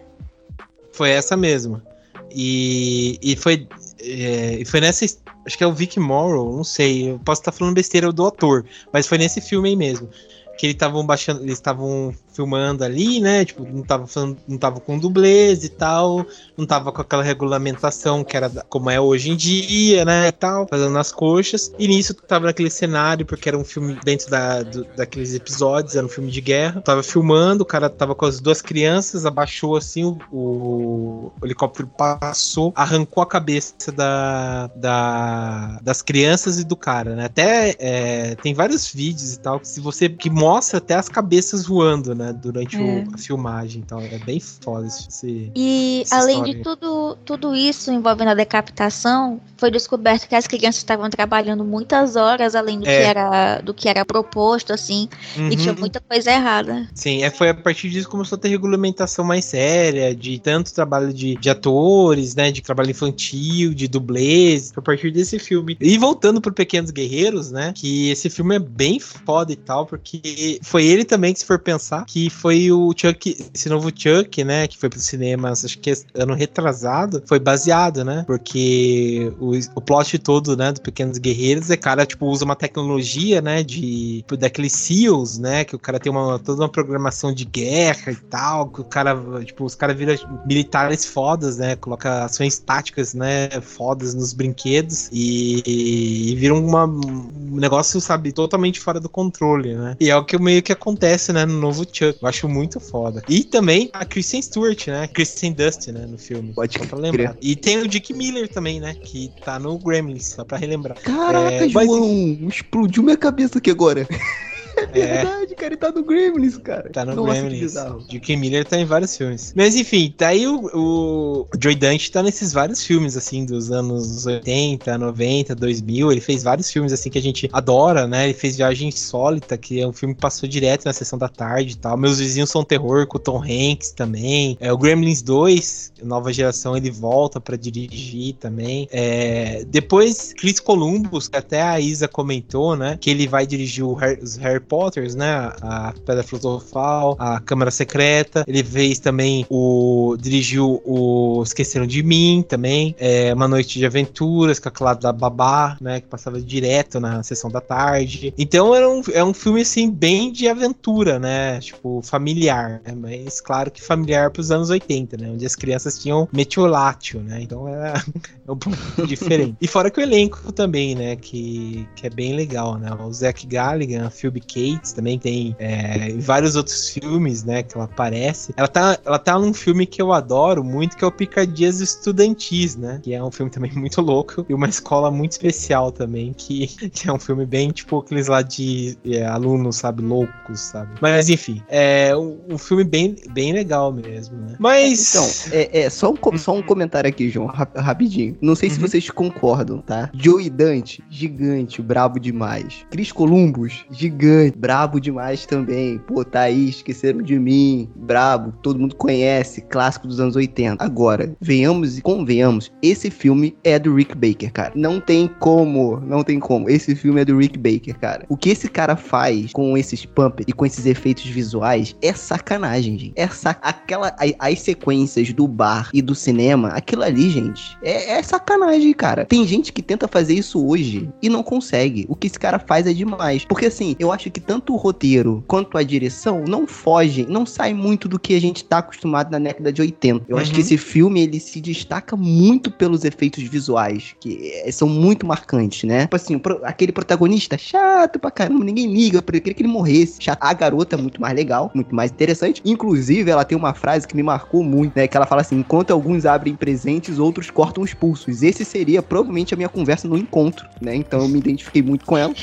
Foi 0.92 1.10
essa 1.10 1.36
mesma. 1.36 1.82
E, 2.30 3.18
e 3.22 3.36
foi, 3.36 3.68
é, 4.00 4.62
foi 4.64 4.80
nessa. 4.80 5.04
Acho 5.44 5.56
que 5.56 5.64
é 5.64 5.66
o 5.66 5.72
Vic 5.72 5.98
Morrow, 5.98 6.56
não 6.56 6.64
sei. 6.64 7.10
Eu 7.10 7.18
posso 7.18 7.40
estar 7.40 7.52
falando 7.52 7.74
besteira 7.74 8.12
do 8.12 8.26
ator, 8.26 8.64
mas 8.92 9.06
foi 9.06 9.18
nesse 9.18 9.40
filme 9.40 9.70
aí 9.70 9.76
mesmo. 9.76 10.08
Que 10.56 10.66
eles 10.66 10.74
estavam 10.74 11.04
baixando. 11.04 11.42
Eles 11.42 11.54
estavam 11.54 12.14
filmando 12.36 12.84
ali, 12.84 13.18
né? 13.18 13.44
Tipo, 13.44 13.64
não 13.64 13.82
tava, 13.82 14.06
não 14.46 14.58
tava 14.58 14.78
com 14.78 14.98
dublês 14.98 15.64
e 15.64 15.70
tal, 15.70 16.26
não 16.56 16.66
tava 16.66 16.92
com 16.92 17.00
aquela 17.00 17.22
regulamentação 17.22 18.22
que 18.22 18.36
era 18.36 18.50
como 18.68 18.90
é 18.90 19.00
hoje 19.00 19.30
em 19.30 19.36
dia, 19.36 20.04
né? 20.04 20.28
E 20.28 20.32
tal, 20.32 20.66
fazendo 20.68 20.90
nas 20.90 21.10
coxas. 21.10 21.72
E 21.78 21.88
nisso 21.88 22.12
tava 22.14 22.46
naquele 22.46 22.68
cenário, 22.68 23.24
porque 23.24 23.48
era 23.48 23.56
um 23.56 23.64
filme 23.64 23.98
dentro 24.04 24.30
da, 24.30 24.62
do, 24.62 24.84
daqueles 24.96 25.34
episódios, 25.34 25.96
era 25.96 26.04
um 26.04 26.10
filme 26.10 26.30
de 26.30 26.40
guerra. 26.42 26.82
Tava 26.82 27.02
filmando, 27.02 27.62
o 27.62 27.66
cara 27.66 27.88
tava 27.88 28.14
com 28.14 28.26
as 28.26 28.38
duas 28.38 28.60
crianças, 28.60 29.24
abaixou 29.24 29.76
assim, 29.76 30.04
o, 30.04 30.18
o, 30.30 31.32
o 31.40 31.46
helicóptero 31.46 31.88
passou, 31.96 32.72
arrancou 32.76 33.22
a 33.22 33.26
cabeça 33.26 33.90
da, 33.94 34.66
da, 34.76 35.78
das 35.82 36.02
crianças 36.02 36.58
e 36.58 36.64
do 36.64 36.76
cara, 36.76 37.14
né? 37.16 37.24
Até 37.24 37.74
é, 37.78 38.34
tem 38.36 38.52
vários 38.52 38.92
vídeos 38.92 39.34
e 39.34 39.38
tal, 39.38 39.58
que 39.58 39.68
se 39.68 39.80
você 39.80 40.08
que 40.08 40.28
mostra 40.28 40.45
até 40.76 40.94
as 40.94 41.08
cabeças 41.08 41.66
voando, 41.66 42.14
né? 42.14 42.32
Durante 42.32 42.76
É. 42.76 42.80
o- 42.80 43.04
a 43.12 43.18
filmagem, 43.18 43.82
então 43.84 44.00
é 44.10 44.18
bem 44.18 44.38
foda 44.40 44.86
esse. 44.86 45.50
E 45.54 46.04
além 46.10 46.34
história 46.36 46.54
de 46.54 46.62
tudo, 46.62 47.16
tudo 47.24 47.54
isso 47.54 47.90
envolvendo 47.90 48.28
a 48.28 48.34
decapitação, 48.34 49.40
foi 49.56 49.70
descoberto 49.70 50.28
que 50.28 50.34
as 50.34 50.46
crianças 50.46 50.76
estavam 50.78 51.08
trabalhando 51.08 51.64
muitas 51.64 52.16
horas 52.16 52.54
além 52.54 52.78
do, 52.80 52.86
É. 52.88 52.96
que, 52.98 53.02
era, 53.08 53.60
do 53.60 53.72
que 53.74 53.88
era 53.88 54.04
proposto, 54.04 54.72
assim, 54.72 55.08
e 55.50 55.56
tinha 55.56 55.72
Uhum. 55.72 55.80
muita 55.80 56.00
coisa 56.00 56.30
errada. 56.30 56.88
Sim, 56.94 57.22
é, 57.22 57.30
foi 57.30 57.48
a 57.50 57.54
partir 57.54 57.88
disso 57.88 58.06
que 58.06 58.10
começou 58.12 58.36
a 58.36 58.40
ter 58.40 58.48
regulamentação 58.48 59.24
mais 59.24 59.44
séria, 59.46 60.14
de 60.14 60.38
tanto 60.38 60.72
trabalho 60.72 61.12
de, 61.12 61.36
de 61.36 61.50
atores, 61.50 62.34
né? 62.34 62.50
De 62.50 62.60
trabalho 62.62 62.90
infantil, 62.90 63.74
de 63.74 63.88
dublês, 63.88 64.70
foi 64.72 64.80
a 64.80 64.84
partir 64.84 65.10
desse 65.10 65.38
filme. 65.38 65.76
E 65.80 65.96
voltando 65.98 66.40
pro 66.40 66.52
Pequenos 66.52 66.90
Guerreiros, 66.90 67.50
né? 67.50 67.72
Que 67.74 68.10
esse 68.10 68.28
filme 68.28 68.56
é 68.56 68.58
bem 68.58 68.98
foda 69.00 69.52
e 69.52 69.56
tal, 69.56 69.86
porque 69.86 70.20
foi 70.62 70.84
ele 70.84 71.04
também 71.04 71.32
que, 71.32 71.40
se 71.40 71.46
for 71.46 71.58
pensar, 71.58 72.04
que 72.04 72.30
foi 72.30 72.70
o 72.70 72.92
Chuck, 72.96 73.50
esse 73.54 73.68
novo 73.68 73.90
Chuck, 73.94 74.44
né? 74.44 74.66
Que 74.66 74.76
foi 74.76 74.88
pro 74.88 75.00
cinema, 75.00 75.50
acho 75.50 75.78
que 75.78 75.92
ano 76.14 76.34
retrasado, 76.34 77.22
foi 77.26 77.38
baseado, 77.38 78.04
né? 78.04 78.24
Porque 78.26 79.32
o, 79.38 79.52
o 79.74 79.80
plot 79.80 80.18
todo, 80.18 80.56
né, 80.56 80.72
do 80.72 80.80
Pequenos 80.80 81.18
Guerreiros 81.18 81.70
é 81.70 81.76
cara, 81.76 82.06
tipo, 82.06 82.26
usa 82.26 82.44
uma 82.44 82.56
tecnologia, 82.56 83.40
né, 83.40 83.62
de 83.62 84.18
tipo, 84.18 84.36
daqueles 84.36 84.72
SEALs, 84.72 85.38
né, 85.38 85.64
que 85.64 85.76
o 85.76 85.78
cara 85.78 85.98
tem 85.98 86.10
uma 86.10 86.38
toda 86.38 86.62
uma 86.62 86.68
programação 86.68 87.32
de 87.32 87.44
guerra 87.44 88.12
e 88.12 88.16
tal, 88.16 88.68
que 88.68 88.80
o 88.80 88.84
cara, 88.84 89.16
tipo, 89.44 89.64
os 89.64 89.74
caras 89.74 89.96
viram 89.96 90.14
militares 90.46 91.04
fodas, 91.04 91.58
né, 91.58 91.76
coloca 91.76 92.24
ações 92.24 92.58
táticas, 92.58 93.14
né, 93.14 93.48
fodas 93.60 94.14
nos 94.14 94.32
brinquedos 94.32 95.08
e, 95.12 95.62
e 95.66 96.36
viram 96.36 96.64
uma, 96.64 96.84
um 96.86 97.56
negócio, 97.56 98.00
sabe, 98.00 98.32
totalmente 98.32 98.80
fora 98.80 99.00
do 99.00 99.08
controle, 99.08 99.74
né? 99.74 99.96
E 100.00 100.10
é 100.10 100.16
o 100.16 100.24
que 100.26 100.38
meio 100.38 100.62
que 100.62 100.72
acontece, 100.72 101.32
né, 101.32 101.46
no 101.46 101.58
novo 101.60 101.84
Chuck. 101.84 102.18
Eu 102.20 102.28
acho 102.28 102.48
muito 102.48 102.80
foda. 102.80 103.22
E 103.28 103.44
também 103.44 103.88
a 103.92 104.04
Kristen 104.04 104.42
Stewart, 104.42 104.86
né, 104.88 105.06
Kristen 105.08 105.52
Dust, 105.52 105.86
né, 105.88 106.06
no 106.06 106.18
filme. 106.18 106.52
Pode 106.52 106.72
só 106.74 106.80
pra 106.84 106.98
crer. 106.98 107.02
lembrar. 107.12 107.36
E 107.40 107.54
tem 107.56 107.78
o 107.78 107.88
Dick 107.88 108.12
Miller 108.12 108.48
também, 108.48 108.80
né, 108.80 108.94
que 108.94 109.30
tá 109.44 109.58
no 109.58 109.78
Gremlins, 109.78 110.26
só 110.26 110.44
pra 110.44 110.58
relembrar. 110.58 110.98
Caraca, 111.00 111.50
É, 111.54 111.68
mas- 111.68 111.86
João, 111.86 112.38
explodiu 112.48 113.02
minha 113.02 113.16
cabeça 113.16 113.58
aqui 113.58 113.70
agora. 113.70 114.06
É 114.76 115.00
É. 115.00 115.14
verdade, 115.22 115.54
cara, 115.54 115.66
ele 115.68 115.76
tá 115.76 115.90
no 115.90 116.02
Gremlins, 116.04 116.56
cara. 116.58 116.90
Tá 116.90 117.04
no 117.04 117.14
Nossa, 117.14 117.32
que 117.34 117.40
Gremlins. 117.40 117.60
bizarro. 117.60 118.04
Dick 118.08 118.36
Miller 118.36 118.64
tá 118.64 118.78
em 118.78 118.84
vários 118.84 119.16
filmes. 119.16 119.52
Mas 119.56 119.74
enfim, 119.74 120.12
tá 120.16 120.28
aí 120.28 120.46
o, 120.46 120.66
o 120.74 121.48
Joy 121.60 121.74
Dante 121.74 122.10
tá 122.10 122.22
nesses 122.22 122.52
vários 122.52 122.84
filmes, 122.84 123.16
assim, 123.16 123.44
dos 123.44 123.70
anos 123.70 124.26
80, 124.26 124.98
90, 124.98 125.54
2000. 125.54 126.12
Ele 126.12 126.20
fez 126.20 126.42
vários 126.42 126.70
filmes, 126.70 126.92
assim, 126.92 127.08
que 127.10 127.18
a 127.18 127.22
gente 127.22 127.48
adora, 127.52 128.06
né? 128.06 128.24
Ele 128.24 128.34
fez 128.34 128.56
Viagem 128.56 128.88
Insólita, 128.88 129.56
que 129.56 129.80
é 129.80 129.86
um 129.86 129.92
filme 129.92 130.14
que 130.14 130.20
passou 130.20 130.48
direto 130.48 130.84
na 130.84 130.92
sessão 130.92 131.18
da 131.18 131.28
tarde 131.28 131.72
e 131.72 131.76
tal. 131.76 131.96
Meus 131.96 132.18
Vizinhos 132.18 132.50
São 132.50 132.64
Terror, 132.64 133.06
com 133.06 133.16
o 133.16 133.20
Tom 133.20 133.42
Hanks 133.42 133.92
também. 133.92 134.56
É, 134.60 134.72
o 134.72 134.78
Gremlins 134.78 135.22
2, 135.22 135.92
nova 136.02 136.32
geração, 136.32 136.76
ele 136.76 136.90
volta 136.90 137.40
pra 137.40 137.56
dirigir 137.56 138.34
também. 138.34 138.88
É, 138.90 139.64
depois, 139.68 140.32
Chris 140.36 140.60
Columbus, 140.60 141.28
que 141.28 141.36
até 141.36 141.62
a 141.62 141.80
Isa 141.80 142.06
comentou, 142.08 142.76
né? 142.76 142.96
Que 143.00 143.10
ele 143.10 143.26
vai 143.26 143.46
dirigir 143.46 143.84
o 143.84 143.94
Harry- 143.94 144.20
os 144.22 144.36
Harry 144.36 144.60
Potters, 144.68 145.14
né? 145.14 145.52
A 145.62 145.92
Pedra 146.04 146.22
Filosofal, 146.22 147.16
a 147.18 147.40
Câmara 147.40 147.70
Secreta. 147.70 148.44
Ele 148.46 148.62
fez 148.62 148.98
também 148.98 149.46
o. 149.48 150.16
dirigiu 150.18 150.82
o 150.84 151.42
Esqueceram 151.42 151.86
de 151.86 152.02
Mim 152.02 152.44
também. 152.46 152.94
É, 152.98 153.32
Uma 153.32 153.48
Noite 153.48 153.78
de 153.78 153.86
Aventuras, 153.86 154.58
com 154.58 154.68
aquela 154.68 154.94
da 154.94 155.12
Babá, 155.12 155.76
né? 155.80 156.00
Que 156.00 156.06
passava 156.06 156.40
direto 156.40 157.00
na 157.00 157.22
sessão 157.22 157.50
da 157.50 157.60
tarde. 157.60 158.32
Então 158.36 158.74
era 158.74 158.88
um, 158.88 159.02
é 159.12 159.24
um 159.24 159.34
filme, 159.34 159.62
assim, 159.62 159.90
bem 159.90 160.32
de 160.32 160.48
aventura, 160.48 161.18
né? 161.18 161.60
Tipo, 161.60 162.00
familiar. 162.02 162.80
Né? 162.84 162.94
Mas 162.96 163.40
claro 163.40 163.70
que 163.70 163.82
familiar 163.82 164.30
pros 164.30 164.50
anos 164.50 164.70
80, 164.70 165.16
né? 165.16 165.30
Onde 165.30 165.46
as 165.46 165.54
crianças 165.54 165.98
tinham 165.98 166.28
metiolátil, 166.32 167.20
né? 167.20 167.40
Então 167.42 167.68
era 167.68 167.94
é 168.46 168.52
um 168.52 168.56
pouco 168.56 169.06
diferente. 169.06 169.56
E 169.60 169.66
fora 169.66 169.90
que 169.90 170.00
o 170.00 170.02
elenco 170.02 170.52
também, 170.52 170.94
né? 170.94 171.16
Que, 171.16 171.86
que 171.94 172.06
é 172.06 172.10
bem 172.10 172.34
legal, 172.34 172.78
né? 172.78 172.92
O 172.92 173.12
Zac 173.12 173.46
Galligan, 173.46 174.06
a 174.06 174.10
Phoebe 174.10 174.40
Cates 174.56 174.92
também 174.92 175.18
tem 175.18 175.54
é, 175.58 176.14
vários 176.18 176.56
outros 176.56 176.88
filmes, 176.88 177.44
né? 177.44 177.62
Que 177.62 177.76
ela 177.76 177.84
aparece. 177.84 178.54
Ela 178.56 178.68
tá, 178.68 178.98
ela 179.04 179.18
tá 179.18 179.38
num 179.38 179.52
filme 179.52 179.84
que 179.86 180.00
eu 180.00 180.12
adoro 180.12 180.64
muito, 180.64 180.96
que 180.96 181.04
é 181.04 181.06
o 181.06 181.12
Picadias 181.12 181.80
Estudantis, 181.80 182.76
né? 182.76 183.00
Que 183.02 183.12
é 183.12 183.22
um 183.22 183.30
filme 183.30 183.50
também 183.50 183.70
muito 183.76 184.00
louco 184.00 184.46
e 184.48 184.54
uma 184.54 184.68
escola 184.68 185.10
muito 185.10 185.32
especial 185.32 185.92
também, 185.92 186.32
que, 186.32 186.66
que 186.90 187.08
é 187.08 187.12
um 187.12 187.18
filme 187.18 187.44
bem 187.44 187.70
tipo 187.70 187.98
aqueles 187.98 188.28
lá 188.28 188.40
de 188.42 188.96
é, 189.04 189.24
alunos, 189.26 189.76
sabe? 189.76 190.02
Loucos, 190.02 190.60
sabe? 190.60 190.90
Mas 191.00 191.28
enfim, 191.28 191.62
é 191.68 192.16
um, 192.16 192.38
um 192.50 192.58
filme 192.58 192.84
bem, 192.84 193.16
bem 193.32 193.52
legal 193.52 193.92
mesmo, 193.92 194.36
né? 194.38 194.56
Mas. 194.58 195.14
Então, 195.14 195.52
é, 195.58 195.80
é, 195.82 195.90
só, 195.90 196.10
um, 196.12 196.38
só 196.38 196.54
um 196.56 196.62
comentário 196.62 197.08
aqui, 197.08 197.28
João, 197.28 197.48
rap- 197.48 197.76
rapidinho. 197.78 198.36
Não 198.40 198.54
sei 198.54 198.70
se 198.70 198.76
Uhum. 198.80 198.86
vocês 198.88 199.10
concordam, 199.10 199.78
tá? 199.80 200.10
Joey 200.14 200.48
Dante, 200.50 201.02
gigante, 201.10 201.82
brabo 201.82 202.18
demais. 202.20 202.84
Cris 202.90 203.10
Columbus, 203.12 203.84
gigante, 203.90 204.45
brabo 204.52 205.00
demais 205.00 205.46
também. 205.46 205.98
Pô, 205.98 206.24
tá 206.24 206.42
aí, 206.42 206.68
esqueceram 206.68 207.22
de 207.22 207.38
mim, 207.38 207.88
brabo, 207.96 208.52
todo 208.62 208.78
mundo 208.78 208.94
conhece, 208.96 209.60
clássico 209.62 210.06
dos 210.06 210.20
anos 210.20 210.36
80. 210.36 210.82
Agora, 210.82 211.34
venhamos 211.40 211.98
e 211.98 212.02
convenhamos, 212.02 212.70
esse 212.82 213.10
filme 213.10 213.56
é 213.64 213.78
do 213.78 213.94
Rick 213.94 214.14
Baker, 214.14 214.52
cara. 214.52 214.72
Não 214.74 215.00
tem 215.00 215.28
como, 215.40 216.00
não 216.00 216.22
tem 216.22 216.38
como. 216.38 216.68
Esse 216.68 216.94
filme 216.94 217.20
é 217.20 217.24
do 217.24 217.36
Rick 217.38 217.58
Baker, 217.58 217.98
cara. 217.98 218.24
O 218.28 218.36
que 218.36 218.50
esse 218.50 218.68
cara 218.68 218.96
faz 218.96 219.52
com 219.52 219.76
esses 219.76 220.04
puppets 220.04 220.46
e 220.48 220.52
com 220.52 220.64
esses 220.66 220.86
efeitos 220.86 221.24
visuais 221.26 221.94
é 222.02 222.12
sacanagem, 222.12 222.98
gente. 222.98 223.12
É 223.16 223.26
sa 223.28 223.56
aquela 223.62 224.08
a- 224.08 224.48
as 224.50 224.60
sequências 224.60 225.32
do 225.32 225.46
bar 225.48 225.90
e 225.92 226.02
do 226.02 226.14
cinema, 226.14 226.68
aquilo 226.68 227.02
ali, 227.02 227.30
gente, 227.30 227.76
é, 227.82 228.12
é 228.18 228.22
sacanagem, 228.22 228.92
cara. 228.92 229.24
Tem 229.24 229.46
gente 229.46 229.72
que 229.72 229.82
tenta 229.82 230.06
fazer 230.08 230.34
isso 230.34 230.64
hoje 230.66 231.08
e 231.22 231.28
não 231.28 231.42
consegue. 231.42 232.04
O 232.08 232.14
que 232.16 232.26
esse 232.26 232.38
cara 232.38 232.58
faz 232.58 232.86
é 232.86 232.92
demais. 232.92 233.44
Porque 233.44 233.66
assim, 233.66 233.96
eu 233.98 234.12
acho 234.12 234.30
que 234.30 234.35
tanto 234.40 234.72
o 234.72 234.76
roteiro 234.76 235.42
quanto 235.46 235.76
a 235.78 235.82
direção 235.82 236.44
não 236.46 236.66
fogem, 236.66 237.26
não 237.28 237.44
sai 237.46 237.72
muito 237.74 238.08
do 238.08 238.18
que 238.18 238.34
a 238.34 238.40
gente 238.40 238.64
tá 238.64 238.78
acostumado 238.78 239.30
na 239.30 239.38
década 239.38 239.72
de 239.72 239.80
80. 239.80 240.24
Eu 240.28 240.36
acho 240.38 240.50
Uhum. 240.50 240.54
que 240.54 240.60
esse 240.60 240.76
filme 240.76 241.20
ele 241.22 241.40
se 241.40 241.60
destaca 241.60 242.16
muito 242.16 242.70
pelos 242.70 243.04
efeitos 243.04 243.42
visuais, 243.44 244.14
que 244.20 244.52
eh, 244.64 244.70
são 244.72 244.88
muito 244.88 245.26
marcantes, 245.26 245.84
né? 245.84 246.02
Tipo 246.02 246.16
assim, 246.16 246.40
aquele 246.62 246.92
protagonista 246.92 247.56
chato 247.58 248.18
pra 248.18 248.30
caramba, 248.30 248.64
ninguém 248.64 248.92
liga, 248.92 249.18
eu 249.18 249.22
queria 249.22 249.54
que 249.54 249.62
ele 249.62 249.68
morresse. 249.68 250.22
Chato. 250.22 250.38
A 250.40 250.52
garota 250.52 250.96
é 250.96 250.98
muito 250.98 251.20
mais 251.20 251.34
legal, 251.34 251.70
muito 251.74 251.94
mais 251.94 252.10
interessante. 252.10 252.60
Inclusive, 252.64 253.30
ela 253.30 253.44
tem 253.44 253.56
uma 253.56 253.74
frase 253.74 254.06
que 254.06 254.14
me 254.16 254.22
marcou 254.22 254.62
muito, 254.62 254.92
né? 254.96 255.06
Que 255.06 255.16
ela 255.16 255.26
fala 255.26 255.40
assim: 255.40 255.58
enquanto 255.58 255.90
alguns 255.90 256.24
abrem 256.26 256.54
presentes, 256.54 257.18
outros 257.18 257.50
cortam 257.50 257.82
os 257.82 257.92
pulsos. 257.94 258.42
Esse 258.42 258.64
seria 258.64 259.02
provavelmente 259.02 259.54
a 259.54 259.56
minha 259.56 259.68
conversa 259.68 260.06
no 260.08 260.16
encontro, 260.16 260.66
né? 260.80 260.94
Então 260.94 261.20
eu 261.20 261.28
me 261.28 261.38
identifiquei 261.38 261.82
muito 261.82 262.04
com 262.04 262.16
ela. 262.16 262.34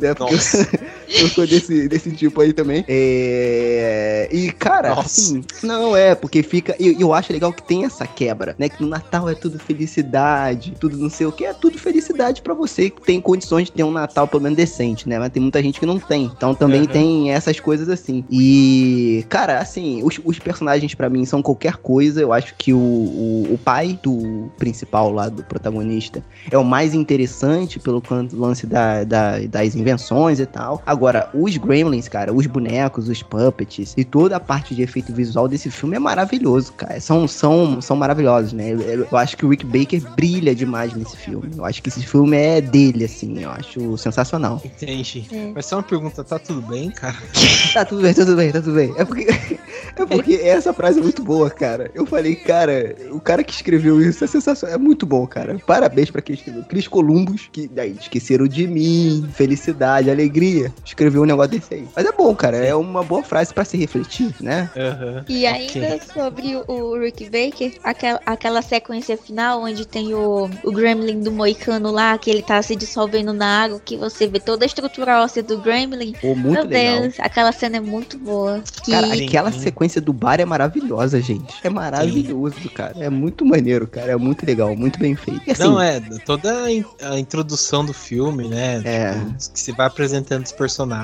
Né? 0.00 0.14
Porque 0.14 0.34
Nossa. 0.34 0.68
eu 1.20 1.30
desse, 1.46 1.88
desse 1.88 2.10
tipo 2.12 2.40
aí 2.40 2.52
também. 2.52 2.84
É... 2.88 4.28
E, 4.32 4.50
cara, 4.52 4.92
assim, 4.94 5.42
não 5.62 5.96
é, 5.96 6.14
porque 6.14 6.42
fica. 6.42 6.74
Eu, 6.78 6.98
eu 6.98 7.12
acho 7.14 7.32
legal 7.32 7.52
que 7.52 7.62
tem 7.62 7.84
essa 7.84 8.06
quebra, 8.06 8.54
né? 8.58 8.68
Que 8.68 8.82
no 8.82 8.88
Natal 8.88 9.28
é 9.28 9.34
tudo 9.34 9.58
felicidade, 9.58 10.74
tudo 10.78 10.96
não 10.96 11.10
sei 11.10 11.26
o 11.26 11.32
que, 11.32 11.44
é 11.44 11.52
tudo 11.52 11.78
felicidade 11.78 12.42
pra 12.42 12.54
você 12.54 12.90
que 12.90 13.00
tem 13.02 13.20
condições 13.20 13.64
de 13.66 13.72
ter 13.72 13.84
um 13.84 13.90
Natal 13.90 14.26
pelo 14.26 14.42
menos 14.42 14.56
decente, 14.56 15.08
né? 15.08 15.18
Mas 15.18 15.30
tem 15.30 15.42
muita 15.42 15.62
gente 15.62 15.78
que 15.80 15.86
não 15.86 15.98
tem. 15.98 16.24
Então 16.36 16.54
também 16.54 16.82
Uhum. 16.82 16.86
tem 16.86 17.32
essas 17.32 17.60
coisas 17.60 17.88
assim. 17.88 18.24
E, 18.30 19.24
cara, 19.28 19.58
assim, 19.58 20.02
os, 20.04 20.20
os 20.24 20.38
personagens 20.38 20.94
pra 20.94 21.08
mim 21.08 21.24
são 21.24 21.42
qualquer 21.42 21.76
coisa. 21.76 22.20
Eu 22.20 22.32
acho 22.32 22.54
que 22.56 22.72
o, 22.72 22.78
o, 22.78 23.48
o 23.54 23.58
pai 23.58 23.98
do 24.02 24.50
principal 24.58 25.10
lá, 25.12 25.28
do 25.28 25.42
protagonista, 25.44 26.22
é 26.50 26.56
o 26.58 26.64
mais 26.64 26.94
interessante 26.94 27.78
pelo 27.78 28.00
quanto 28.00 28.36
lance 28.36 28.66
da, 28.66 29.04
da- 29.04 29.38
das 29.40 29.74
invenções 29.74 30.40
e 30.40 30.46
tal. 30.46 30.82
Agora, 30.86 31.28
os 31.34 31.56
Gremlins, 31.56 32.08
cara, 32.08 32.32
os 32.32 32.46
bonecos, 32.46 33.08
os 33.08 33.22
puppets 33.22 33.94
e 33.96 34.04
toda 34.04 34.36
a 34.36 34.40
parte 34.40 34.74
de 34.74 34.82
efeito 34.82 35.12
visual 35.12 35.48
desse 35.48 35.70
filme 35.70 35.96
é 35.96 35.98
maravilhoso, 35.98 36.72
cara. 36.72 37.00
São, 37.00 37.26
são, 37.28 37.80
são 37.80 37.96
maravilhosos, 37.96 38.52
né? 38.52 38.70
Eu, 38.72 38.80
eu- 39.10 39.16
acho 39.16 39.36
que 39.36 39.44
o 39.44 39.48
Rick 39.48 39.64
Baker 39.66 40.02
brilha 40.16 40.54
demais 40.54 40.94
nesse 40.94 41.16
filme. 41.16 41.50
Eu 41.56 41.64
acho 41.64 41.82
que 41.82 41.88
esse 41.88 42.02
filme 42.04 42.36
é 42.36 42.60
dele, 42.60 43.04
assim. 43.04 43.42
Eu 43.42 43.50
acho 43.50 43.96
sensacional. 43.98 44.60
Entendi. 44.64 45.26
É. 45.32 45.52
Mas 45.54 45.66
só 45.66 45.76
uma 45.76 45.82
pergunta, 45.82 46.22
tá 46.24 46.38
tudo 46.38 46.62
bem, 46.62 46.90
cara? 46.90 47.16
Tá 47.72 47.84
tudo 47.86 48.02
bem, 48.02 48.12
tá 48.12 48.24
tudo 48.24 48.36
bem, 48.36 48.52
tá 48.52 48.60
tudo 48.60 48.74
bem. 48.74 48.92
É 48.98 49.04
porque, 49.04 49.22
é 49.96 50.06
porque 50.06 50.34
essa 50.34 50.72
frase 50.74 50.98
é 51.00 51.02
muito 51.02 51.22
boa, 51.22 51.48
cara. 51.48 51.90
Eu 51.94 52.04
falei, 52.04 52.34
cara, 52.36 52.94
o 53.10 53.18
cara 53.20 53.42
que 53.42 53.52
escreveu 53.52 54.00
isso 54.00 54.22
é 54.22 54.26
sensacional. 54.26 54.74
É 54.74 54.78
muito 54.78 55.06
bom, 55.06 55.26
cara. 55.26 55.56
Parabéns 55.66 56.10
pra 56.10 56.20
quem 56.20 56.34
escreveu. 56.34 56.62
Cris 56.64 56.86
Columbus, 56.86 57.48
que 57.50 57.66
daí 57.68 57.96
esqueceram 57.98 58.46
de 58.46 58.66
mim, 58.66 59.26
felicidade, 59.32 60.10
alegria. 60.10 60.72
Escreveu 60.84 61.21
um 61.22 61.26
negócio 61.26 61.50
desse 61.52 61.74
aí. 61.74 61.88
Mas 61.94 62.04
é 62.06 62.12
bom, 62.12 62.34
cara. 62.34 62.56
É 62.56 62.74
uma 62.74 63.02
boa 63.02 63.22
frase 63.22 63.52
pra 63.52 63.64
se 63.64 63.76
refletir, 63.76 64.34
né? 64.40 64.70
Aham. 64.76 65.24
E 65.28 65.46
ainda 65.46 65.98
sobre 66.12 66.56
o- 66.68 66.98
Rick 66.98 67.24
Baker, 67.30 67.74
aquela, 67.82 68.20
aquela 68.26 68.62
sequência 68.62 69.16
final 69.16 69.62
onde 69.62 69.86
tem 69.86 70.14
o, 70.14 70.48
o 70.62 70.72
Gremlin 70.72 71.20
do 71.20 71.32
Moicano 71.32 71.90
lá, 71.90 72.16
que 72.18 72.30
ele 72.30 72.42
tá 72.42 72.60
se 72.62 72.76
dissolvendo 72.76 73.32
na 73.32 73.64
água, 73.64 73.80
que 73.84 73.96
você 73.96 74.26
vê 74.26 74.38
toda 74.40 74.64
a 74.64 74.66
estrutura 74.66 75.22
óssea 75.22 75.42
do 75.42 75.58
Gremlin. 75.58 76.12
Pô, 76.20 76.34
muito 76.34 76.52
Meu 76.52 76.64
legal. 76.66 77.00
Deus, 77.02 77.14
aquela 77.20 77.52
cena 77.52 77.76
é 77.78 77.80
muito 77.80 78.18
boa. 78.18 78.62
Que 78.82 78.92
Cara, 78.92 79.06
Sim, 79.14 79.26
aquela 79.26 79.52
sim. 79.52 79.60
sequência 79.60 80.00
do 80.00 80.12
bar 80.12 80.40
é 80.40 80.44
maravilhosa, 80.44 81.20
gente. 81.20 81.54
É 81.62 81.70
maravilhoso, 81.70 82.68
cara. 82.74 82.94
É 82.98 83.08
muito 83.10 83.44
maneiro, 83.44 83.86
cara. 83.86 84.12
É 84.12 84.16
muito 84.16 84.44
legal, 84.44 84.74
muito 84.76 84.98
bem 84.98 85.14
feito. 85.16 85.42
E 85.46 85.50
assim, 85.52 85.62
Não, 85.64 85.80
é, 85.80 86.00
toda 86.24 86.64
a 86.64 86.72
in- 86.72 86.84
a 87.00 87.18
introdução 87.18 87.84
do 87.84 87.92
filme, 87.92 88.48
né? 88.48 88.82
É. 88.84 89.14
Que 89.52 89.60
você 89.60 89.72
vai 89.72 89.86
apresentando 89.86 90.44
os 90.44 90.52
personagens, 90.52 91.01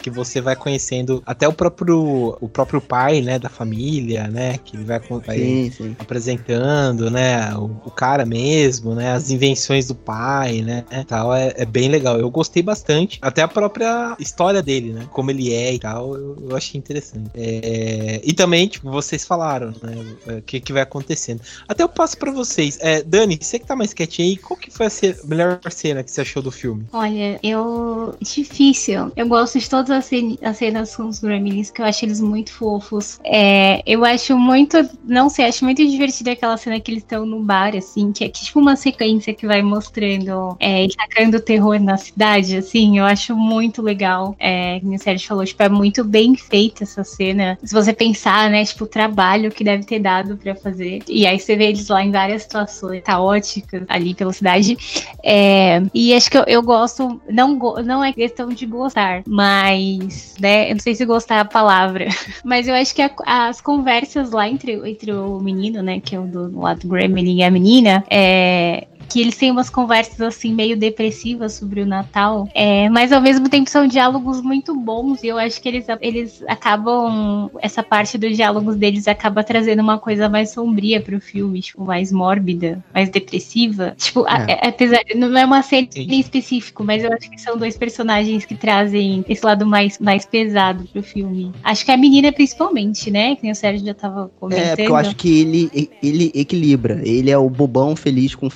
que 0.00 0.10
você 0.10 0.40
vai 0.40 0.56
conhecendo 0.56 1.22
até 1.26 1.46
o 1.46 1.52
próprio 1.52 2.36
o 2.40 2.48
próprio 2.48 2.80
pai, 2.80 3.20
né, 3.20 3.38
da 3.38 3.48
família, 3.48 4.28
né? 4.28 4.58
Que 4.58 4.76
ele 4.76 4.84
vai, 4.84 4.98
vai 4.98 5.38
sim, 5.38 5.70
sim. 5.70 5.96
apresentando, 5.98 7.10
né? 7.10 7.54
O, 7.54 7.64
o 7.84 7.90
cara 7.90 8.24
mesmo, 8.24 8.94
né? 8.94 9.12
As 9.12 9.30
invenções 9.30 9.88
do 9.88 9.94
pai, 9.94 10.62
né? 10.62 10.84
Tal, 11.06 11.34
é, 11.34 11.52
é 11.56 11.64
bem 11.64 11.88
legal. 11.88 12.18
Eu 12.18 12.30
gostei 12.30 12.62
bastante. 12.62 13.18
Até 13.22 13.42
a 13.42 13.48
própria 13.48 14.16
história 14.18 14.62
dele, 14.62 14.92
né? 14.92 15.08
Como 15.10 15.30
ele 15.30 15.52
é 15.52 15.74
e 15.74 15.78
tal, 15.78 16.14
eu, 16.14 16.36
eu 16.50 16.56
achei 16.56 16.78
interessante. 16.78 17.30
É, 17.34 18.20
e 18.24 18.32
também, 18.32 18.68
tipo, 18.68 18.90
vocês 18.90 19.24
falaram, 19.24 19.72
né? 19.82 20.36
O 20.38 20.42
que, 20.42 20.60
que 20.60 20.72
vai 20.72 20.82
acontecendo. 20.82 21.40
Até 21.66 21.82
eu 21.82 21.88
passo 21.88 22.16
pra 22.16 22.30
vocês. 22.30 22.78
É, 22.80 23.02
Dani, 23.02 23.38
você 23.40 23.58
que 23.58 23.66
tá 23.66 23.76
mais 23.76 23.92
quietinho 23.92 24.28
aí, 24.28 24.36
qual 24.36 24.58
que 24.58 24.70
foi 24.70 24.86
a 24.86 24.90
melhor 25.24 25.60
cena 25.70 26.02
que 26.02 26.10
você 26.10 26.20
achou 26.20 26.42
do 26.42 26.50
filme? 26.50 26.86
Olha, 26.92 27.38
eu. 27.42 28.14
Difícil. 28.20 29.12
Eu 29.16 29.26
gosto 29.26 29.39
de 29.44 29.68
todas 29.68 29.90
as, 29.90 30.04
cen- 30.06 30.38
as 30.42 30.56
cenas 30.56 30.94
com 30.96 31.04
os 31.08 31.20
Gremlins, 31.20 31.70
que 31.70 31.80
eu 31.80 31.86
acho 31.86 32.04
eles 32.04 32.20
muito 32.20 32.52
fofos. 32.52 33.18
É, 33.24 33.82
eu 33.86 34.04
acho 34.04 34.36
muito. 34.38 34.76
Não 35.04 35.28
sei, 35.28 35.46
acho 35.46 35.64
muito 35.64 35.86
divertida 35.86 36.32
aquela 36.32 36.56
cena 36.56 36.80
que 36.80 36.90
eles 36.90 37.02
estão 37.02 37.24
no 37.26 37.42
bar, 37.42 37.74
assim, 37.76 38.12
que 38.12 38.24
é 38.24 38.28
que, 38.28 38.44
tipo 38.44 38.60
uma 38.60 38.76
sequência 38.76 39.34
que 39.34 39.46
vai 39.46 39.62
mostrando. 39.62 40.56
É, 40.58 40.84
e 40.84 40.88
tacando 40.88 41.40
terror 41.40 41.78
na 41.80 41.96
cidade, 41.96 42.56
assim. 42.56 42.98
Eu 42.98 43.04
acho 43.04 43.36
muito 43.36 43.82
legal. 43.82 44.34
É, 44.38 44.80
que 44.80 44.86
o 44.86 44.98
Sérgio 44.98 45.26
falou, 45.28 45.44
tipo, 45.44 45.62
é 45.62 45.68
muito 45.68 46.04
bem 46.04 46.36
feita 46.36 46.84
essa 46.84 47.04
cena. 47.04 47.58
Se 47.62 47.72
você 47.74 47.92
pensar, 47.92 48.50
né, 48.50 48.64
tipo, 48.64 48.84
o 48.84 48.86
trabalho 48.86 49.50
que 49.50 49.64
deve 49.64 49.84
ter 49.84 49.98
dado 49.98 50.36
pra 50.36 50.54
fazer. 50.54 51.00
E 51.08 51.26
aí 51.26 51.38
você 51.38 51.56
vê 51.56 51.66
eles 51.68 51.88
lá 51.88 52.02
em 52.04 52.10
várias 52.10 52.42
situações 52.42 53.02
caóticas 53.02 53.82
ali 53.88 54.14
pela 54.14 54.32
cidade. 54.32 54.76
É, 55.22 55.82
e 55.94 56.14
acho 56.14 56.30
que 56.30 56.38
eu, 56.38 56.44
eu 56.46 56.62
gosto, 56.62 57.20
não, 57.28 57.54
não 57.84 58.02
é 58.04 58.12
questão 58.12 58.48
de 58.48 58.66
gostar, 58.66 59.22
mas, 59.32 60.34
né, 60.40 60.68
eu 60.70 60.74
não 60.74 60.80
sei 60.80 60.92
se 60.96 61.06
gostar 61.06 61.36
é 61.36 61.40
a 61.40 61.44
palavra, 61.44 62.08
mas 62.44 62.66
eu 62.66 62.74
acho 62.74 62.92
que 62.92 63.00
a- 63.00 63.14
as 63.48 63.60
conversas 63.60 64.32
lá 64.32 64.48
entre, 64.48 64.72
entre 64.90 65.12
o 65.12 65.38
menino, 65.38 65.80
né, 65.82 66.00
que 66.00 66.16
é 66.16 66.18
o 66.18 66.26
do, 66.26 66.48
do 66.48 66.58
lado 66.60 66.80
do 66.80 66.88
Gremlin 66.88 67.36
e 67.36 67.44
a 67.44 67.50
menina, 67.50 68.04
é, 68.10 68.88
que 69.10 69.20
eles 69.20 69.36
têm 69.36 69.50
umas 69.50 69.68
conversas 69.68 70.20
assim 70.20 70.54
meio 70.54 70.76
depressivas 70.76 71.54
sobre 71.54 71.80
o 71.80 71.86
Natal, 71.86 72.48
é, 72.54 72.88
mas 72.88 73.12
ao 73.12 73.20
mesmo 73.20 73.48
tempo 73.48 73.68
são 73.68 73.86
diálogos 73.86 74.40
muito 74.40 74.74
bons 74.74 75.22
e 75.22 75.28
eu 75.28 75.38
acho 75.38 75.60
que 75.60 75.68
eles, 75.68 75.86
eles 76.00 76.42
acabam 76.46 77.50
essa 77.60 77.82
parte 77.82 78.16
dos 78.16 78.36
diálogos 78.36 78.76
deles 78.76 79.08
acaba 79.08 79.42
trazendo 79.42 79.80
uma 79.80 79.98
coisa 79.98 80.28
mais 80.28 80.50
sombria 80.50 81.00
pro 81.00 81.20
filme, 81.20 81.60
tipo 81.60 81.84
mais 81.84 82.12
mórbida, 82.12 82.82
mais 82.94 83.08
depressiva. 83.08 83.94
Tipo, 83.96 84.24
a- 84.26 84.46
É. 84.48 84.52
é- 84.52 84.68
apesar 84.68 85.00
não 85.14 85.36
é 85.36 85.44
uma 85.44 85.62
cena 85.62 85.88
Sim. 85.90 86.06
em 86.08 86.20
específico, 86.20 86.84
mas 86.84 87.02
eu 87.04 87.12
acho 87.12 87.30
que 87.30 87.40
são 87.40 87.56
dois 87.56 87.76
personagens 87.76 88.44
que 88.44 88.54
trazem 88.54 89.24
esse 89.28 89.44
lado 89.44 89.66
mais 89.66 89.98
mais 89.98 90.24
pesado 90.24 90.84
pro 90.92 91.02
filme. 91.02 91.52
Acho 91.62 91.84
que 91.84 91.90
a 91.90 91.96
menina 91.96 92.32
principalmente, 92.32 93.10
né, 93.10 93.34
que 93.36 93.42
nem 93.42 93.52
o 93.52 93.54
Sérgio 93.54 93.84
já 93.84 93.94
tava 93.94 94.30
comentando. 94.38 94.64
É, 94.64 94.76
porque 94.76 94.90
eu 94.90 94.96
acho 94.96 95.16
que 95.16 95.40
ele, 95.40 95.90
ele 96.02 96.30
equilibra. 96.34 97.00
Ele 97.04 97.30
é 97.30 97.38
o 97.38 97.48
bobão 97.50 97.96
feliz 97.96 98.34
com 98.34 98.48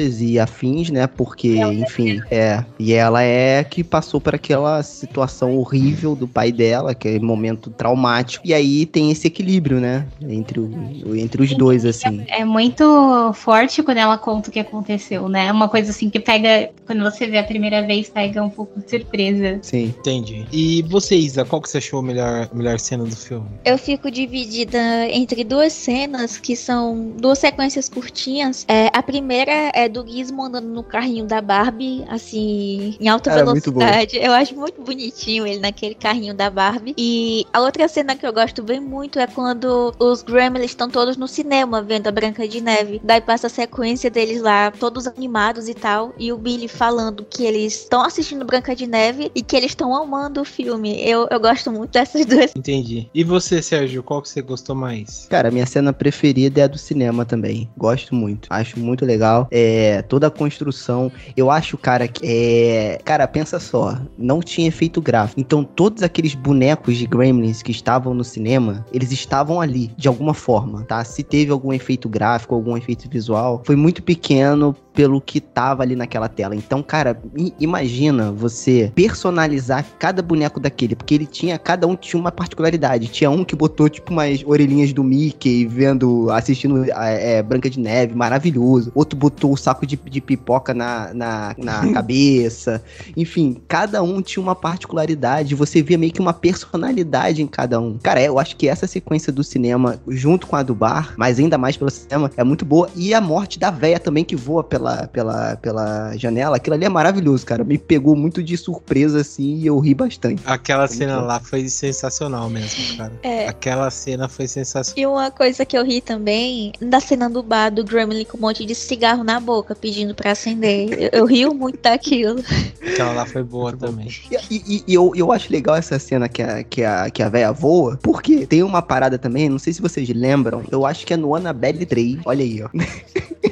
festas 0.00 0.20
e 0.20 0.38
afins, 0.38 0.90
né? 0.90 1.06
Porque, 1.06 1.56
enfim, 1.58 2.20
é. 2.30 2.64
E 2.78 2.92
ela 2.92 3.22
é 3.22 3.62
que 3.62 3.84
passou 3.84 4.20
por 4.20 4.34
aquela 4.34 4.82
situação 4.82 5.56
horrível 5.56 6.14
do 6.14 6.26
pai 6.26 6.50
dela, 6.50 6.92
aquele 6.92 7.20
momento 7.20 7.70
traumático. 7.70 8.46
E 8.46 8.54
aí 8.54 8.86
tem 8.86 9.10
esse 9.10 9.26
equilíbrio, 9.26 9.78
né? 9.80 10.06
Entre, 10.22 10.58
o, 10.58 11.16
entre 11.16 11.42
os 11.42 11.54
dois, 11.54 11.84
assim. 11.84 12.24
É 12.28 12.44
muito 12.44 13.32
forte 13.34 13.82
quando 13.82 13.98
ela 13.98 14.16
conta 14.16 14.48
o 14.48 14.52
que 14.52 14.60
aconteceu, 14.60 15.28
né? 15.28 15.46
É 15.46 15.52
uma 15.52 15.68
coisa 15.68 15.90
assim 15.90 16.08
que 16.08 16.20
pega, 16.20 16.70
quando 16.86 17.02
você 17.02 17.26
vê 17.26 17.38
a 17.38 17.44
primeira 17.44 17.86
vez, 17.86 18.08
pega 18.08 18.42
um 18.42 18.50
pouco 18.50 18.80
de 18.80 18.88
surpresa. 18.88 19.58
Sim. 19.62 19.94
Entendi. 19.98 20.46
E 20.52 20.82
você, 20.82 21.16
Isa, 21.16 21.44
qual 21.44 21.60
que 21.60 21.68
você 21.68 21.78
achou 21.78 22.00
a 22.00 22.02
melhor, 22.02 22.48
a 22.50 22.54
melhor 22.54 22.78
cena 22.78 23.04
do 23.04 23.16
filme? 23.16 23.46
Eu 23.64 23.76
fico 23.76 24.10
dividida 24.10 24.78
entre 25.10 25.44
duas 25.44 25.72
cenas 25.72 26.38
que 26.38 26.56
são 26.56 27.12
duas 27.18 27.38
sequências 27.38 27.88
curtinhas. 27.88 28.64
É, 28.68 28.88
a 28.92 29.02
primeira 29.02 29.70
é 29.74 29.88
do 29.90 30.06
Gizmo 30.06 30.44
andando 30.44 30.68
no 30.68 30.82
carrinho 30.82 31.26
da 31.26 31.40
Barbie, 31.40 32.04
assim, 32.08 32.96
em 33.00 33.08
alta 33.08 33.30
boa. 33.30 33.44
velocidade. 33.44 34.16
Eu 34.16 34.32
acho 34.32 34.54
muito 34.54 34.80
bonitinho 34.82 35.46
ele 35.46 35.58
naquele 35.58 35.94
carrinho 35.94 36.34
da 36.34 36.50
Barbie. 36.50 36.94
E 36.96 37.46
a 37.52 37.60
outra 37.60 37.88
cena 37.88 38.16
que 38.16 38.26
eu 38.26 38.32
gosto 38.32 38.62
bem 38.62 38.80
muito 38.80 39.18
é 39.18 39.26
quando 39.26 39.94
os 39.98 40.22
Gremlins 40.22 40.66
estão 40.66 40.88
todos 40.88 41.16
no 41.16 41.28
cinema 41.28 41.82
vendo 41.82 42.06
a 42.06 42.12
Branca 42.12 42.46
de 42.46 42.60
Neve. 42.60 43.00
Daí 43.02 43.20
passa 43.20 43.46
a 43.46 43.50
sequência 43.50 44.10
deles 44.10 44.40
lá, 44.40 44.70
todos 44.70 45.06
animados 45.06 45.68
e 45.68 45.74
tal. 45.74 46.12
E 46.18 46.32
o 46.32 46.38
Billy 46.38 46.68
falando 46.68 47.24
que 47.28 47.44
eles 47.44 47.74
estão 47.74 48.02
assistindo 48.02 48.44
Branca 48.44 48.74
de 48.74 48.86
Neve 48.86 49.30
e 49.34 49.42
que 49.42 49.56
eles 49.56 49.70
estão 49.72 49.94
amando 49.94 50.40
o 50.40 50.44
filme. 50.44 51.00
Eu, 51.02 51.26
eu 51.30 51.40
gosto 51.40 51.70
muito 51.70 51.92
dessas 51.92 52.26
duas 52.26 52.52
Entendi. 52.56 53.08
E 53.14 53.24
você, 53.24 53.62
Sérgio, 53.62 54.02
qual 54.02 54.22
que 54.22 54.28
você 54.28 54.42
gostou 54.42 54.74
mais? 54.74 55.26
Cara, 55.28 55.50
minha 55.50 55.66
cena 55.66 55.92
preferida 55.92 56.60
é 56.60 56.64
a 56.64 56.66
do 56.66 56.78
cinema 56.78 57.24
também. 57.24 57.68
Gosto 57.76 58.14
muito. 58.14 58.48
Acho 58.50 58.78
muito 58.78 59.04
legal. 59.04 59.48
É, 59.50 59.69
toda 60.08 60.26
a 60.26 60.30
construção. 60.30 61.10
Eu 61.36 61.50
acho, 61.50 61.76
cara, 61.76 62.06
que 62.08 62.20
é. 62.24 62.98
Cara, 63.04 63.26
pensa 63.26 63.58
só. 63.58 63.98
Não 64.18 64.40
tinha 64.40 64.68
efeito 64.68 65.00
gráfico. 65.00 65.40
Então, 65.40 65.64
todos 65.64 66.02
aqueles 66.02 66.34
bonecos 66.34 66.96
de 66.96 67.06
Gremlins 67.06 67.62
que 67.62 67.70
estavam 67.70 68.14
no 68.14 68.24
cinema, 68.24 68.84
eles 68.92 69.12
estavam 69.12 69.60
ali, 69.60 69.90
de 69.96 70.08
alguma 70.08 70.34
forma, 70.34 70.84
tá? 70.84 71.02
Se 71.04 71.22
teve 71.22 71.50
algum 71.50 71.72
efeito 71.72 72.08
gráfico, 72.08 72.54
algum 72.54 72.76
efeito 72.76 73.08
visual, 73.08 73.62
foi 73.64 73.76
muito 73.76 74.02
pequeno 74.02 74.74
pelo 74.92 75.20
que 75.20 75.40
tava 75.40 75.82
ali 75.82 75.96
naquela 75.96 76.28
tela. 76.28 76.54
Então, 76.54 76.82
cara, 76.82 77.20
imagina 77.58 78.30
você 78.32 78.92
personalizar 78.94 79.84
cada 79.98 80.22
boneco 80.22 80.60
daquele, 80.60 80.94
porque 80.94 81.14
ele 81.14 81.26
tinha, 81.26 81.58
cada 81.58 81.86
um 81.86 81.96
tinha 81.96 82.20
uma 82.20 82.32
particularidade. 82.32 83.08
Tinha 83.08 83.30
um 83.30 83.44
que 83.44 83.56
botou, 83.56 83.88
tipo, 83.88 84.12
umas 84.12 84.42
orelhinhas 84.44 84.92
do 84.92 85.02
Mickey, 85.02 85.66
vendo, 85.66 86.30
assistindo 86.30 86.84
é, 86.84 87.38
é, 87.38 87.42
Branca 87.42 87.70
de 87.70 87.78
Neve, 87.78 88.14
maravilhoso. 88.14 88.90
Outro 88.94 89.18
botou 89.18 89.56
saco 89.60 89.86
de, 89.86 89.96
de 89.96 90.20
pipoca 90.20 90.74
na, 90.74 91.12
na, 91.14 91.54
na 91.56 91.90
cabeça. 91.94 92.82
Enfim, 93.16 93.60
cada 93.68 94.02
um 94.02 94.20
tinha 94.20 94.42
uma 94.42 94.54
particularidade. 94.54 95.54
Você 95.54 95.82
via 95.82 95.98
meio 95.98 96.12
que 96.12 96.20
uma 96.20 96.32
personalidade 96.32 97.42
em 97.42 97.46
cada 97.46 97.80
um. 97.80 97.98
Cara, 97.98 98.20
é, 98.20 98.28
eu 98.28 98.38
acho 98.38 98.56
que 98.56 98.68
essa 98.68 98.86
sequência 98.86 99.32
do 99.32 99.44
cinema, 99.44 100.00
junto 100.08 100.46
com 100.46 100.56
a 100.56 100.62
do 100.62 100.74
bar, 100.74 101.14
mas 101.16 101.38
ainda 101.38 101.56
mais 101.56 101.76
pelo 101.76 101.90
cinema, 101.90 102.30
é 102.36 102.44
muito 102.44 102.64
boa. 102.64 102.88
E 102.96 103.14
a 103.14 103.20
morte 103.20 103.58
da 103.58 103.70
véia 103.70 104.00
também, 104.00 104.24
que 104.24 104.34
voa 104.34 104.64
pela 104.64 105.06
pela, 105.06 105.56
pela, 105.56 106.16
janela, 106.16 106.56
aquilo 106.56 106.74
ali 106.74 106.84
é 106.84 106.88
maravilhoso, 106.88 107.44
cara. 107.44 107.64
Me 107.64 107.78
pegou 107.78 108.16
muito 108.16 108.42
de 108.42 108.56
surpresa, 108.56 109.20
assim, 109.20 109.56
e 109.56 109.66
eu 109.66 109.78
ri 109.78 109.94
bastante. 109.94 110.42
Aquela 110.46 110.86
Foi 110.86 110.96
cena 110.96 111.20
lá 111.20 111.40
foi 111.40 111.68
sensacional 111.68 112.48
mesmo, 112.48 112.96
cara. 112.96 113.12
É. 113.22 113.48
Aquela 113.48 113.90
cena 113.90 114.28
foi 114.28 114.46
sensacional. 114.46 114.98
E 114.98 115.06
uma 115.06 115.30
coisa 115.30 115.64
que 115.64 115.76
eu 115.76 115.84
ri 115.84 116.00
também, 116.00 116.72
da 116.80 117.00
cena 117.00 117.28
do 117.28 117.42
bar 117.42 117.70
do 117.70 117.84
Gremlin 117.84 118.24
com 118.24 118.38
um 118.38 118.40
monte 118.40 118.64
de 118.64 118.74
cigarro 118.74 119.24
na 119.24 119.38
boca, 119.38 119.49
pedindo 119.80 120.14
pra 120.14 120.32
acender. 120.32 120.92
Eu, 121.12 121.20
eu 121.20 121.26
rio 121.26 121.54
muito 121.54 121.80
daquilo. 121.82 122.42
Aquela 122.86 123.12
lá 123.12 123.26
foi 123.26 123.42
boa 123.42 123.76
também. 123.76 124.08
E, 124.50 124.56
e- 124.56 124.84
e 124.86 124.94
eu, 124.94 125.12
eu 125.14 125.32
acho 125.32 125.52
legal 125.52 125.76
essa 125.76 125.98
cena 125.98 126.28
que 126.28 126.42
a, 126.42 126.62
que, 126.64 126.82
a, 126.84 127.10
que 127.10 127.22
a 127.22 127.28
véia 127.28 127.52
voa, 127.52 127.98
porque 128.02 128.46
tem 128.46 128.62
uma 128.62 128.80
parada 128.82 129.18
também, 129.18 129.48
não 129.48 129.58
sei 129.58 129.72
se 129.72 129.82
vocês 129.82 130.08
lembram, 130.10 130.62
eu 130.70 130.86
acho 130.86 131.04
que 131.06 131.14
é 131.14 131.16
no 131.16 131.34
Annabelle 131.34 131.84
3. 131.86 132.18
Olha 132.24 132.44
aí, 132.44 132.62
ó. 132.62 132.68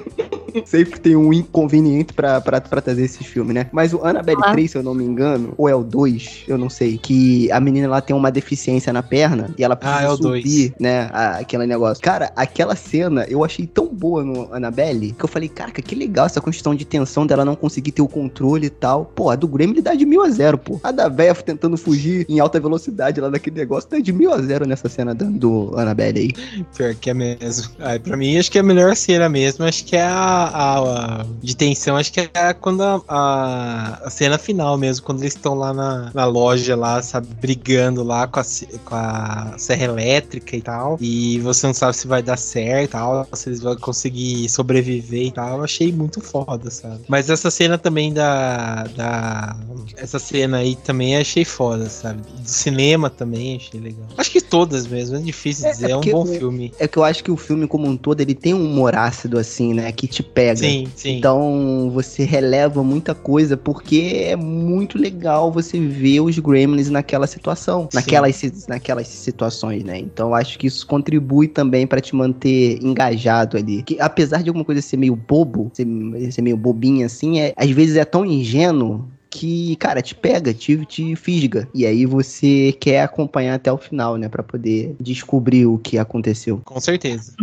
Sempre 0.64 0.99
tem 1.01 1.16
um 1.16 1.32
inconveniente 1.32 2.12
pra, 2.12 2.40
pra, 2.40 2.61
pra 2.61 2.80
trazer 2.80 3.05
esses 3.05 3.26
filmes, 3.26 3.55
né? 3.55 3.66
Mas 3.72 3.92
o 3.92 4.05
Annabelle 4.05 4.40
Ah. 4.44 4.53
3, 4.53 4.70
se 4.70 4.78
eu 4.78 4.82
não 4.82 4.94
me 4.94 5.05
engano, 5.05 5.53
ou 5.57 5.68
é 5.68 5.74
o 5.74 5.82
2, 5.82 6.44
eu 6.49 6.57
não 6.59 6.68
sei, 6.70 6.99
que 6.99 7.51
a 7.53 7.61
menina 7.61 7.88
lá 7.88 8.01
tem 8.01 8.14
uma 8.14 8.30
deficiência 8.30 8.92
na 8.92 9.03
perna 9.03 9.51
e 9.59 9.64
ela 9.64 9.76
precisa 9.76 10.01
Ah, 10.01 10.05
é 10.05 10.09
o 10.09 10.16
subir, 10.16 10.30
dois. 10.70 10.72
né? 10.80 11.09
a- 11.12 11.38
aquele 11.38 11.66
negócio. 11.66 12.03
Cara, 12.03 12.32
aquela 12.36 12.74
cena 12.76 13.24
eu 13.28 13.44
achei 13.44 13.66
tão 13.66 13.86
boa 13.86 14.22
no 14.24 14.53
Annabelle 14.53 15.12
que 15.12 15.24
eu 15.24 15.28
falei, 15.28 15.49
caraca, 15.49 15.80
que 15.82 15.94
legal 15.94 16.26
essa 16.26 16.40
construção 16.40 16.74
de 16.74 16.84
tensão 16.84 17.26
dela 17.26 17.44
não 17.44 17.55
conseguir 17.57 17.92
ter 17.92 18.03
o 18.03 18.09
controle 18.09 18.66
e 18.66 18.70
tal. 18.70 19.05
Pô, 19.14 19.30
a 19.30 19.36
do 19.36 19.49
Gremlin 19.49 19.82
dá 19.82 19.94
de 19.94 20.05
mil 20.07 20.22
a 20.22 20.30
zero, 20.30 20.57
pô. 20.59 20.80
A 20.82 20.90
da 20.92 21.09
véia 21.09 21.34
tentando 21.34 21.76
fugir 21.76 22.26
em 22.28 22.40
alta 22.40 22.59
velocidade 22.61 23.20
lá 23.20 23.28
daquele 23.28 23.57
negócio 23.57 23.88
dá 23.90 23.99
de 23.99 24.12
mil 24.12 24.32
a 24.32 24.40
zero 24.40 24.66
nessa 24.66 24.88
cena 24.88 25.14
da- 25.14 25.26
do 25.26 25.72
Annabelle 25.76 26.18
aí. 26.20 26.64
Pior 26.76 26.94
que 26.94 27.11
é 27.11 27.14
mesmo. 27.14 27.70
Ai, 27.78 27.99
pra 27.99 28.16
mim, 28.16 28.36
acho 28.38 28.51
que 28.51 28.59
é 28.59 28.61
a 28.61 28.64
melhor 28.64 28.94
cena 28.96 29.28
mesmo. 29.28 29.64
Acho 29.64 29.84
que 29.84 29.96
é 29.96 30.03
a, 30.03 30.38
a- 30.45 31.20
a- 31.22 31.26
de 31.43 31.57
tensão. 31.57 31.97
Acho 31.97 32.12
que 32.12 32.20
é 32.32 32.55
quando 32.55 32.82
a, 32.82 33.03
a, 33.09 34.01
a 34.07 34.11
cena 34.11 34.39
final 34.39 34.76
mesmo. 34.78 35.05
Quando 35.05 35.20
eles 35.22 35.34
estão 35.34 35.55
lá 35.55 35.72
na, 35.72 36.11
na 36.14 36.24
loja, 36.26 36.76
lá, 36.76 37.03
sabe, 37.03 37.28
brigando 37.41 38.03
lá 38.03 38.26
com 38.26 38.41
a, 38.41 38.45
com 38.84 38.95
a 38.95 39.55
serra 39.59 39.84
elétrica 39.84 40.57
e 40.57 40.62
tal. 40.62 40.97
E 41.01 41.39
você 41.41 41.66
não 41.66 41.74
sabe 41.74 41.97
se 41.97 42.07
vai 42.07 42.22
dar 42.22 42.36
certo 42.36 42.84
e 42.84 42.89
tal. 42.89 43.26
Se 43.32 43.49
eles 43.49 43.61
vão 43.61 43.76
conseguir 43.76 44.49
sobreviver 44.49 45.26
e 45.26 45.32
tal. 45.32 45.59
Eu 45.59 45.64
achei 45.64 45.93
muito 45.93 46.20
foda, 46.20 46.70
sabe? 46.70 47.01
Mas 47.09 47.30
essa 47.30 47.51
cena 47.51 47.78
também 47.78 48.12
da. 48.12 48.84
da 48.84 49.57
essa 49.97 50.18
cena 50.18 50.59
aí 50.59 50.76
também 50.76 51.16
achei 51.16 51.45
foda, 51.45 51.89
sabe? 51.89 52.22
Do 52.22 52.49
cinema 52.49 53.11
também 53.11 53.57
achei 53.57 53.80
legal. 53.80 54.07
Acho 54.16 54.30
que 54.30 54.41
todas 54.41 54.86
mesmo. 54.86 55.16
É 55.16 55.20
difícil 55.20 55.66
É, 55.66 55.70
dizer. 55.72 55.86
é 55.89 55.91
É, 55.91 55.97
um 55.97 56.01
porque 56.01 56.12
bom 56.12 56.26
filme. 56.26 56.72
É 56.78 56.86
que 56.89 56.99
eu 56.99 57.05
acho 57.05 57.22
que 57.24 57.30
o 57.30 57.36
filme 57.36 57.66
como 57.66 57.86
um 57.86 57.97
todo, 57.97 58.20
ele 58.20 58.34
tem 58.34 58.55
um 58.55 58.64
humor 58.64 58.95
ácido 58.95 59.39
assim, 59.39 59.74
né, 59.74 59.91
que 59.93 60.07
te 60.07 60.22
pega. 60.34 60.56
Sim, 60.56 60.88
sim. 60.94 61.18
Então 61.18 61.90
você 61.92 62.24
releva 62.24 62.82
muita 62.82 63.14
coisa 63.14 63.56
porque 63.56 64.24
é 64.24 64.36
muito 64.36 64.98
legal 64.98 65.50
você 65.50 65.78
ver 65.80 66.20
os 66.20 66.38
Gremlins 66.38 66.90
naquela 66.90 67.26
situação, 67.26 67.88
naquelas, 67.92 68.66
naquelas 68.68 69.08
situações, 69.08 69.84
né? 69.84 69.98
Então 69.98 70.34
acho 70.34 70.58
que 70.58 70.66
isso 70.66 70.86
contribui 70.86 71.48
também 71.48 71.86
pra 71.86 72.00
te 72.00 72.14
manter 72.14 72.78
engajado 72.82 73.56
ali. 73.56 73.82
Que 73.82 74.00
apesar 74.00 74.42
de 74.42 74.48
alguma 74.48 74.64
coisa 74.64 74.80
ser 74.80 74.96
meio 74.96 75.16
bobo, 75.16 75.70
ser, 75.72 75.86
ser 76.30 76.42
meio 76.42 76.56
bobinha 76.56 77.06
assim, 77.06 77.40
é, 77.40 77.52
às 77.56 77.70
vezes 77.70 77.96
é 77.96 78.04
tão 78.04 78.24
ingênuo 78.24 79.08
que, 79.39 79.76
cara, 79.76 80.03
te 80.03 80.16
pega, 80.16 80.53
te, 80.53 80.84
te 80.84 81.14
fisga. 81.14 81.68
E 81.72 81.86
aí 81.86 82.05
você 82.05 82.76
quer 82.80 83.03
acompanhar 83.03 83.55
até 83.55 83.72
o 83.72 83.78
final, 83.78 84.16
né? 84.16 84.28
Pra 84.28 84.43
poder 84.43 84.97
descobrir 84.99 85.64
o 85.64 85.78
que 85.78 85.97
aconteceu. 85.97 86.61
Com 86.64 86.80
certeza. 86.80 87.34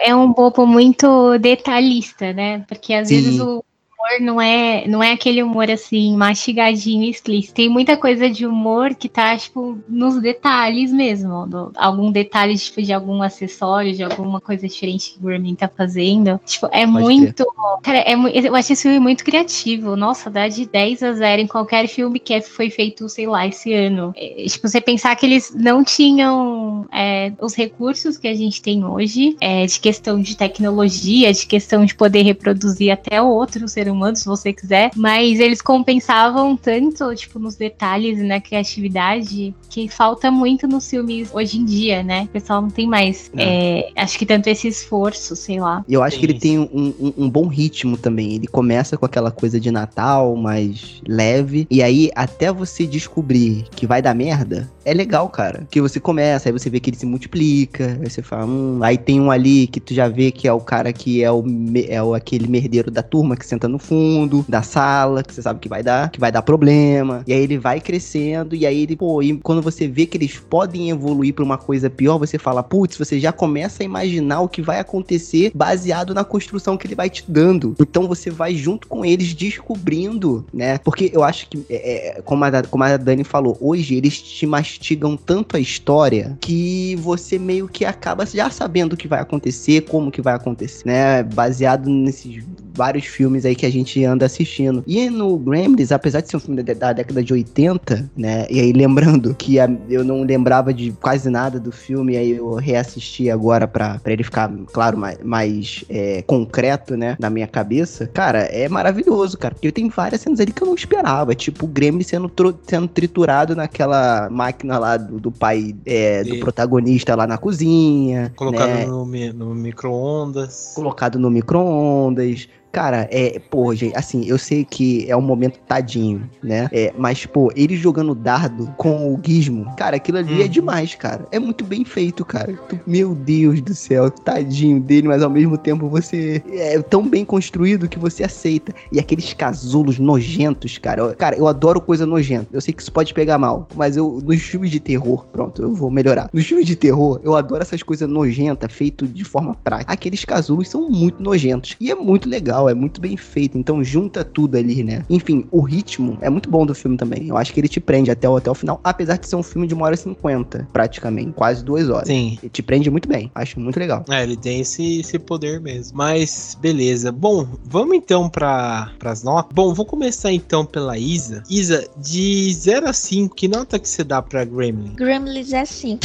é 0.00 0.14
um 0.14 0.32
bobo 0.32 0.66
muito 0.66 1.36
detalhista, 1.38 2.32
né? 2.32 2.64
Porque 2.66 2.94
às 2.94 3.08
Sim. 3.08 3.20
vezes 3.20 3.40
o 3.40 3.62
humor 4.02 4.20
não 4.20 4.40
é, 4.40 4.86
não 4.88 5.02
é 5.02 5.12
aquele 5.12 5.42
humor 5.42 5.70
assim, 5.70 6.16
mastigadinho 6.16 7.04
explícito. 7.08 7.54
Tem 7.54 7.68
muita 7.68 7.96
coisa 7.96 8.28
de 8.28 8.46
humor 8.46 8.94
que 8.94 9.08
tá, 9.08 9.36
tipo, 9.36 9.78
nos 9.88 10.20
detalhes 10.20 10.92
mesmo. 10.92 11.46
do- 11.46 11.72
algum 11.76 12.10
detalhe, 12.10 12.56
tipo, 12.58 12.82
de 12.82 12.92
algum 12.92 13.22
acessório, 13.22 13.94
de 13.94 14.02
alguma 14.02 14.40
coisa 14.40 14.66
diferente 14.66 15.12
que 15.12 15.18
o 15.18 15.22
Gremlin 15.22 15.54
tá 15.54 15.68
fazendo. 15.68 16.40
Tipo, 16.44 16.66
é 16.66 16.86
Pode 16.86 16.90
muito. 16.90 17.44
Cara, 17.82 17.98
é, 17.98 18.14
eu 18.14 18.54
achei 18.54 18.74
esse 18.74 18.82
filme 18.82 18.98
muito 19.00 19.24
criativo. 19.24 19.96
Nossa, 19.96 20.30
dá 20.30 20.48
de 20.48 20.66
10 20.66 21.02
a 21.02 21.12
0 21.12 21.42
em 21.42 21.46
qualquer 21.46 21.86
filme 21.88 22.18
que 22.18 22.40
foi 22.42 22.70
feito, 22.70 23.08
sei 23.08 23.26
lá, 23.26 23.46
esse 23.46 23.72
ano. 23.72 24.12
É, 24.16 24.44
tipo, 24.46 24.68
você 24.68 24.80
pensar 24.80 25.14
que 25.16 25.26
eles 25.26 25.52
não 25.54 25.84
tinham 25.84 26.86
é, 26.92 27.32
os 27.40 27.54
recursos 27.54 28.16
que 28.18 28.28
a 28.28 28.34
gente 28.34 28.60
tem 28.62 28.84
hoje, 28.84 29.36
é, 29.40 29.66
de 29.66 29.78
questão 29.80 30.20
de 30.20 30.36
tecnologia, 30.36 31.32
de 31.32 31.46
questão 31.46 31.84
de 31.84 31.94
poder 31.94 32.22
reproduzir 32.22 32.90
até 32.90 33.20
outro 33.20 33.66
ser 33.68 33.88
humano, 33.92 34.16
se 34.16 34.24
você 34.24 34.52
quiser, 34.52 34.90
mas 34.96 35.38
eles 35.40 35.60
compensavam 35.62 36.56
tanto, 36.56 37.14
tipo, 37.14 37.38
nos 37.38 37.54
detalhes 37.56 38.18
e 38.18 38.22
na 38.22 38.40
criatividade, 38.40 39.54
que 39.68 39.88
falta 39.88 40.30
muito 40.30 40.66
nos 40.66 40.88
filmes 40.88 41.30
hoje 41.32 41.58
em 41.58 41.64
dia, 41.64 42.02
né? 42.02 42.22
O 42.24 42.28
pessoal 42.28 42.62
não 42.62 42.70
tem 42.70 42.86
mais, 42.86 43.30
Não. 43.32 43.42
é, 43.42 43.88
acho 43.96 44.18
que 44.18 44.26
tanto 44.26 44.48
esse 44.48 44.68
esforço, 44.68 45.34
sei 45.36 45.60
lá. 45.60 45.84
E 45.88 45.94
eu 45.94 46.02
acho 46.02 46.18
que 46.18 46.26
ele 46.26 46.38
tem 46.38 46.58
um, 46.58 46.68
um- 47.00 47.12
um 47.18 47.30
bom 47.30 47.46
ritmo 47.46 47.96
também. 47.96 48.34
Ele 48.34 48.46
começa 48.46 48.96
com 48.96 49.06
aquela 49.06 49.30
coisa 49.30 49.58
de 49.60 49.70
Natal, 49.70 50.34
mais 50.36 51.00
leve. 51.06 51.66
E 51.70 51.82
aí, 51.82 52.10
até 52.14 52.52
você 52.52 52.86
descobrir 52.86 53.64
que 53.74 53.86
vai 53.86 54.02
dar 54.02 54.14
merda, 54.14 54.70
é 54.84 54.92
legal, 54.92 55.28
cara. 55.28 55.66
Que 55.70 55.80
você 55.80 56.00
começa, 56.00 56.48
aí 56.48 56.52
você 56.52 56.68
vê 56.68 56.80
que 56.80 56.90
ele 56.90 56.96
se 56.96 57.06
multiplica. 57.06 57.98
Aí 58.02 58.10
você 58.10 58.22
fala, 58.22 58.46
hum. 58.46 58.80
Aí 58.82 58.96
tem 58.98 59.20
um 59.20 59.30
ali 59.30 59.66
que 59.66 59.80
tu 59.80 59.94
já 59.94 60.08
vê 60.08 60.30
que 60.30 60.46
é 60.48 60.52
o 60.52 60.60
cara 60.60 60.92
que 60.92 61.22
é 61.22 61.30
o, 61.30 61.44
é 61.88 62.02
o 62.02 62.14
aquele 62.14 62.46
merdeiro 62.48 62.90
da 62.90 63.02
turma 63.02 63.36
que 63.36 63.46
senta 63.46 63.68
no 63.68 63.78
fundo 63.82 64.44
da 64.48 64.62
sala, 64.62 65.22
que 65.22 65.34
você 65.34 65.42
sabe 65.42 65.60
que 65.60 65.68
vai 65.68 65.82
dar, 65.82 66.10
que 66.10 66.20
vai 66.20 66.30
dar 66.30 66.42
problema. 66.42 67.22
E 67.26 67.32
aí 67.32 67.42
ele 67.42 67.58
vai 67.58 67.80
crescendo. 67.80 68.54
E 68.54 68.66
aí 68.66 68.82
ele, 68.82 68.96
pô, 68.96 69.22
e 69.22 69.36
quando 69.38 69.60
você 69.60 69.88
vê 69.88 70.06
que 70.06 70.16
eles 70.16 70.38
podem 70.38 70.90
evoluir 70.90 71.34
pra 71.34 71.44
uma 71.44 71.58
coisa 71.58 71.90
pior, 71.90 72.18
você 72.18 72.38
fala, 72.38 72.62
putz, 72.62 72.96
você 72.96 73.18
já 73.18 73.32
começa 73.32 73.82
a 73.82 73.86
imaginar 73.86 74.40
o 74.40 74.48
que 74.48 74.62
vai 74.62 74.78
acontecer 74.78 75.50
baseado 75.54 76.14
na 76.14 76.24
construção 76.24 76.76
que 76.76 76.86
ele 76.86 76.94
vai 76.94 77.10
te 77.10 77.24
dando. 77.26 77.74
Então 77.80 78.06
você 78.06 78.30
vai 78.30 78.54
junto 78.54 78.86
com 78.86 79.04
eles 79.04 79.34
descobrindo, 79.34 80.46
né? 80.52 80.78
Porque 80.78 81.10
eu 81.12 81.24
acho 81.24 81.48
que, 81.48 81.64
é, 81.68 82.18
é, 82.18 82.22
como, 82.22 82.44
a, 82.44 82.62
como 82.62 82.84
a 82.84 82.96
Dani 82.96 83.24
falou, 83.24 83.56
hoje 83.60 83.94
eles 83.94 84.20
te 84.20 84.46
mastigam 84.46 85.16
tanto 85.16 85.56
a 85.56 85.60
história 85.60 86.36
que 86.40 86.96
você 86.96 87.38
meio 87.38 87.68
que 87.68 87.84
acaba 87.84 88.24
já 88.26 88.50
sabendo 88.50 88.92
o 88.92 88.96
que 88.96 89.08
vai 89.08 89.20
acontecer, 89.20 89.82
como 89.82 90.10
que 90.10 90.22
vai 90.22 90.34
acontecer, 90.34 90.86
né? 90.86 91.22
Baseado 91.22 91.88
nesses 91.88 92.44
vários 92.74 93.04
filmes 93.06 93.44
aí 93.44 93.54
que 93.54 93.66
a 93.66 93.70
gente 93.70 94.04
anda 94.04 94.26
assistindo. 94.26 94.82
E 94.86 95.08
no 95.10 95.36
Gremlins, 95.38 95.92
apesar 95.92 96.20
de 96.20 96.28
ser 96.30 96.36
um 96.36 96.40
filme 96.40 96.62
da, 96.62 96.72
da 96.74 96.92
década 96.92 97.22
de 97.22 97.32
80, 97.32 98.10
né? 98.16 98.46
E 98.50 98.60
aí 98.60 98.72
lembrando 98.72 99.34
que 99.34 99.58
a- 99.60 99.70
eu 99.88 100.04
não 100.04 100.22
lembrava 100.22 100.72
de 100.72 100.92
quase 100.92 101.28
nada 101.30 101.58
do 101.60 101.70
filme, 101.72 102.16
aí 102.16 102.32
eu 102.32 102.54
reassisti 102.54 103.30
agora 103.30 103.66
pra, 103.68 103.98
pra 103.98 104.12
ele 104.12 104.22
ficar, 104.24 104.50
claro, 104.72 104.96
mais, 104.98 105.18
mais 105.22 105.84
é, 105.88 106.22
concreto, 106.22 106.96
né? 106.96 107.16
Na 107.18 107.30
minha 107.30 107.46
cabeça. 107.46 108.06
Cara, 108.12 108.40
é 108.40 108.68
maravilhoso, 108.68 109.36
cara. 109.38 109.54
Porque 109.54 109.70
tem 109.72 109.88
várias 109.88 110.20
cenas 110.20 110.40
ali 110.40 110.52
que 110.52 110.62
eu 110.62 110.66
não 110.66 110.74
esperava. 110.74 111.34
Tipo, 111.34 111.64
o 111.64 111.68
Gremlin 111.68 112.02
sendo, 112.02 112.30
sendo 112.66 112.88
triturado 112.88 113.54
naquela 113.54 114.28
máquina 114.30 114.78
lá 114.78 114.96
do, 114.96 115.20
do 115.20 115.30
pai 115.30 115.74
é, 115.86 116.22
do 116.24 116.34
E- 116.34 116.40
protagonista 116.40 117.14
lá 117.14 117.26
na 117.26 117.38
cozinha. 117.38 118.32
Colocado 118.36 118.68
né? 118.68 118.86
no, 118.86 119.04
no 119.32 119.54
micro-ondas. 119.54 120.72
colocado 120.74 121.18
no 121.18 121.30
micro-ondas. 121.30 122.48
Cara, 122.72 123.06
é, 123.10 123.38
pô, 123.50 123.74
gente, 123.74 123.94
assim, 123.96 124.24
eu 124.24 124.38
sei 124.38 124.64
que 124.64 125.04
é 125.10 125.14
um 125.16 125.20
momento 125.20 125.58
tadinho, 125.68 126.28
né? 126.42 126.68
É, 126.72 126.92
mas, 126.96 127.26
pô, 127.26 127.52
ele 127.54 127.76
jogando 127.76 128.14
dardo 128.14 128.66
com 128.78 129.12
o 129.14 129.20
gizmo, 129.22 129.66
cara, 129.76 129.96
aquilo 129.96 130.16
ali 130.18 130.40
é 130.40 130.44
Uhum. 130.44 130.48
demais, 130.50 130.94
cara. 130.94 131.26
É 131.30 131.38
muito 131.38 131.64
bem 131.64 131.84
feito, 131.84 132.24
cara. 132.24 132.54
Tu- 132.68 132.80
meu 132.86 133.14
Deus 133.14 133.60
do 133.60 133.74
céu, 133.74 134.10
tadinho 134.10 134.80
dele, 134.80 135.06
mas 135.06 135.22
ao 135.22 135.28
mesmo 135.28 135.58
tempo 135.58 135.86
você 135.88 136.42
é 136.50 136.80
tão 136.80 137.06
bem 137.06 137.24
construído 137.26 137.88
que 137.88 137.98
você 137.98 138.24
aceita. 138.24 138.72
E 138.90 138.98
aqueles 138.98 139.34
casulos 139.34 139.98
nojentos, 139.98 140.78
cara. 140.78 141.02
Eu- 141.02 141.14
cara, 141.14 141.36
eu 141.36 141.46
adoro 141.46 141.80
coisa 141.80 142.06
nojenta. 142.06 142.46
Eu 142.52 142.60
sei 142.62 142.72
que 142.72 142.80
isso 142.80 142.90
pode 142.92 143.12
pegar 143.12 143.36
mal, 143.36 143.68
mas 143.76 143.96
eu, 143.98 144.18
nos 144.24 144.40
filmes 144.40 144.70
de 144.70 144.80
terror, 144.80 145.26
pronto, 145.30 145.60
eu 145.62 145.74
vou 145.74 145.90
melhorar. 145.90 146.30
Nos 146.32 146.46
filmes 146.46 146.66
de 146.66 146.74
terror, 146.76 147.20
eu 147.22 147.36
adoro 147.36 147.60
essas 147.62 147.82
coisas 147.82 148.08
nojentas, 148.08 148.72
feito 148.72 149.06
de 149.06 149.24
forma 149.24 149.54
prática. 149.54 149.92
Aqueles 149.92 150.24
casulos 150.24 150.68
são 150.70 150.88
muito 150.88 151.22
nojentos. 151.22 151.76
E 151.78 151.90
é 151.90 151.94
muito 151.94 152.28
legal, 152.28 152.61
é 152.68 152.74
muito 152.74 153.00
bem 153.00 153.16
feito. 153.16 153.56
Então 153.58 153.82
junta 153.82 154.24
tudo 154.24 154.56
ali, 154.56 154.82
né? 154.82 155.04
Enfim, 155.08 155.46
o 155.50 155.60
ritmo 155.60 156.18
é 156.20 156.30
muito 156.30 156.50
bom 156.50 156.64
do 156.66 156.74
filme 156.74 156.96
também. 156.96 157.28
Eu 157.28 157.36
acho 157.36 157.52
que 157.52 157.60
ele 157.60 157.68
te 157.68 157.80
prende 157.80 158.10
até 158.10 158.28
o, 158.28 158.36
até 158.36 158.50
o 158.50 158.54
final, 158.54 158.80
apesar 158.82 159.16
de 159.16 159.26
ser 159.26 159.36
um 159.36 159.42
filme 159.42 159.66
de 159.66 159.74
uma 159.74 159.86
hora 159.86 159.94
e 159.94 159.98
cinquenta, 159.98 160.68
praticamente. 160.72 161.32
Quase 161.32 161.64
duas 161.64 161.88
horas. 161.88 162.08
Sim. 162.08 162.38
Ele 162.42 162.50
te 162.50 162.62
prende 162.62 162.90
muito 162.90 163.08
bem. 163.08 163.30
Acho 163.34 163.60
muito 163.60 163.78
legal. 163.78 164.04
É, 164.08 164.22
ele 164.22 164.36
tem 164.36 164.60
esse, 164.60 165.00
esse 165.00 165.18
poder 165.18 165.60
mesmo. 165.60 165.96
Mas, 165.96 166.56
beleza. 166.60 167.12
Bom, 167.12 167.46
vamos 167.64 167.96
então 167.96 168.28
para 168.28 168.90
as 169.04 169.22
notas. 169.22 169.52
Bom, 169.54 169.72
vou 169.74 169.84
começar 169.84 170.32
então 170.32 170.64
pela 170.64 170.98
Isa. 170.98 171.42
Isa, 171.48 171.88
de 171.96 172.52
0 172.52 172.88
a 172.88 172.92
5, 172.92 173.34
que 173.34 173.48
nota 173.48 173.78
que 173.78 173.88
você 173.88 174.04
dá 174.04 174.20
pra 174.22 174.44
Gremlin? 174.44 174.94
Gremlins 174.94 175.52
é 175.52 175.60
assim. 175.60 175.98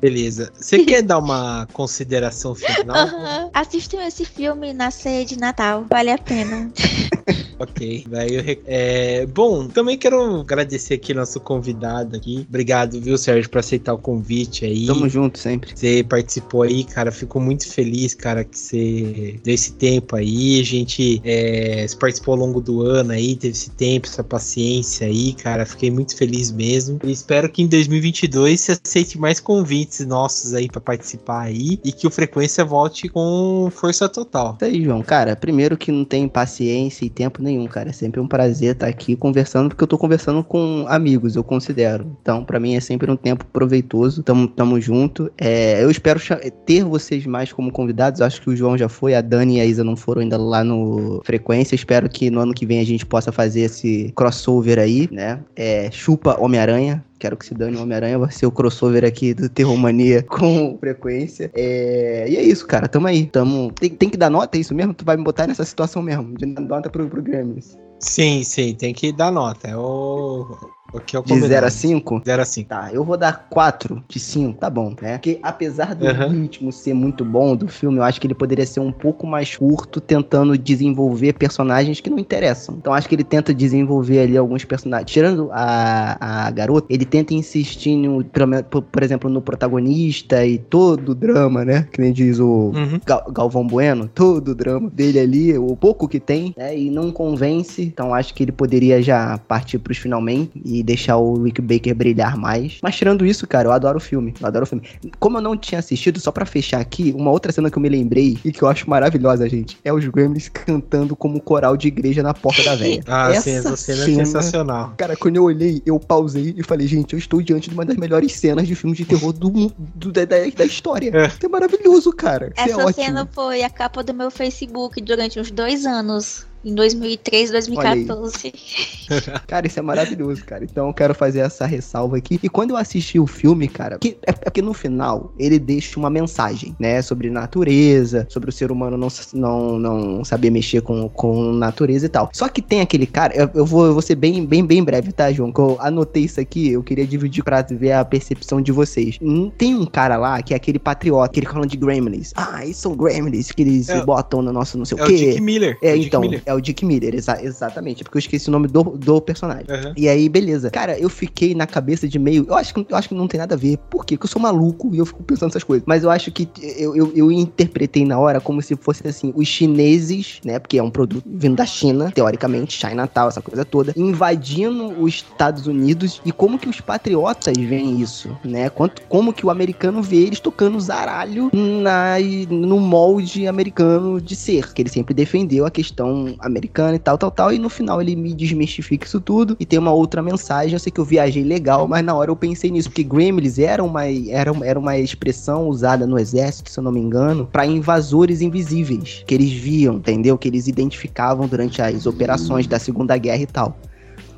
Beleza. 0.00 0.52
Você 0.54 0.84
quer 0.84 1.02
dar 1.02 1.18
uma 1.18 1.66
consideração 1.72 2.54
final? 2.54 3.50
Assistam 3.52 4.02
esse 4.04 4.24
filme 4.24 4.72
na 4.72 4.90
ceia 4.90 5.24
de 5.24 5.38
Natal. 5.38 5.83
Vale 5.88 6.12
a 6.12 6.18
pena. 6.18 6.70
Ok, 7.70 8.06
re- 8.42 8.60
é, 8.66 9.26
bom, 9.26 9.66
também 9.68 9.96
quero 9.96 10.40
agradecer 10.40 10.94
aqui 10.94 11.14
nosso 11.14 11.40
convidado 11.40 12.16
aqui. 12.16 12.46
Obrigado, 12.48 13.00
viu, 13.00 13.16
Sérgio, 13.16 13.48
por 13.50 13.58
aceitar 13.58 13.94
o 13.94 13.98
convite 13.98 14.64
aí. 14.64 14.86
Tamo 14.86 15.08
junto 15.08 15.38
sempre. 15.38 15.72
Você 15.74 16.04
participou 16.04 16.62
aí, 16.62 16.84
cara. 16.84 17.10
Fico 17.10 17.40
muito 17.40 17.66
feliz, 17.68 18.14
cara, 18.14 18.44
que 18.44 18.58
você 18.58 19.40
deu 19.42 19.54
esse 19.54 19.72
tempo 19.72 20.16
aí. 20.16 20.60
A 20.60 20.64
gente 20.64 21.20
é, 21.24 21.86
participou 21.98 22.34
ao 22.34 22.40
longo 22.40 22.60
do 22.60 22.82
ano 22.82 23.12
aí, 23.12 23.34
teve 23.34 23.54
esse 23.54 23.70
tempo, 23.70 24.06
essa 24.06 24.22
paciência 24.22 25.06
aí, 25.06 25.32
cara. 25.32 25.64
Fiquei 25.64 25.90
muito 25.90 26.16
feliz 26.16 26.50
mesmo. 26.50 26.98
E 27.04 27.10
espero 27.10 27.48
que 27.48 27.62
em 27.62 27.66
2022 27.66 28.60
você 28.60 28.72
aceite 28.84 29.18
mais 29.18 29.40
convites 29.40 30.04
nossos 30.06 30.54
aí 30.54 30.68
pra 30.68 30.80
participar 30.80 31.42
aí 31.42 31.78
e 31.84 31.92
que 31.92 32.06
o 32.06 32.10
Frequência 32.10 32.64
volte 32.64 33.08
com 33.08 33.70
força 33.74 34.08
total. 34.08 34.54
Isso 34.56 34.64
aí, 34.64 34.82
João. 34.82 35.02
Cara, 35.02 35.34
primeiro 35.34 35.76
que 35.76 35.90
não 35.90 36.04
tem 36.04 36.28
paciência 36.28 37.04
e 37.04 37.10
tempo 37.10 37.42
nenhum, 37.56 37.66
cara. 37.66 37.90
É 37.90 37.92
sempre 37.92 38.20
um 38.20 38.26
prazer 38.26 38.72
estar 38.72 38.86
aqui 38.86 39.16
conversando, 39.16 39.68
porque 39.68 39.82
eu 39.82 39.88
tô 39.88 39.98
conversando 39.98 40.42
com 40.42 40.84
amigos, 40.88 41.36
eu 41.36 41.44
considero. 41.44 42.16
Então, 42.20 42.44
pra 42.44 42.60
mim 42.60 42.74
é 42.74 42.80
sempre 42.80 43.10
um 43.10 43.16
tempo 43.16 43.44
proveitoso. 43.46 44.22
Tamo, 44.22 44.48
tamo 44.48 44.80
junto. 44.80 45.30
É, 45.38 45.82
eu 45.82 45.90
espero 45.90 46.20
ter 46.66 46.84
vocês 46.84 47.26
mais 47.26 47.52
como 47.52 47.70
convidados. 47.70 48.20
Acho 48.20 48.40
que 48.42 48.50
o 48.50 48.56
João 48.56 48.76
já 48.76 48.88
foi, 48.88 49.14
a 49.14 49.20
Dani 49.20 49.58
e 49.58 49.60
a 49.60 49.64
Isa 49.64 49.84
não 49.84 49.96
foram 49.96 50.22
ainda 50.22 50.36
lá 50.36 50.64
no 50.64 51.22
Frequência. 51.24 51.74
Espero 51.74 52.08
que 52.08 52.30
no 52.30 52.40
ano 52.40 52.54
que 52.54 52.66
vem 52.66 52.80
a 52.80 52.84
gente 52.84 53.06
possa 53.06 53.30
fazer 53.32 53.62
esse 53.62 54.12
crossover 54.14 54.78
aí, 54.78 55.08
né? 55.10 55.40
É, 55.56 55.90
chupa 55.90 56.40
Homem-Aranha. 56.40 57.04
Quero 57.24 57.38
que 57.38 57.46
se 57.46 57.54
dane 57.54 57.74
o 57.78 57.82
Homem-Aranha, 57.82 58.18
vai 58.18 58.30
ser 58.30 58.44
o 58.44 58.52
crossover 58.52 59.02
aqui 59.02 59.32
do 59.32 59.48
Terromania 59.48 60.22
com 60.28 60.76
frequência. 60.78 61.50
É, 61.54 62.26
E 62.28 62.36
é 62.36 62.42
isso, 62.42 62.66
cara. 62.66 62.86
Tamo 62.86 63.06
aí. 63.06 63.24
Tamo... 63.24 63.72
Tem, 63.72 63.88
tem 63.88 64.10
que 64.10 64.18
dar 64.18 64.28
nota, 64.28 64.58
é 64.58 64.60
isso 64.60 64.74
mesmo? 64.74 64.92
Tu 64.92 65.06
vai 65.06 65.16
me 65.16 65.24
botar 65.24 65.46
nessa 65.46 65.64
situação 65.64 66.02
mesmo, 66.02 66.36
de 66.36 66.44
dar 66.44 66.60
nota 66.60 66.90
pro, 66.90 67.08
pro 67.08 67.22
Gremlins. 67.22 67.78
Sim, 67.98 68.44
sim, 68.44 68.74
tem 68.74 68.92
que 68.92 69.10
dar 69.10 69.32
nota. 69.32 69.68
É 69.68 69.74
o, 69.74 70.46
o 70.94 71.00
que 71.00 71.16
eu 71.16 71.22
De 71.22 71.40
0 71.40 71.66
a 71.66 71.70
5? 71.70 72.22
0 72.24 72.42
a 72.42 72.44
5. 72.44 72.68
Tá, 72.68 72.90
eu 72.92 73.04
vou 73.04 73.16
dar 73.16 73.46
4 73.50 74.02
de 74.08 74.20
5, 74.20 74.58
tá 74.58 74.70
bom, 74.70 74.94
né? 75.02 75.18
Porque 75.18 75.38
apesar 75.42 75.94
do 75.94 76.06
Aham. 76.06 76.28
ritmo 76.28 76.70
ser 76.72 76.94
muito 76.94 77.24
bom 77.24 77.56
do 77.56 77.66
filme, 77.68 77.98
eu 77.98 78.02
acho 78.02 78.20
que 78.20 78.26
ele 78.26 78.34
poderia 78.34 78.64
ser 78.66 78.80
um 78.80 78.92
pouco 78.92 79.26
mais 79.26 79.56
curto, 79.56 80.00
tentando 80.00 80.56
desenvolver 80.56 81.32
personagens 81.34 82.00
que 82.00 82.08
não 82.08 82.18
interessam. 82.18 82.76
Então 82.78 82.92
acho 82.94 83.08
que 83.08 83.14
ele 83.14 83.24
tenta 83.24 83.52
desenvolver 83.52 84.20
ali 84.20 84.36
alguns 84.36 84.64
personagens. 84.64 85.10
Tirando 85.10 85.48
a, 85.52 86.46
a 86.46 86.50
garota, 86.50 86.86
ele 86.90 87.04
tenta 87.04 87.34
insistir, 87.34 87.96
no, 87.96 88.24
por, 88.70 88.82
por 88.82 89.02
exemplo, 89.02 89.28
no 89.28 89.40
protagonista 89.42 90.46
e 90.46 90.58
todo 90.58 91.10
o 91.10 91.14
drama, 91.14 91.64
né? 91.64 91.88
Que 91.92 92.00
nem 92.00 92.12
diz 92.12 92.38
o 92.38 92.54
Uhum. 92.74 93.00
Gal- 93.04 93.24
Galvão 93.32 93.66
Bueno, 93.66 94.08
todo 94.14 94.48
o 94.48 94.54
drama 94.54 94.90
dele 94.90 95.18
ali, 95.18 95.58
o 95.58 95.74
pouco 95.76 96.06
que 96.08 96.20
tem, 96.20 96.54
né? 96.56 96.76
E 96.78 96.88
não 96.90 97.10
convence. 97.10 97.82
Então 97.82 98.14
acho 98.14 98.32
que 98.34 98.42
ele 98.44 98.52
poderia 98.52 99.02
já 99.02 99.38
partir 99.38 99.78
pros 99.78 99.98
finalmente 99.98 100.52
e 100.64 100.82
deixar 100.84 101.16
o 101.16 101.42
Rick 101.42 101.60
Baker 101.62 101.94
brilhar 101.94 102.36
mais. 102.36 102.78
Mas 102.82 102.94
tirando 102.96 103.24
isso, 103.26 103.46
cara, 103.46 103.68
eu 103.68 103.72
adoro 103.72 103.98
o 103.98 104.00
filme. 104.00 104.34
Eu 104.40 104.46
adoro 104.46 104.64
o 104.64 104.66
filme. 104.66 104.84
Como 105.18 105.38
eu 105.38 105.42
não 105.42 105.56
tinha 105.56 105.78
assistido, 105.78 106.20
só 106.20 106.30
pra 106.30 106.44
fechar 106.46 106.80
aqui, 106.80 107.12
uma 107.16 107.30
outra 107.30 107.50
cena 107.52 107.70
que 107.70 107.78
eu 107.78 107.82
me 107.82 107.88
lembrei 107.88 108.38
e 108.44 108.52
que 108.52 108.62
eu 108.62 108.68
acho 108.68 108.88
maravilhosa, 108.88 109.48
gente, 109.48 109.78
é 109.84 109.92
os 109.92 110.04
Gremlins 110.06 110.48
cantando 110.48 111.16
como 111.16 111.40
coral 111.40 111.76
de 111.76 111.88
igreja 111.88 112.22
na 112.22 112.34
porta 112.34 112.62
da 112.62 112.74
véia. 112.74 113.02
Ah, 113.14 113.32
sim, 113.40 113.50
essa 113.52 113.76
cena 113.76 114.02
é 114.02 114.06
sensacional. 114.06 114.94
Cara, 114.96 115.16
quando 115.16 115.36
eu 115.36 115.44
olhei, 115.44 115.80
eu 115.86 115.98
pausei 115.98 116.54
e 116.56 116.62
falei, 116.62 116.86
gente, 116.86 117.12
eu 117.12 117.18
estou 117.18 117.40
diante 117.40 117.68
de 117.68 117.74
uma 117.74 117.84
das 117.84 117.96
melhores 117.96 118.32
cenas 118.32 118.66
de 118.66 118.74
filmes 118.74 118.98
de 118.98 119.04
terror 119.04 119.32
do, 119.32 119.50
do- 119.94 120.12
da, 120.12 120.24
da, 120.24 120.36
da 120.56 120.64
história. 120.64 121.10
É. 121.14 121.26
Isso 121.26 121.38
é 121.44 121.48
maravilhoso, 121.48 122.12
cara. 122.12 122.52
Isso 122.56 122.68
é 122.68 122.70
Essa 122.72 122.84
ótimo. 122.86 123.04
cena 123.04 123.28
foi 123.32 123.62
a 123.62 123.70
capa 123.70 124.02
do 124.02 124.12
meu 124.12 124.30
Facebook 124.30 125.00
durante 125.00 125.38
uns 125.38 125.50
dois 125.50 125.86
anos. 125.86 126.46
Em 126.64 126.74
2003, 126.74 127.50
2014. 127.50 128.52
Cara, 129.46 129.66
isso 129.66 129.78
é 129.78 129.82
maravilhoso, 129.82 130.44
cara. 130.44 130.64
Então 130.64 130.88
eu 130.88 130.94
quero 130.94 131.14
fazer 131.14 131.40
essa 131.40 131.66
ressalva 131.66 132.16
aqui. 132.16 132.38
E 132.42 132.48
quando 132.48 132.70
eu 132.70 132.76
assisti 132.76 133.18
o 133.18 133.26
filme, 133.26 133.68
cara, 133.68 133.98
que, 133.98 134.16
é 134.22 134.32
porque 134.32 134.62
no 134.62 134.72
final 134.72 135.32
ele 135.38 135.58
deixa 135.58 135.98
uma 135.98 136.08
mensagem, 136.08 136.74
né? 136.78 137.02
Sobre 137.02 137.28
natureza, 137.30 138.26
sobre 138.30 138.48
o 138.48 138.52
ser 138.52 138.72
humano 138.72 138.96
não, 138.96 139.08
não, 139.34 139.78
não 139.78 140.24
saber 140.24 140.50
mexer 140.50 140.80
com, 140.82 141.08
com 141.08 141.52
natureza 141.52 142.06
e 142.06 142.08
tal. 142.08 142.30
Só 142.32 142.48
que 142.48 142.62
tem 142.62 142.80
aquele 142.80 143.06
cara, 143.06 143.34
eu, 143.36 143.50
eu 143.54 143.66
vou, 143.66 143.86
eu 143.86 143.92
vou 143.92 144.02
ser 144.02 144.14
bem, 144.14 144.44
bem, 144.46 144.64
bem 144.64 144.82
breve, 144.82 145.12
tá, 145.12 145.30
João? 145.32 145.52
Que 145.52 145.60
eu 145.60 145.76
anotei 145.80 146.24
isso 146.24 146.40
aqui, 146.40 146.70
eu 146.72 146.82
queria 146.82 147.06
dividir 147.06 147.44
pra 147.44 147.62
ver 147.62 147.92
a 147.92 148.04
percepção 148.04 148.60
de 148.60 148.72
vocês. 148.72 149.18
Hum, 149.20 149.50
Tem 149.56 149.74
um 149.74 149.84
cara 149.86 150.16
lá 150.16 150.40
que 150.42 150.54
é 150.54 150.56
aquele 150.56 150.78
patriota, 150.78 151.32
que 151.32 151.40
ele 151.40 151.46
fala 151.46 151.66
de 151.66 151.76
gremlins. 151.76 152.32
Ah, 152.34 152.64
isso 152.64 152.80
são 152.82 152.96
gremlins 152.96 153.50
que 153.52 153.62
eles 153.62 153.88
É- 153.88 154.04
botam 154.04 154.40
no 154.42 154.52
nosso 154.52 154.78
não 154.78 154.84
sei 154.84 154.98
É 154.98 155.02
o 155.02 155.04
o 155.04 155.08
quê. 155.08 155.16
Dick 155.16 155.40
Miller. 155.40 155.78
É, 155.82 155.92
o 155.92 155.94
Dick 155.94 156.06
então, 156.06 156.20
Miller. 156.20 156.42
é 156.46 156.53
o 156.54 156.60
Dick 156.60 156.84
Miller, 156.84 157.14
exa- 157.14 157.42
exatamente. 157.42 158.02
É 158.02 158.04
porque 158.04 158.16
eu 158.18 158.20
esqueci 158.20 158.48
o 158.48 158.52
nome 158.52 158.68
do, 158.68 158.82
do 158.82 159.20
personagem. 159.20 159.66
Aham. 159.68 159.92
E 159.96 160.08
aí, 160.08 160.28
beleza. 160.28 160.70
Cara, 160.70 160.98
eu 160.98 161.08
fiquei 161.08 161.54
na 161.54 161.66
cabeça 161.66 162.08
de 162.08 162.18
meio. 162.18 162.44
Eu 162.48 162.54
acho 162.54 162.72
que, 162.74 162.86
eu 162.88 162.96
acho 162.96 163.08
que 163.08 163.14
não 163.14 163.28
tem 163.28 163.38
nada 163.38 163.54
a 163.54 163.58
ver. 163.58 163.76
Por 163.90 164.04
quê? 164.04 164.16
Porque 164.16 164.26
eu 164.26 164.30
sou 164.30 164.40
maluco 164.42 164.90
e 164.94 164.98
eu 164.98 165.06
fico 165.06 165.22
pensando 165.22 165.50
essas 165.50 165.64
coisas. 165.64 165.84
Mas 165.86 166.02
eu 166.04 166.10
acho 166.10 166.30
que 166.30 166.48
eu, 166.78 166.94
eu, 166.96 167.12
eu 167.14 167.32
interpretei 167.32 168.04
na 168.04 168.18
hora 168.18 168.40
como 168.40 168.60
se 168.62 168.76
fosse 168.76 169.06
assim: 169.06 169.32
os 169.34 169.46
chineses, 169.48 170.40
né? 170.44 170.58
Porque 170.58 170.78
é 170.78 170.82
um 170.82 170.90
produto 170.90 171.24
vindo 171.26 171.56
da 171.56 171.66
China, 171.66 172.10
teoricamente, 172.10 172.74
Chinatown, 172.78 173.28
essa 173.28 173.42
coisa 173.42 173.64
toda, 173.64 173.92
invadindo 173.96 175.00
os 175.02 175.14
Estados 175.14 175.66
Unidos 175.66 176.20
e 176.24 176.32
como 176.32 176.58
que 176.58 176.68
os 176.68 176.80
patriotas 176.80 177.56
veem 177.56 178.00
isso, 178.00 178.36
né? 178.44 178.68
Quanto, 178.70 179.02
como 179.08 179.32
que 179.32 179.44
o 179.44 179.50
americano 179.50 180.02
vê 180.02 180.16
eles 180.16 180.40
tocando 180.40 180.78
zaralho 180.80 181.50
na, 181.52 182.16
no 182.48 182.78
molde 182.80 183.46
americano 183.46 184.20
de 184.20 184.34
ser. 184.36 184.72
Que 184.72 184.82
ele 184.82 184.88
sempre 184.88 185.14
defendeu 185.14 185.66
a 185.66 185.70
questão 185.70 186.34
americana 186.44 186.96
e 186.96 186.98
tal, 186.98 187.16
tal, 187.16 187.30
tal. 187.30 187.52
E 187.52 187.58
no 187.58 187.68
final 187.68 188.00
ele 188.00 188.14
me 188.14 188.34
desmistifica 188.34 189.06
isso 189.06 189.20
tudo 189.20 189.56
e 189.58 189.66
tem 189.66 189.78
uma 189.78 189.92
outra 189.92 190.22
mensagem. 190.22 190.74
Eu 190.74 190.78
sei 190.78 190.92
que 190.92 191.00
eu 191.00 191.04
viajei 191.04 191.42
legal, 191.42 191.88
mas 191.88 192.04
na 192.04 192.14
hora 192.14 192.30
eu 192.30 192.36
pensei 192.36 192.70
nisso, 192.70 192.88
porque 192.90 193.02
Gremlins 193.02 193.58
era 193.58 193.82
uma, 193.82 194.06
era, 194.06 194.52
era 194.62 194.78
uma 194.78 194.98
expressão 194.98 195.68
usada 195.68 196.06
no 196.06 196.18
exército, 196.18 196.70
se 196.70 196.78
eu 196.78 196.84
não 196.84 196.92
me 196.92 197.00
engano, 197.00 197.48
para 197.50 197.66
invasores 197.66 198.40
invisíveis, 198.40 199.24
que 199.26 199.34
eles 199.34 199.52
viam, 199.52 199.96
entendeu? 199.96 200.36
Que 200.36 200.48
eles 200.48 200.68
identificavam 200.68 201.46
durante 201.46 201.80
as 201.80 202.06
operações 202.06 202.66
da 202.66 202.78
Segunda 202.78 203.16
Guerra 203.16 203.42
e 203.42 203.46
tal. 203.46 203.76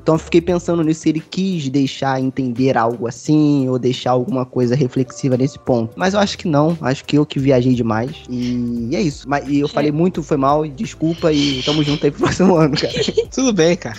Então 0.07 0.15
eu 0.15 0.21
fiquei 0.21 0.41
pensando 0.41 0.85
nisso, 0.85 1.01
se 1.01 1.09
ele 1.09 1.19
quis 1.19 1.69
deixar 1.69 2.21
entender 2.21 2.79
algo 2.79 3.09
assim, 3.09 3.69
ou 3.69 3.77
deixar 3.77 4.13
alguma 4.13 4.47
coisa 4.47 4.77
reflexiva 4.77 5.37
nesse 5.37 5.59
ponto. 5.59 5.95
Mas 5.97 6.15
eu 6.15 6.21
acho 6.21 6.39
que 6.39 6.47
não, 6.47 6.79
acho 6.81 7.05
que 7.05 7.19
eu 7.19 7.27
que 7.27 7.41
viajei 7.41 7.75
demais. 7.75 8.13
E 8.31 8.91
é 8.95 9.01
isso. 9.01 9.29
Mas, 9.29 9.49
e 9.49 9.59
eu 9.59 9.67
falei 9.67 9.91
muito, 9.91 10.23
foi 10.23 10.37
mal, 10.37 10.65
desculpa, 10.65 11.33
e 11.33 11.61
tamo 11.65 11.83
junto 11.83 12.05
aí 12.05 12.13
pro 12.13 12.21
próximo 12.21 12.55
ano, 12.55 12.77
cara. 12.77 12.95
Tudo 13.35 13.53
bem, 13.53 13.77
cara. 13.77 13.97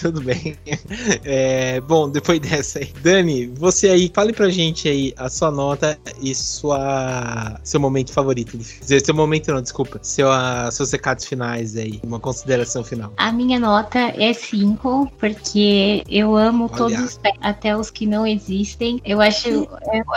Tudo 0.00 0.22
bem. 0.22 0.56
É, 1.22 1.78
bom, 1.82 2.08
depois 2.08 2.40
dessa 2.40 2.78
aí. 2.78 2.90
Dani, 3.02 3.48
você 3.48 3.90
aí, 3.90 4.10
fale 4.14 4.32
pra 4.32 4.48
gente 4.48 4.88
aí 4.88 5.12
a 5.18 5.28
sua 5.28 5.50
nota 5.50 5.98
e 6.22 6.34
sua 6.34 7.60
seu 7.62 7.78
momento 7.78 8.12
favorito 8.14 8.56
do 8.56 8.64
filme. 8.64 9.04
Seu 9.04 9.14
momento 9.14 9.52
não, 9.52 9.60
desculpa. 9.60 9.98
Seu, 10.00 10.32
a, 10.32 10.70
seus 10.70 10.90
recados 10.90 11.26
finais 11.26 11.76
aí, 11.76 12.00
uma 12.02 12.18
consideração 12.18 12.82
final. 12.82 13.12
A 13.18 13.30
minha 13.30 13.60
nota 13.60 13.98
é 13.98 14.32
5, 14.32 15.17
porque 15.18 16.02
eu 16.08 16.36
amo 16.36 16.64
Olha. 16.64 16.76
todos 16.76 16.98
os 16.98 17.18
pets, 17.18 17.38
até 17.40 17.76
os 17.76 17.90
que 17.90 18.06
não 18.06 18.26
existem. 18.26 19.00
Eu 19.04 19.20
acho. 19.20 19.48
Eu 19.48 19.68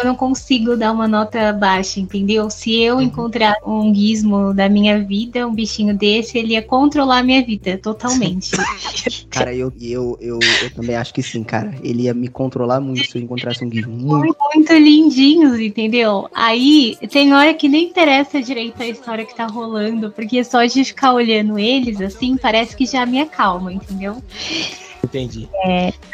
eu 0.02 0.06
não 0.06 0.16
consigo 0.16 0.76
dar 0.76 0.92
uma 0.92 1.08
nota 1.08 1.54
baixa, 1.54 2.00
entendeu? 2.00 2.50
Se 2.50 2.80
eu 2.80 3.02
encontrar 3.02 3.56
um 3.66 3.94
gizmo 3.94 4.54
da 4.54 4.68
minha 4.68 5.04
vida, 5.04 5.48
um 5.48 5.54
bichinho 5.54 5.96
desse, 5.96 6.38
ele 6.38 6.54
ia 6.54 6.62
controlar 6.62 7.20
a 7.20 7.24
minha 7.24 7.44
vida 7.44 7.78
totalmente. 7.78 8.52
Cara, 9.30 9.54
eu, 9.54 9.72
eu, 9.80 10.18
eu, 10.20 10.40
eu 10.64 10.72
também 10.74 10.96
acho 10.96 11.14
que 11.14 11.24
sim, 11.24 11.44
cara. 11.44 11.74
Ele 11.82 12.04
ia 12.04 12.14
me 12.14 12.28
controlar 12.28 12.82
muito 12.82 13.10
se 13.10 13.18
eu 13.18 13.22
encontrasse 13.22 13.64
um 13.64 13.72
gizmo. 13.72 13.94
Muito. 13.96 14.36
Muito 14.54 14.74
lindinhos, 14.74 15.60
entendeu? 15.60 16.28
Aí 16.34 16.98
tem 17.10 17.34
hora 17.34 17.54
que 17.54 17.70
nem 17.70 17.86
interessa 17.86 18.42
direito 18.42 18.82
a 18.82 18.88
história 18.88 19.26
que 19.26 19.36
tá 19.36 19.46
rolando, 19.46 20.12
porque 20.12 20.44
só 20.44 20.66
de 20.66 20.84
ficar 20.84 21.14
olhando 21.14 21.58
eles 21.58 22.02
assim, 22.02 22.36
parece 22.36 22.76
que 22.76 22.86
já 22.86 23.06
me 23.06 23.22
acalma, 23.22 23.72
entendeu? 23.72 24.22
Entendi. 25.12 25.50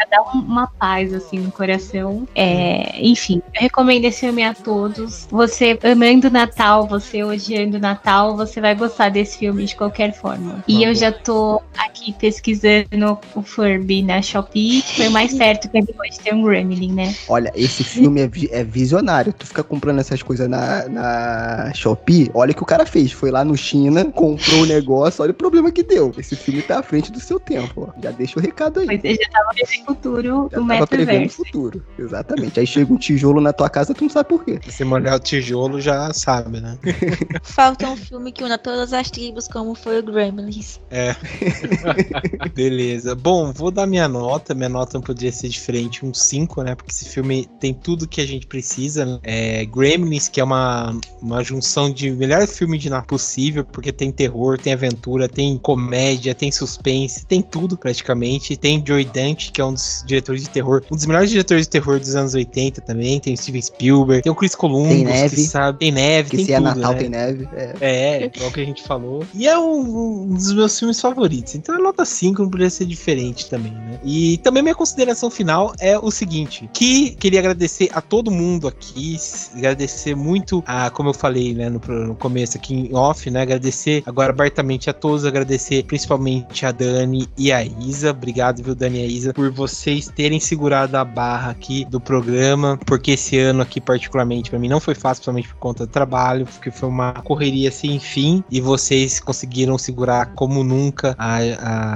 dá 0.09 0.21
um- 0.33 0.39
uma 0.39 0.67
paz 0.67 1.13
assim 1.13 1.39
no 1.39 1.51
coração. 1.51 2.27
É, 2.33 2.99
enfim, 3.01 3.41
eu 3.55 3.61
recomendo 3.61 4.05
esse 4.05 4.21
filme 4.21 4.43
a 4.43 4.53
todos. 4.53 5.27
Você 5.29 5.77
amando 5.83 6.31
Natal, 6.31 6.87
você 6.87 7.23
odiando 7.23 7.77
Natal, 7.79 8.35
você 8.35 8.59
vai 8.61 8.73
gostar 8.73 9.09
desse 9.09 9.37
filme 9.37 9.65
de 9.65 9.75
qualquer 9.75 10.13
forma. 10.13 10.63
E 10.67 10.77
Tá 10.81 10.87
eu 10.87 10.95
já 10.95 11.11
tô 11.11 11.61
aqui 11.77 12.13
pesquisando 12.13 13.19
o 13.35 13.41
Furby 13.41 14.01
na 14.01 14.21
Shopee, 14.21 14.81
que 14.81 14.95
foi 14.95 15.09
mais 15.09 15.33
perto 15.33 15.69
que 15.69 15.77
ele 15.77 15.87
pode 15.93 16.19
ter 16.19 16.33
um 16.33 16.43
Gremlin, 16.43 16.93
né? 16.93 17.13
Olha, 17.27 17.51
esse 17.55 17.83
filme 17.83 18.21
é, 18.21 18.27
vi- 18.27 18.49
é 18.51 18.63
visionário. 18.63 19.33
Tu 19.33 19.45
fica 19.45 19.63
comprando 19.63 19.99
essas 19.99 20.23
coisas 20.23 20.47
na, 20.49 20.87
na 20.87 21.71
Shopee, 21.73 22.31
olha 22.33 22.51
o 22.51 22.55
que 22.55 22.63
o 22.63 22.65
cara 22.65 22.85
fez. 22.85 23.11
Foi 23.11 23.29
lá 23.31 23.43
no 23.43 23.55
China, 23.57 24.05
comprou 24.05 24.61
o 24.61 24.65
negócio, 24.65 25.21
olha 25.21 25.31
o 25.31 25.35
problema 25.35 25.71
que 25.71 25.83
deu. 25.83 26.13
Esse 26.17 26.35
filme 26.35 26.61
tá 26.61 26.79
à 26.79 26.83
frente 26.83 27.11
do 27.11 27.19
seu 27.19 27.39
tempo, 27.39 27.89
ó. 27.93 28.01
Já 28.01 28.11
deixa 28.11 28.39
o 28.39 28.41
recado 28.41 28.79
aí. 28.79 28.86
Foi, 28.87 28.97
você 28.97 29.15
já 29.15 29.29
tava 29.31 29.49
vendo 29.53 29.81
o 29.81 29.85
futuro 29.85 30.49
Já 30.51 30.87
prevendo 30.87 31.25
o 31.25 31.31
metaverso. 31.31 31.35
futuro. 31.37 31.83
Exatamente. 31.97 32.59
Aí 32.59 32.67
chega 32.67 32.93
um 32.93 32.97
tijolo 32.97 33.41
na 33.41 33.53
tua 33.53 33.69
casa, 33.69 33.93
tu 33.93 34.03
não 34.03 34.09
sabe 34.09 34.29
por 34.29 34.43
quê. 34.43 34.59
Se 34.69 34.83
molhar 34.83 35.15
o 35.15 35.19
tijolo, 35.19 35.79
já 35.81 36.11
sabe, 36.13 36.59
né? 36.59 36.77
Falta 37.43 37.89
um 37.89 37.97
filme 37.97 38.31
que 38.31 38.43
una 38.43 38.57
todas 38.57 38.93
as 38.93 39.09
tribos, 39.11 39.47
como 39.47 39.75
foi 39.75 39.99
o 39.99 40.03
Gremlins. 40.03 40.79
Beleza. 42.53 43.15
Bom, 43.15 43.51
vou 43.51 43.71
dar 43.71 43.85
minha 43.87 44.07
nota. 44.07 44.53
Minha 44.53 44.69
nota 44.69 44.97
não 44.97 45.01
podia 45.01 45.31
ser 45.31 45.49
diferente, 45.49 46.05
um 46.05 46.13
5, 46.13 46.63
né? 46.63 46.75
Porque 46.75 46.91
esse 46.91 47.05
filme 47.09 47.47
tem 47.59 47.73
tudo 47.73 48.07
que 48.07 48.21
a 48.21 48.25
gente 48.25 48.47
precisa. 48.47 49.05
né? 49.05 49.19
É 49.23 49.65
Gremlins, 49.65 50.27
que 50.27 50.39
é 50.39 50.43
uma, 50.43 50.97
uma 51.21 51.43
junção 51.43 51.91
de 51.91 52.09
melhor 52.11 52.47
filme 52.47 52.77
de 52.77 52.89
Natal 52.89 53.07
possível, 53.07 53.63
porque 53.63 53.91
tem 53.91 54.11
terror, 54.11 54.57
tem 54.57 54.73
aventura, 54.73 55.27
tem 55.29 55.57
comédia, 55.57 56.35
tem 56.35 56.51
suspense, 56.51 57.25
tem 57.25 57.41
tudo 57.41 57.77
praticamente. 57.77 58.55
Tem 58.57 58.76
Joey 58.85 59.05
Dante, 59.05 59.51
que 59.51 59.61
é 59.61 59.65
um 59.65 59.73
dos 59.73 60.03
diretores 60.05 60.43
de 60.43 60.49
terror, 60.49 60.83
um 60.91 60.95
dos 60.95 61.05
melhores 61.05 61.29
diretores 61.29 61.65
de 61.65 61.69
terror 61.69 61.99
dos 61.99 62.15
anos 62.15 62.33
80 62.33 62.81
também. 62.81 63.19
Tem 63.19 63.33
o 63.33 63.37
Steven 63.37 63.61
Spielberg, 63.61 64.23
tem 64.23 64.31
o 64.31 64.35
Chris 64.35 64.55
Columbus, 64.55 64.89
Tem 64.89 65.05
neve. 65.05 65.35
que 65.35 65.41
sabe, 65.43 65.79
tem 65.79 65.91
neve, 65.91 66.29
Que 66.29 66.37
tem 66.37 66.45
se 66.45 66.53
é 66.53 66.57
tudo, 66.57 66.65
Natal, 66.75 66.93
né? 66.93 66.99
tem 66.99 67.09
neve. 67.09 67.49
É. 67.53 67.75
É, 67.81 68.25
igual 68.25 68.51
que 68.51 68.61
a 68.61 68.65
gente 68.65 68.83
falou. 68.83 69.23
E 69.33 69.47
é 69.47 69.57
um, 69.57 70.23
um 70.23 70.33
dos 70.33 70.53
meus 70.53 70.77
filmes 70.77 70.99
favoritos. 70.99 71.55
Então 71.55 71.75
a 71.75 71.79
nota 71.97 72.05
5 72.05 72.43
não 72.43 72.49
poderia 72.49 72.69
ser 72.69 72.85
diferente 72.85 73.49
também, 73.49 73.71
né? 73.71 73.99
E 74.03 74.37
também 74.37 74.61
minha 74.61 74.75
consideração 74.75 75.29
final 75.31 75.73
é 75.79 75.97
o 75.97 76.11
seguinte: 76.11 76.69
que 76.71 77.11
queria 77.15 77.39
agradecer 77.39 77.89
a 77.91 78.01
todo 78.01 78.29
mundo 78.29 78.67
aqui, 78.67 79.17
agradecer 79.55 80.15
muito 80.15 80.63
a, 80.67 80.89
como 80.91 81.09
eu 81.09 81.13
falei, 81.13 81.53
né, 81.55 81.69
no, 81.69 81.79
no 81.79 82.15
começo 82.15 82.57
aqui 82.57 82.73
em 82.75 82.95
off, 82.95 83.29
né? 83.31 83.41
Agradecer 83.41 84.03
agora 84.05 84.31
abertamente 84.31 84.89
a 84.89 84.93
todos, 84.93 85.25
agradecer 85.25 85.83
principalmente 85.83 86.65
a 86.65 86.71
Dani 86.71 87.27
e 87.37 87.51
a 87.51 87.65
Isa. 87.65 88.11
Obrigado, 88.11 88.61
viu, 88.61 88.75
Dani 88.75 88.99
e 88.99 89.03
a 89.03 89.05
Isa, 89.07 89.33
por 89.33 89.49
vocês 89.51 90.07
terem 90.15 90.39
segurado 90.39 90.95
a 90.97 91.03
barra 91.03 91.51
aqui 91.51 91.83
do 91.85 91.99
programa, 91.99 92.77
porque 92.85 93.11
esse 93.11 93.37
ano 93.39 93.61
aqui, 93.61 93.81
particularmente, 93.81 94.49
pra 94.49 94.59
mim 94.59 94.67
não 94.67 94.79
foi 94.79 94.93
fácil, 94.93 95.21
principalmente 95.23 95.47
por 95.49 95.55
conta 95.57 95.85
do 95.85 95.91
trabalho, 95.91 96.45
porque 96.45 96.69
foi 96.69 96.89
uma 96.89 97.13
correria 97.13 97.71
sem 97.71 97.99
fim 97.99 98.43
e 98.51 98.61
vocês 98.61 99.19
conseguiram 99.19 99.77
segurar 99.77 100.27
como 100.35 100.63
nunca 100.63 101.15
a, 101.17 101.37
a- 101.37 101.86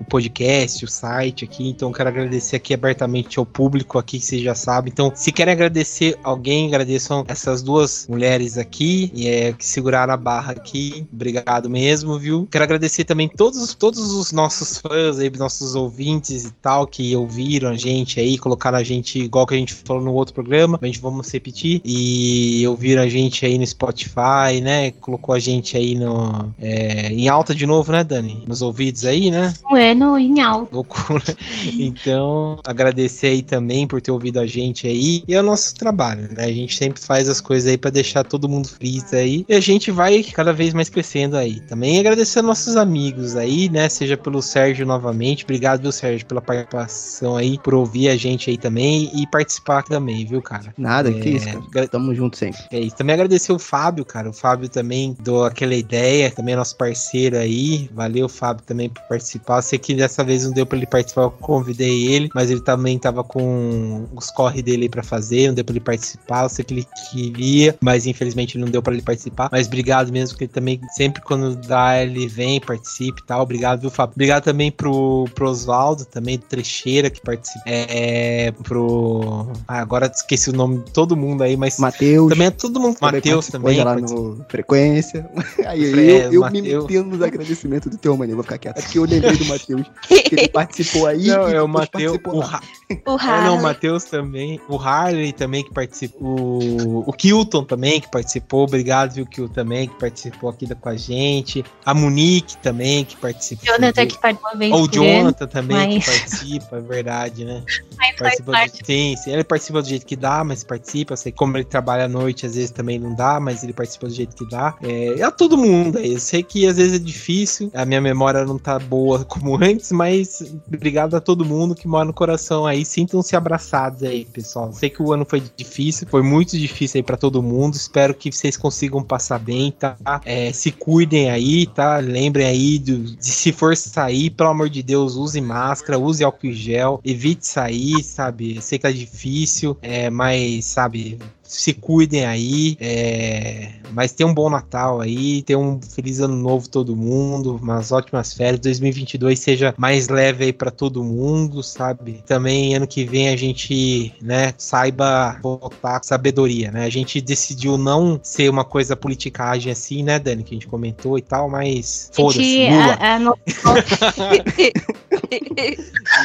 o 0.00 0.04
podcast, 0.04 0.84
o 0.84 0.88
site 0.88 1.44
aqui. 1.44 1.68
Então, 1.68 1.92
quero 1.92 2.08
agradecer 2.08 2.56
aqui 2.56 2.74
abertamente 2.74 3.38
ao 3.38 3.46
público 3.46 3.98
aqui, 3.98 4.18
que 4.18 4.24
vocês 4.24 4.42
já 4.42 4.54
sabem. 4.54 4.90
Então, 4.92 5.12
se 5.14 5.32
querem 5.32 5.52
agradecer 5.52 6.18
alguém, 6.22 6.68
agradeçam 6.68 7.24
essas 7.28 7.62
duas 7.62 8.06
mulheres 8.08 8.58
aqui 8.58 9.10
e 9.14 9.28
é, 9.28 9.52
que 9.52 9.64
seguraram 9.64 10.12
a 10.12 10.16
barra 10.16 10.52
aqui. 10.52 11.06
Obrigado 11.12 11.68
mesmo, 11.68 12.18
viu? 12.18 12.48
Quero 12.50 12.64
agradecer 12.64 13.04
também 13.04 13.28
todos, 13.28 13.74
todos 13.74 14.12
os 14.12 14.32
nossos 14.32 14.78
fãs 14.78 15.18
aí, 15.18 15.30
nossos 15.38 15.74
ouvintes 15.74 16.44
e 16.44 16.50
tal, 16.62 16.86
que 16.86 17.14
ouviram 17.14 17.70
a 17.70 17.76
gente 17.76 18.20
aí, 18.20 18.38
colocaram 18.38 18.78
a 18.78 18.82
gente, 18.82 19.18
igual 19.18 19.46
que 19.46 19.54
a 19.54 19.58
gente 19.58 19.74
falou 19.74 20.02
no 20.02 20.12
outro 20.12 20.34
programa, 20.34 20.78
a 20.80 20.86
gente 20.86 21.00
vamos 21.00 21.30
repetir, 21.30 21.80
e 21.84 22.66
ouviram 22.66 23.02
a 23.02 23.08
gente 23.08 23.44
aí 23.44 23.58
no 23.58 23.66
Spotify, 23.66 24.60
né? 24.62 24.90
Colocou 24.92 25.34
a 25.34 25.38
gente 25.38 25.76
aí 25.76 25.94
no, 25.94 26.52
é, 26.58 27.12
em 27.12 27.28
alta 27.28 27.54
de 27.54 27.66
novo, 27.66 27.92
né, 27.92 28.02
Dani? 28.02 28.42
Nos 28.46 28.62
ouvidos 28.62 29.04
aí, 29.04 29.30
né? 29.30 29.37
Um 29.70 29.76
ano 29.76 30.18
em 30.18 30.40
alto. 30.40 30.74
Loucura. 30.74 31.22
Então, 31.78 32.58
agradecer 32.64 33.28
aí 33.28 33.42
também 33.42 33.86
por 33.86 34.00
ter 34.00 34.10
ouvido 34.10 34.38
a 34.40 34.46
gente 34.46 34.86
aí. 34.86 35.22
E 35.26 35.34
é 35.34 35.40
o 35.40 35.42
nosso 35.42 35.74
trabalho, 35.74 36.28
né? 36.34 36.44
A 36.44 36.52
gente 36.52 36.76
sempre 36.76 37.00
faz 37.00 37.28
as 37.28 37.40
coisas 37.40 37.70
aí 37.70 37.78
pra 37.78 37.90
deixar 37.90 38.24
todo 38.24 38.48
mundo 38.48 38.68
feliz 38.68 39.12
aí. 39.12 39.44
E 39.48 39.54
a 39.54 39.60
gente 39.60 39.90
vai 39.90 40.22
cada 40.22 40.52
vez 40.52 40.74
mais 40.74 40.88
crescendo 40.88 41.36
aí. 41.36 41.60
Também 41.60 41.98
agradecer 41.98 42.38
aos 42.38 42.46
nossos 42.46 42.76
amigos 42.76 43.36
aí, 43.36 43.68
né? 43.68 43.88
Seja 43.88 44.16
pelo 44.16 44.42
Sérgio 44.42 44.86
novamente. 44.86 45.44
Obrigado, 45.44 45.82
viu, 45.82 45.92
Sérgio, 45.92 46.26
pela 46.26 46.40
participação 46.40 47.36
aí, 47.36 47.58
por 47.58 47.74
ouvir 47.74 48.08
a 48.08 48.16
gente 48.16 48.50
aí 48.50 48.56
também 48.58 49.10
e 49.14 49.26
participar 49.26 49.82
também, 49.82 50.24
viu, 50.26 50.42
cara? 50.42 50.72
Nada, 50.76 51.10
É, 51.10 51.12
que 51.14 51.28
isso, 51.30 51.62
cara. 51.70 51.88
Tamo 51.88 52.14
junto 52.14 52.36
sempre. 52.36 52.60
É 52.70 52.80
isso. 52.80 52.96
Também 52.96 53.14
agradecer 53.14 53.52
o 53.52 53.58
Fábio, 53.58 54.04
cara. 54.04 54.30
O 54.30 54.32
Fábio 54.32 54.68
também 54.68 55.16
deu 55.20 55.44
aquela 55.44 55.74
ideia, 55.74 56.30
também 56.30 56.54
é 56.54 56.56
nosso 56.56 56.76
parceiro 56.76 57.36
aí. 57.36 57.88
Valeu, 57.92 58.28
Fábio, 58.28 58.64
também 58.64 58.88
por 58.88 59.02
participar. 59.02 59.27
Eu 59.36 59.62
sei 59.62 59.78
que 59.78 59.94
dessa 59.94 60.22
vez 60.24 60.44
não 60.44 60.52
deu 60.52 60.64
pra 60.66 60.76
ele 60.78 60.86
participar, 60.86 61.22
eu 61.22 61.30
convidei 61.30 62.06
ele, 62.06 62.30
mas 62.34 62.50
ele 62.50 62.60
também 62.60 62.98
tava 62.98 63.22
com 63.24 64.06
os 64.14 64.30
corre 64.30 64.62
dele 64.62 64.84
aí 64.84 64.88
pra 64.88 65.02
fazer, 65.02 65.48
não 65.48 65.54
deu 65.54 65.64
pra 65.64 65.72
ele 65.72 65.80
participar. 65.80 66.44
Eu 66.44 66.48
sei 66.48 66.64
que 66.64 66.74
ele 66.74 66.86
queria, 67.10 67.76
mas 67.80 68.06
infelizmente 68.06 68.56
não 68.58 68.68
deu 68.68 68.82
pra 68.82 68.92
ele 68.92 69.02
participar. 69.02 69.48
Mas 69.52 69.66
obrigado 69.66 70.12
mesmo, 70.12 70.30
porque 70.30 70.44
ele 70.44 70.52
também, 70.52 70.80
sempre 70.94 71.22
quando 71.22 71.56
dá, 71.56 72.00
ele 72.02 72.26
vem, 72.28 72.60
participa 72.60 73.20
e 73.20 73.26
tal. 73.26 73.42
Obrigado, 73.42 73.80
viu, 73.80 73.90
Fábio? 73.90 74.14
Obrigado 74.14 74.44
também 74.44 74.70
pro, 74.70 75.26
pro 75.34 75.48
Oswaldo, 75.48 76.04
também 76.04 76.38
do 76.38 76.44
Trecheira, 76.44 77.10
que 77.10 77.20
participa. 77.20 77.62
É, 77.66 78.52
pro. 78.64 79.48
Ah, 79.66 79.80
agora 79.80 80.10
esqueci 80.14 80.50
o 80.50 80.52
nome 80.52 80.78
de 80.78 80.90
todo 80.92 81.16
mundo 81.16 81.42
aí, 81.42 81.56
mas. 81.56 81.78
Matheus. 81.78 82.28
Também 82.30 82.46
é 82.46 82.50
todo 82.50 82.78
mundo. 82.80 82.96
Matheus 83.00 83.46
também. 83.48 83.82
lá 83.82 83.96
no 83.96 84.44
Frequência. 84.48 85.28
Aí 85.66 85.90
Fre- 85.90 86.00
eu, 86.10 86.32
eu 86.32 86.50
me 86.50 86.62
metendo 86.62 87.10
nos 87.10 87.22
agradecimentos 87.22 87.90
do 87.90 87.98
teu 87.98 88.16
mano. 88.16 88.34
Vou 88.34 88.42
ficar 88.42 88.58
quieto. 88.58 88.78
É 88.78 88.82
porque 88.82 88.98
eu 88.98 89.04
lembrei 89.08 89.36
do 89.36 89.44
Matheus. 89.46 89.86
Que 90.08 90.34
ele 90.34 90.48
participou 90.48 91.06
aí. 91.06 91.26
Não, 91.26 91.48
é 91.48 91.62
o 91.62 91.68
Matheus. 91.68 92.18
participou 92.18 92.34
O, 92.34 92.38
lá. 92.38 92.46
Ra- 92.46 92.60
O 92.90 92.92
é, 92.92 93.02
não, 93.06 93.14
o 93.14 93.18
Harley. 93.18 93.60
Matheus 93.62 94.04
também. 94.04 94.60
O 94.68 94.76
Harley 94.76 95.32
também 95.32 95.64
que 95.64 95.72
participou. 95.72 96.38
O, 96.38 97.04
o 97.08 97.12
Kilton 97.12 97.64
também 97.64 98.00
que 98.00 98.10
participou. 98.10 98.64
Obrigado, 98.64 99.12
viu, 99.14 99.26
Kilton 99.26 99.52
também, 99.52 99.88
que 99.88 99.94
participou 99.98 100.50
aqui 100.50 100.66
da- 100.66 100.74
com 100.74 100.88
a 100.88 100.96
gente. 100.96 101.64
A 101.84 101.92
Monique 101.94 102.56
também 102.58 103.04
que 103.04 103.16
participou. 103.16 103.66
Jonathan 103.66 104.06
que 104.06 104.18
participa 104.18 104.48
uma 104.50 104.58
vez 104.58 104.72
Ou 104.72 104.82
o 104.82 104.88
Jonathan 104.90 105.46
também 105.46 105.76
mas- 105.98 106.04
que 106.04 106.10
participa, 106.10 106.76
é 106.76 106.80
verdade, 106.80 107.44
né? 107.44 107.62
mas 107.98 108.08
faz 108.08 108.18
Participa 108.18 108.52
parte. 108.52 108.82
do, 108.82 108.86
sim, 108.86 109.16
sim, 109.16 109.32
ele 109.32 109.44
participa 109.44 109.82
do 109.82 109.88
jeito 109.88 110.06
que 110.06 110.16
dá, 110.16 110.44
mas 110.44 110.62
participa. 110.64 111.12
Eu 111.12 111.16
sei 111.16 111.32
como 111.32 111.56
ele 111.56 111.64
trabalha 111.64 112.04
à 112.04 112.08
noite, 112.08 112.46
às 112.46 112.54
vezes 112.54 112.70
também 112.70 112.98
não 112.98 113.14
dá, 113.14 113.38
mas 113.40 113.62
ele 113.62 113.72
participa 113.72 114.06
do 114.06 114.12
jeito 114.14 114.34
que 114.36 114.48
dá. 114.48 114.74
É, 114.82 115.22
a 115.22 115.30
todo 115.30 115.56
mundo 115.56 115.98
aí. 115.98 116.12
Eu 116.14 116.20
sei 116.20 116.42
que 116.42 116.66
às 116.66 116.76
vezes 116.76 116.94
é 116.94 116.98
difícil, 116.98 117.70
a 117.74 117.84
minha 117.84 118.00
memória 118.00 118.44
não 118.44 118.58
tá 118.58 118.78
boa 118.78 118.97
como 119.28 119.56
antes, 119.62 119.92
mas 119.92 120.42
obrigado 120.66 121.14
a 121.16 121.20
todo 121.20 121.44
mundo 121.44 121.74
que 121.74 121.86
mora 121.88 122.04
no 122.04 122.12
coração 122.12 122.66
aí. 122.66 122.84
Sintam-se 122.84 123.34
abraçados 123.36 124.02
aí, 124.02 124.24
pessoal. 124.24 124.72
Sei 124.72 124.90
que 124.90 125.02
o 125.02 125.12
ano 125.12 125.24
foi 125.28 125.42
difícil, 125.56 126.06
foi 126.08 126.22
muito 126.22 126.56
difícil 126.58 126.98
aí 126.98 127.02
pra 127.02 127.16
todo 127.16 127.42
mundo. 127.42 127.74
Espero 127.74 128.14
que 128.14 128.30
vocês 128.32 128.56
consigam 128.56 129.02
passar 129.02 129.38
bem, 129.38 129.70
tá? 129.72 129.96
É, 130.24 130.52
se 130.52 130.70
cuidem 130.72 131.30
aí, 131.30 131.66
tá? 131.66 131.98
Lembrem 131.98 132.46
aí 132.46 132.78
do- 132.78 132.98
de 133.16 133.26
se 133.26 133.52
for 133.52 133.76
sair, 133.76 134.30
pelo 134.30 134.50
amor 134.50 134.68
de 134.68 134.82
Deus, 134.82 135.14
use 135.16 135.40
máscara, 135.40 135.98
use 135.98 136.22
álcool 136.24 136.46
em 136.48 136.52
gel, 136.52 137.00
evite 137.04 137.46
sair, 137.46 138.02
sabe? 138.02 138.60
Sei 138.60 138.78
que 138.78 138.82
tá 138.82 138.90
difícil, 138.90 139.76
é, 139.82 140.10
mas, 140.10 140.64
sabe, 140.64 141.18
se 141.48 141.72
cuidem 141.72 142.26
aí, 142.26 142.76
é, 142.78 143.70
mas 143.92 144.12
tenham 144.12 144.30
um 144.30 144.34
bom 144.34 144.50
Natal 144.50 145.00
aí, 145.00 145.40
tenham 145.42 145.62
um 145.62 145.80
feliz 145.80 146.20
ano 146.20 146.36
novo 146.36 146.68
todo 146.68 146.94
mundo, 146.94 147.56
umas 147.56 147.90
ótimas 147.90 148.34
férias, 148.34 148.60
2022 148.60 149.38
seja 149.38 149.74
mais 149.78 150.08
leve 150.08 150.44
aí 150.44 150.52
pra 150.52 150.70
todo 150.70 151.02
mundo, 151.02 151.62
sabe? 151.62 152.22
Também 152.26 152.74
ano 152.74 152.86
que 152.86 153.04
vem 153.06 153.30
a 153.30 153.36
gente, 153.36 154.12
né, 154.20 154.52
saiba 154.58 155.38
votar 155.42 155.98
com 156.00 156.06
sabedoria, 156.06 156.70
né? 156.70 156.84
A 156.84 156.90
gente 156.90 157.18
decidiu 157.20 157.78
não 157.78 158.20
ser 158.22 158.50
uma 158.50 158.64
coisa 158.64 158.94
politicagem 158.94 159.72
assim, 159.72 160.02
né, 160.02 160.18
Dani, 160.18 160.44
que 160.44 160.50
a 160.54 160.56
gente 160.56 160.66
comentou 160.68 161.16
e 161.16 161.22
tal, 161.22 161.48
mas 161.48 162.10
foda-se, 162.12 162.42
Gente, 162.42 162.72
Lula. 162.74 162.98
a, 163.00 163.14
a 163.14 163.18
no- 163.18 163.38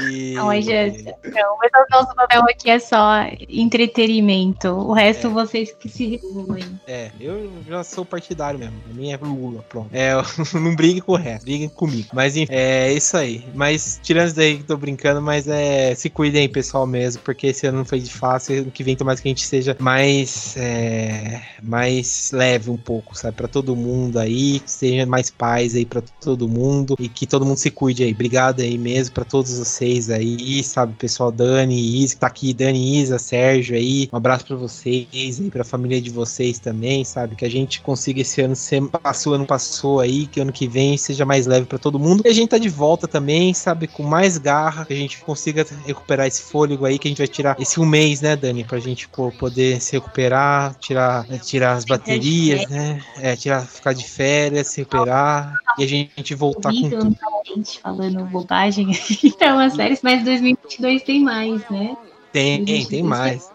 E- 0.01 0.33
Não, 0.35 0.51
gente, 0.61 1.03
não, 1.03 1.57
mas 1.57 1.71
o 1.73 1.85
nosso 1.91 2.15
papel 2.15 2.41
aqui 2.43 2.69
é 2.69 2.79
só 2.79 3.25
entretenimento. 3.49 4.69
O 4.69 4.93
resto 4.93 5.12
É. 5.17 5.27
vocês 5.27 5.71
que 5.71 5.89
se 5.89 6.07
resolvem. 6.07 6.63
É, 6.87 7.11
eu 7.19 7.51
já 7.67 7.83
sou 7.83 8.05
partidário 8.05 8.59
mesmo. 8.59 8.75
A 8.89 8.93
minha 8.93 9.15
é 9.15 9.17
Lula, 9.17 9.63
pronto. 9.67 9.89
É, 9.91 10.13
não 10.53 10.75
brigue 10.75 11.01
com 11.01 11.13
o 11.13 11.15
resto, 11.15 11.43
briguem 11.43 11.69
comigo. 11.69 12.09
Mas 12.13 12.35
enfim, 12.35 12.53
é 12.53 12.93
isso 12.93 13.17
aí. 13.17 13.43
Mas 13.53 13.99
tirando 14.01 14.27
isso 14.27 14.35
daí 14.35 14.57
que 14.57 14.63
tô 14.63 14.77
brincando, 14.77 15.21
mas 15.21 15.47
é. 15.47 15.95
Se 15.95 16.09
cuidem 16.09 16.41
aí, 16.41 16.47
pessoal, 16.49 16.85
mesmo, 16.85 17.21
porque 17.23 17.47
esse 17.47 17.65
ano 17.67 17.79
não 17.79 17.85
foi 17.85 17.99
de 17.99 18.11
fácil. 18.11 18.61
Ano 18.61 18.71
que 18.71 18.83
vem, 18.83 18.95
tomara 18.95 19.19
que 19.19 19.27
a 19.27 19.31
gente 19.31 19.45
seja 19.45 19.75
mais. 19.79 20.55
É, 20.57 21.41
mais 21.61 22.31
leve 22.33 22.69
um 22.69 22.77
pouco, 22.77 23.17
sabe? 23.17 23.35
Pra 23.35 23.47
todo 23.47 23.75
mundo 23.75 24.19
aí, 24.19 24.59
que 24.59 24.71
seja 24.71 25.05
mais 25.05 25.29
paz 25.29 25.75
aí 25.75 25.85
pra 25.85 26.01
todo 26.21 26.47
mundo 26.47 26.95
e 26.99 27.07
que 27.07 27.25
todo 27.25 27.45
mundo 27.45 27.57
se 27.57 27.71
cuide 27.71 28.03
aí. 28.03 28.11
Obrigado 28.11 28.61
aí 28.61 28.77
mesmo 28.77 29.13
pra 29.13 29.23
todos 29.23 29.57
vocês 29.57 30.09
aí, 30.09 30.63
sabe? 30.63 30.93
Pessoal, 30.93 31.31
Dani, 31.31 32.03
Isa, 32.03 32.13
que 32.13 32.19
tá 32.19 32.27
aqui, 32.27 32.53
Dani, 32.53 33.01
Isa, 33.01 33.17
Sérgio 33.19 33.75
aí. 33.75 34.09
Um 34.11 34.17
abraço 34.17 34.45
pra 34.45 34.55
vocês 34.55 35.02
aí, 35.11 35.49
pra 35.49 35.63
família 35.63 36.01
de 36.01 36.09
vocês 36.09 36.59
também, 36.59 37.03
sabe? 37.03 37.35
Que 37.35 37.45
a 37.45 37.49
gente 37.49 37.81
consiga 37.81 38.21
esse 38.21 38.41
ano 38.41 38.55
ser. 38.55 38.81
Passou, 38.87 39.33
ano 39.33 39.45
passou 39.45 39.99
aí, 39.99 40.27
que 40.27 40.39
ano 40.39 40.51
que 40.51 40.67
vem 40.67 40.97
seja 40.97 41.25
mais 41.25 41.47
leve 41.47 41.65
pra 41.65 41.77
todo 41.77 41.99
mundo. 41.99 42.23
E 42.25 42.29
a 42.29 42.33
gente 42.33 42.49
tá 42.49 42.57
de 42.57 42.69
volta 42.69 43.07
também, 43.07 43.53
sabe? 43.53 43.87
Com 43.87 44.03
mais 44.03 44.37
garra, 44.37 44.85
que 44.85 44.93
a 44.93 44.95
gente 44.95 45.19
consiga 45.21 45.65
recuperar 45.85 46.27
esse 46.27 46.43
fôlego 46.43 46.85
aí, 46.85 46.97
que 46.99 47.07
a 47.07 47.11
gente 47.11 47.17
vai 47.17 47.27
tirar 47.27 47.55
esse 47.59 47.79
um 47.79 47.85
mês, 47.85 48.21
né, 48.21 48.35
Dani? 48.35 48.63
Pra 48.63 48.79
gente 48.79 49.07
pô, 49.07 49.31
poder 49.31 49.81
se 49.81 49.93
recuperar, 49.93 50.75
tirar, 50.75 51.25
tirar 51.39 51.73
as 51.73 51.85
baterias, 51.85 52.69
né? 52.69 53.01
É, 53.17 53.35
tirar, 53.35 53.65
ficar 53.65 53.93
de 53.93 54.07
férias, 54.07 54.67
se 54.67 54.81
recuperar 54.81 55.53
e 55.77 55.83
a 55.83 55.87
gente 55.87 56.35
voltar 56.35 56.71
com 56.71 56.89
tudo. 56.89 57.17
gente 57.45 57.79
falando 57.79 58.23
bobagem. 58.25 58.91
então, 59.23 59.59
as 59.59 59.73
séries, 59.73 59.99
mas 60.01 60.23
2022 60.23 61.03
tem 61.03 61.21
mais, 61.21 61.61
né? 61.69 61.95
Tem, 62.31 62.65
tem 62.65 63.03
mais. 63.03 63.52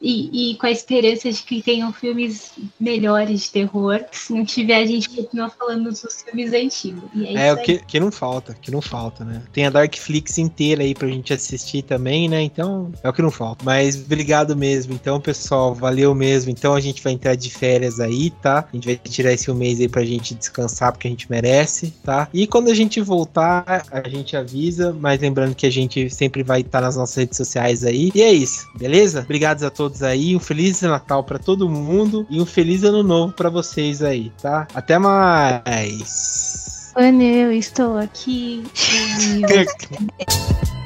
E, 0.00 0.52
e, 0.52 0.54
com 0.56 0.66
a 0.66 0.70
esperança 0.70 1.30
de 1.30 1.42
que 1.42 1.60
tenham 1.60 1.92
filmes 1.92 2.52
melhores 2.78 3.42
de 3.42 3.50
terror. 3.50 4.00
Se 4.10 4.32
não 4.32 4.46
tiver, 4.46 4.76
a 4.76 4.86
gente 4.86 5.10
continua 5.10 5.50
falando 5.50 5.90
dos 5.90 6.22
filmes 6.22 6.52
antigos. 6.54 7.02
é, 7.22 7.48
é 7.48 7.52
o 7.52 7.58
que, 7.58 7.78
que 7.78 8.00
não 8.00 8.10
falta, 8.10 8.54
que 8.54 8.70
não 8.70 8.80
falta, 8.80 9.24
né? 9.24 9.42
Tem 9.52 9.66
a 9.66 9.70
Darkflix 9.70 10.38
inteira 10.38 10.82
aí 10.82 10.94
pra 10.94 11.06
gente 11.06 11.34
assistir 11.34 11.82
também, 11.82 12.30
né? 12.30 12.40
Então, 12.42 12.90
é 13.02 13.08
o 13.08 13.12
que 13.12 13.20
não 13.20 13.30
falta. 13.30 13.62
Mas 13.62 13.96
obrigado 13.96 14.56
mesmo. 14.56 14.94
Então, 14.94 15.20
pessoal, 15.20 15.74
valeu 15.74 16.14
mesmo. 16.14 16.50
Então, 16.50 16.74
a 16.74 16.80
gente 16.80 17.02
vai 17.02 17.12
entrar 17.12 17.34
de 17.34 17.50
férias 17.50 18.00
aí, 18.00 18.30
tá? 18.30 18.66
A 18.72 18.74
gente 18.74 18.86
vai 18.86 18.96
tirar 18.96 19.32
esse 19.32 19.50
um 19.50 19.54
mês 19.54 19.80
aí 19.80 19.88
pra 19.88 20.02
gente 20.02 20.34
descansar, 20.34 20.92
porque 20.92 21.08
a 21.08 21.10
gente 21.10 21.30
merece, 21.30 21.92
tá? 22.02 22.26
E 22.32 22.46
quando 22.46 22.70
a 22.70 22.74
gente 22.74 23.02
voltar, 23.02 23.84
a 23.90 24.08
gente 24.08 24.34
avisa. 24.34 24.96
Mas 24.98 25.20
lembrando 25.20 25.54
que 25.54 25.66
a 25.66 25.70
gente 25.70 26.08
sempre 26.08 26.42
vai 26.42 26.62
estar 26.62 26.80
nas 26.80 26.96
nossas 26.96 27.16
redes 27.16 27.36
sociais 27.36 27.84
aí. 27.84 28.10
E 28.14 28.22
é 28.22 28.32
isso, 28.32 28.66
beleza? 28.78 29.20
Obrigado 29.20 29.62
a 29.62 29.70
todos 29.70 29.89
todos 29.90 30.02
aí, 30.02 30.36
um 30.36 30.40
feliz 30.40 30.80
Natal 30.82 31.24
para 31.24 31.38
todo 31.38 31.68
mundo 31.68 32.26
e 32.30 32.40
um 32.40 32.46
feliz 32.46 32.84
ano 32.84 33.02
novo 33.02 33.32
para 33.32 33.50
vocês 33.50 34.02
aí, 34.02 34.30
tá? 34.40 34.66
Até 34.72 34.98
mais. 34.98 36.92
Mano, 36.94 37.22
eu 37.22 37.52
estou 37.52 37.98
aqui. 37.98 38.64